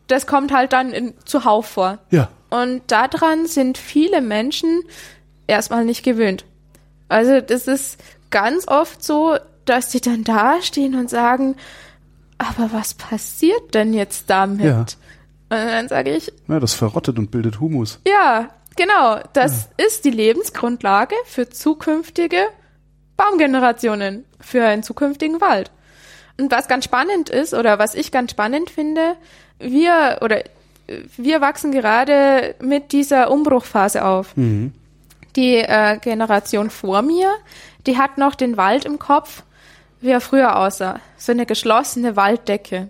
das 0.07 0.27
kommt 0.27 0.51
halt 0.53 0.73
dann 0.73 0.91
in, 0.91 1.13
zuhauf 1.25 1.65
vor. 1.65 1.99
Ja. 2.11 2.27
Und 2.49 2.81
daran 2.87 3.47
sind 3.47 3.77
viele 3.79 4.21
Menschen 4.21 4.81
erstmal 5.47 5.85
nicht 5.85 6.03
gewöhnt. 6.03 6.45
Also 7.13 7.41
das 7.41 7.67
ist 7.67 7.99
ganz 8.31 8.67
oft 8.67 9.03
so, 9.03 9.37
dass 9.65 9.89
die 9.89 10.01
dann 10.01 10.23
da 10.23 10.63
stehen 10.63 10.95
und 10.95 11.11
sagen, 11.11 11.55
aber 12.39 12.73
was 12.73 12.95
passiert 12.95 13.75
denn 13.75 13.93
jetzt 13.93 14.31
damit? 14.31 14.65
Ja. 14.65 14.79
Und 14.79 14.89
dann 15.49 15.87
sage 15.87 16.15
ich, 16.15 16.33
ja, 16.47 16.59
das 16.59 16.73
verrottet 16.73 17.19
und 17.19 17.29
bildet 17.29 17.59
Humus. 17.59 17.99
ja, 18.07 18.49
genau, 18.75 19.19
das 19.33 19.69
ist 19.77 20.05
die 20.05 20.09
Lebensgrundlage 20.09 21.13
für 21.25 21.47
zukünftige 21.47 22.47
Baumgenerationen, 23.15 24.25
für 24.39 24.65
einen 24.65 24.81
zukünftigen 24.81 25.39
Wald. 25.39 25.69
Und 26.39 26.51
was 26.51 26.67
ganz 26.67 26.85
spannend 26.85 27.29
ist, 27.29 27.53
oder 27.53 27.77
was 27.77 27.93
ich 27.93 28.11
ganz 28.11 28.31
spannend 28.31 28.71
finde, 28.71 29.15
wir 29.59 30.17
oder 30.21 30.43
äh, 30.87 31.03
wir 31.17 31.41
wachsen 31.41 31.71
gerade 31.71 32.55
mit 32.59 32.91
dieser 32.91 33.29
Umbruchphase 33.29 34.03
auf. 34.03 34.35
Die 35.35 35.55
äh, 35.55 35.97
Generation 35.97 36.69
vor 36.69 37.01
mir, 37.01 37.31
die 37.87 37.97
hat 37.97 38.17
noch 38.17 38.35
den 38.35 38.57
Wald 38.57 38.85
im 38.85 38.99
Kopf, 38.99 39.43
wie 40.01 40.09
er 40.09 40.21
früher 40.21 40.57
aussah. 40.57 40.99
So 41.17 41.31
eine 41.31 41.45
geschlossene 41.45 42.15
Walddecke. 42.15 42.89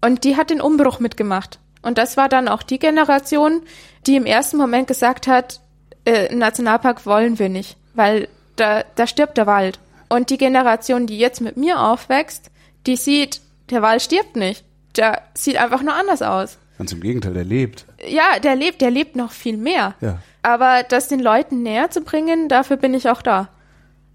Und 0.00 0.24
die 0.24 0.36
hat 0.36 0.50
den 0.50 0.60
Umbruch 0.60 1.00
mitgemacht. 1.00 1.58
Und 1.82 1.98
das 1.98 2.16
war 2.16 2.28
dann 2.28 2.48
auch 2.48 2.62
die 2.62 2.78
Generation, 2.78 3.62
die 4.06 4.16
im 4.16 4.24
ersten 4.24 4.56
Moment 4.56 4.86
gesagt 4.86 5.26
hat, 5.26 5.60
äh, 6.04 6.34
Nationalpark 6.34 7.06
wollen 7.06 7.38
wir 7.38 7.48
nicht, 7.48 7.76
weil 7.94 8.28
da, 8.56 8.84
da 8.94 9.06
stirbt 9.06 9.36
der 9.36 9.46
Wald. 9.46 9.78
Und 10.08 10.30
die 10.30 10.38
Generation, 10.38 11.06
die 11.06 11.18
jetzt 11.18 11.40
mit 11.40 11.56
mir 11.56 11.80
aufwächst, 11.80 12.50
die 12.86 12.96
sieht, 12.96 13.40
der 13.70 13.82
Wald 13.82 14.02
stirbt 14.02 14.36
nicht. 14.36 14.64
Der 14.96 15.22
sieht 15.34 15.56
einfach 15.56 15.82
nur 15.82 15.94
anders 15.94 16.22
aus. 16.22 16.58
Ganz 16.78 16.92
im 16.92 17.00
Gegenteil, 17.00 17.32
der 17.32 17.44
lebt. 17.44 17.86
Ja, 18.06 18.38
der 18.40 18.56
lebt, 18.56 18.80
der 18.80 18.90
lebt 18.90 19.16
noch 19.16 19.32
viel 19.32 19.56
mehr. 19.56 19.94
Ja. 20.00 20.18
Aber 20.42 20.82
das 20.82 21.08
den 21.08 21.20
Leuten 21.20 21.62
näher 21.62 21.90
zu 21.90 22.00
bringen, 22.00 22.48
dafür 22.48 22.76
bin 22.76 22.94
ich 22.94 23.08
auch 23.08 23.22
da. 23.22 23.48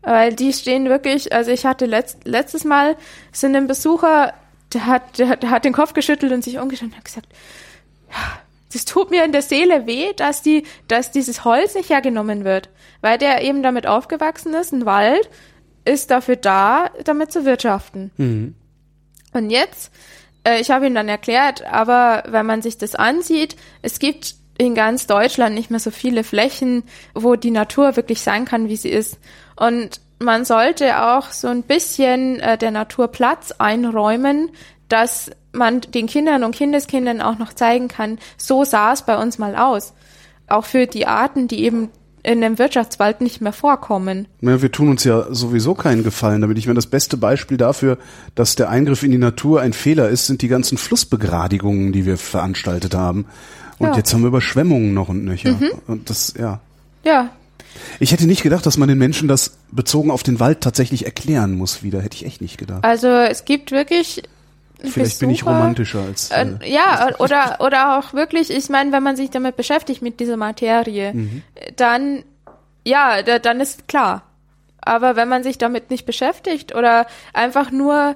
Weil 0.01 0.33
die 0.33 0.53
stehen 0.53 0.89
wirklich, 0.89 1.33
also 1.33 1.51
ich 1.51 1.65
hatte 1.65 1.85
letzt, 1.85 2.25
letztes 2.25 2.63
Mal 2.63 2.95
sind 3.31 3.55
ein 3.55 3.67
Besucher, 3.67 4.33
der 4.73 4.85
hat, 4.85 5.19
der, 5.19 5.37
der 5.37 5.49
hat 5.49 5.65
den 5.65 5.73
Kopf 5.73 5.93
geschüttelt 5.93 6.31
und 6.31 6.43
sich 6.43 6.59
umgeschaut 6.59 6.89
und 6.89 6.97
hat 6.97 7.05
gesagt, 7.05 7.27
das 8.73 8.85
tut 8.85 9.11
mir 9.11 9.23
in 9.23 9.31
der 9.31 9.41
Seele 9.41 9.87
weh, 9.87 10.13
dass 10.13 10.41
die, 10.41 10.63
dass 10.87 11.11
dieses 11.11 11.45
Holz 11.45 11.75
nicht 11.75 11.89
hergenommen 11.89 12.43
wird. 12.43 12.69
Weil 13.01 13.17
der 13.17 13.41
eben 13.41 13.63
damit 13.63 13.87
aufgewachsen 13.87 14.53
ist, 14.53 14.73
ein 14.73 14.85
Wald 14.85 15.29
ist 15.85 16.11
dafür 16.11 16.35
da, 16.35 16.89
damit 17.03 17.31
zu 17.31 17.45
wirtschaften. 17.45 18.11
Und 19.33 19.49
jetzt, 19.49 19.91
äh, 20.47 20.61
ich 20.61 20.71
habe 20.71 20.87
ihm 20.87 20.95
dann 20.95 21.09
erklärt, 21.09 21.65
aber 21.65 22.23
wenn 22.27 22.45
man 22.45 22.61
sich 22.61 22.77
das 22.77 22.95
ansieht, 22.95 23.55
es 23.81 23.99
gibt 23.99 24.35
in 24.57 24.73
ganz 24.73 25.05
Deutschland 25.05 25.53
nicht 25.53 25.69
mehr 25.69 25.79
so 25.79 25.91
viele 25.91 26.23
Flächen, 26.23 26.83
wo 27.13 27.35
die 27.35 27.51
Natur 27.51 27.95
wirklich 27.95 28.21
sein 28.21 28.45
kann, 28.45 28.69
wie 28.69 28.77
sie 28.77 28.89
ist. 28.89 29.19
Und 29.55 30.01
man 30.19 30.45
sollte 30.45 31.03
auch 31.03 31.29
so 31.31 31.47
ein 31.47 31.63
bisschen 31.63 32.39
äh, 32.39 32.57
der 32.57 32.71
Natur 32.71 33.09
Platz 33.09 33.53
einräumen, 33.59 34.49
dass 34.89 35.29
man 35.51 35.81
den 35.81 36.07
Kindern 36.07 36.43
und 36.43 36.55
Kindeskindern 36.55 37.21
auch 37.21 37.37
noch 37.37 37.53
zeigen 37.53 37.87
kann, 37.87 38.17
so 38.37 38.63
sah 38.63 38.93
es 38.93 39.03
bei 39.03 39.17
uns 39.21 39.37
mal 39.37 39.55
aus. 39.55 39.93
Auch 40.47 40.65
für 40.65 40.87
die 40.87 41.07
Arten, 41.07 41.47
die 41.47 41.63
eben 41.63 41.91
in 42.27 42.41
dem 42.41 42.59
Wirtschaftswald 42.59 43.21
nicht 43.21 43.39
mehr 43.41 43.53
vorkommen. 43.53 44.27
Ja, 44.41 44.61
wir 44.61 44.71
tun 44.71 44.89
uns 44.89 45.03
ja 45.05 45.33
sowieso 45.33 45.73
keinen 45.75 46.03
Gefallen 46.03 46.41
damit. 46.41 46.57
Ich 46.57 46.67
meine, 46.67 46.75
das 46.75 46.87
beste 46.87 47.15
Beispiel 47.15 47.55
dafür, 47.57 47.97
dass 48.35 48.55
der 48.55 48.69
Eingriff 48.69 49.01
in 49.03 49.11
die 49.11 49.17
Natur 49.17 49.61
ein 49.61 49.71
Fehler 49.71 50.09
ist, 50.09 50.27
sind 50.27 50.41
die 50.41 50.49
ganzen 50.49 50.77
Flussbegradigungen, 50.77 51.93
die 51.93 52.05
wir 52.05 52.17
veranstaltet 52.17 52.93
haben. 52.95 53.25
Und 53.79 53.87
Ja. 53.89 53.95
jetzt 53.97 54.13
haben 54.13 54.21
wir 54.21 54.27
Überschwemmungen 54.27 54.93
noch 54.93 55.07
und 55.07 55.23
nöcher. 55.23 55.55
Und 55.87 56.09
das, 56.09 56.33
ja. 56.37 56.59
Ja, 57.05 57.29
Ich 57.99 58.11
hätte 58.11 58.25
nicht 58.27 58.41
gedacht, 58.43 58.65
dass 58.65 58.77
man 58.77 58.89
den 58.89 58.97
Menschen 58.97 59.27
das 59.27 59.57
bezogen 59.71 60.09
auf 60.11 60.23
den 60.23 60.39
Wald 60.39 60.61
tatsächlich 60.61 61.05
erklären 61.05 61.53
muss 61.53 61.83
wieder. 61.83 62.01
Hätte 62.01 62.17
ich 62.17 62.25
echt 62.25 62.41
nicht 62.41 62.57
gedacht. 62.57 62.83
also 62.83 63.07
es 63.07 63.45
gibt 63.45 63.71
wirklich 63.71 64.23
Vielleicht 64.83 65.19
bin 65.19 65.29
ich 65.29 65.39
Besucher- 65.41 65.55
romantischer 65.57 66.01
als. 66.01 66.31
Äh, 66.31 66.45
Äh, 66.61 66.73
ja, 66.73 67.09
oder, 67.19 67.57
oder 67.59 67.97
auch 67.97 68.13
wirklich, 68.13 68.51
ich 68.51 68.69
meine, 68.69 68.91
wenn 68.91 69.03
man 69.03 69.15
sich 69.15 69.29
damit 69.29 69.55
beschäftigt, 69.55 70.01
mit 70.01 70.19
dieser 70.19 70.37
Materie, 70.37 71.13
dann, 71.75 72.23
ja, 72.85 73.21
da, 73.23 73.39
dann 73.39 73.59
ist 73.59 73.87
klar. 73.87 74.23
Aber 74.79 75.15
wenn 75.15 75.27
man 75.27 75.43
sich 75.43 75.57
damit 75.57 75.89
nicht 75.89 76.05
beschäftigt 76.05 76.73
oder 76.75 77.07
einfach 77.33 77.71
nur 77.71 78.15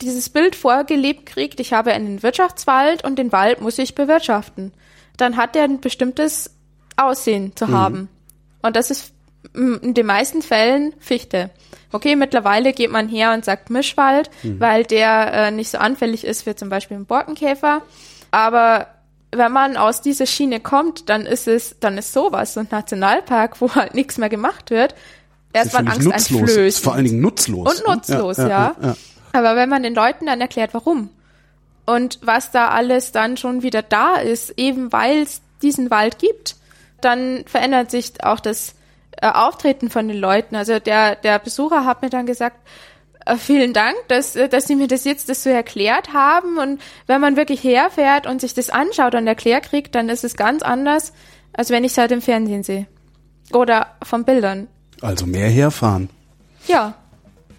dieses 0.00 0.28
Bild 0.28 0.56
vorgelebt 0.56 1.26
kriegt, 1.26 1.60
ich 1.60 1.72
habe 1.72 1.92
einen 1.92 2.22
Wirtschaftswald 2.22 3.04
und 3.04 3.18
den 3.18 3.32
Wald 3.32 3.60
muss 3.60 3.78
ich 3.78 3.94
bewirtschaften, 3.94 4.72
dann 5.16 5.36
hat 5.36 5.54
er 5.56 5.64
ein 5.64 5.80
bestimmtes 5.80 6.50
Aussehen 6.96 7.54
zu 7.56 7.68
haben. 7.68 8.08
Und 8.62 8.76
das 8.76 8.90
ist 8.90 9.12
mm, 9.54 9.76
in 9.82 9.94
den 9.94 10.06
meisten 10.06 10.42
Fällen 10.42 10.92
Fichte. 10.98 11.50
Okay, 11.92 12.16
mittlerweile 12.16 12.72
geht 12.72 12.90
man 12.90 13.08
her 13.08 13.32
und 13.32 13.44
sagt 13.44 13.70
Mischwald, 13.70 14.30
weil 14.58 14.84
der 14.84 15.32
äh, 15.32 15.50
nicht 15.50 15.70
so 15.70 15.78
anfällig 15.78 16.24
ist 16.24 16.42
für 16.42 16.56
zum 16.56 16.68
Beispiel 16.68 16.96
einen 16.96 17.06
Borkenkäfer. 17.06 17.82
Aber 18.30 18.86
wenn 19.30 19.52
man 19.52 19.76
aus 19.76 20.00
dieser 20.00 20.26
Schiene 20.26 20.60
kommt, 20.60 21.08
dann 21.08 21.26
ist 21.26 21.48
es, 21.48 21.76
dann 21.80 21.98
ist 21.98 22.12
sowas, 22.12 22.54
so 22.54 22.60
ein 22.60 22.68
Nationalpark, 22.70 23.60
wo 23.60 23.74
halt 23.74 23.94
nichts 23.94 24.18
mehr 24.18 24.28
gemacht 24.28 24.70
wird, 24.70 24.94
erstmal 25.52 25.86
Angst. 25.88 26.30
Ist 26.66 26.84
vor 26.84 26.94
allen 26.94 27.04
Dingen 27.04 27.20
nutzlos. 27.20 27.80
Und 27.80 27.86
nutzlos, 27.86 28.36
ja. 28.38 28.74
ja. 28.80 28.96
Aber 29.32 29.56
wenn 29.56 29.68
man 29.68 29.82
den 29.82 29.94
Leuten 29.94 30.26
dann 30.26 30.40
erklärt, 30.40 30.74
warum 30.74 31.10
und 31.86 32.18
was 32.22 32.50
da 32.50 32.68
alles 32.68 33.12
dann 33.12 33.36
schon 33.36 33.62
wieder 33.62 33.82
da 33.82 34.16
ist, 34.16 34.54
eben 34.56 34.92
weil 34.92 35.22
es 35.22 35.40
diesen 35.62 35.90
Wald 35.90 36.18
gibt, 36.18 36.56
dann 37.00 37.44
verändert 37.46 37.90
sich 37.90 38.22
auch 38.22 38.40
das 38.40 38.74
äh, 39.22 39.28
Auftreten 39.28 39.88
von 39.88 40.08
den 40.08 40.18
Leuten. 40.18 40.56
Also 40.56 40.80
der, 40.80 41.14
der 41.16 41.38
Besucher 41.38 41.84
hat 41.84 42.02
mir 42.02 42.10
dann 42.10 42.26
gesagt, 42.26 42.56
äh, 43.24 43.36
vielen 43.36 43.72
Dank, 43.72 43.94
dass, 44.08 44.34
äh, 44.34 44.48
dass 44.48 44.66
Sie 44.66 44.74
mir 44.74 44.88
das 44.88 45.04
jetzt 45.04 45.28
das 45.28 45.44
so 45.44 45.50
erklärt 45.50 46.12
haben. 46.12 46.58
Und 46.58 46.80
wenn 47.06 47.20
man 47.20 47.36
wirklich 47.36 47.62
herfährt 47.62 48.26
und 48.26 48.40
sich 48.40 48.52
das 48.52 48.68
anschaut 48.68 49.14
und 49.14 49.26
erklärt 49.26 49.70
kriegt, 49.70 49.94
dann 49.94 50.08
ist 50.08 50.24
es 50.24 50.36
ganz 50.36 50.62
anders, 50.62 51.12
als 51.52 51.70
wenn 51.70 51.84
ich 51.84 51.92
es 51.92 51.98
halt 51.98 52.10
im 52.10 52.20
Fernsehen 52.20 52.64
sehe. 52.64 52.86
Oder 53.52 53.86
von 54.02 54.24
Bildern. 54.24 54.66
Also 55.00 55.26
mehr 55.26 55.48
herfahren. 55.48 56.08
Ja. 56.66 56.94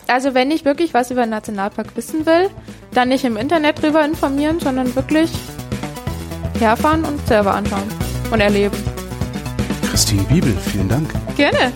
Also 0.07 0.33
wenn 0.33 0.51
ich 0.51 0.65
wirklich 0.65 0.93
was 0.93 1.11
über 1.11 1.21
den 1.21 1.29
Nationalpark 1.29 1.95
wissen 1.95 2.25
will, 2.25 2.49
dann 2.91 3.07
nicht 3.07 3.23
im 3.23 3.37
Internet 3.37 3.81
drüber 3.81 4.03
informieren, 4.03 4.59
sondern 4.59 4.93
wirklich 4.97 5.31
herfahren 6.59 7.05
und 7.05 7.25
selber 7.25 7.53
anschauen 7.53 7.87
und 8.31 8.41
erleben. 8.41 9.02
Christine 9.93 10.23
Bibel, 10.23 10.57
vielen 10.57 10.89
Dank. 10.89 11.07
Gerne. 11.37 11.71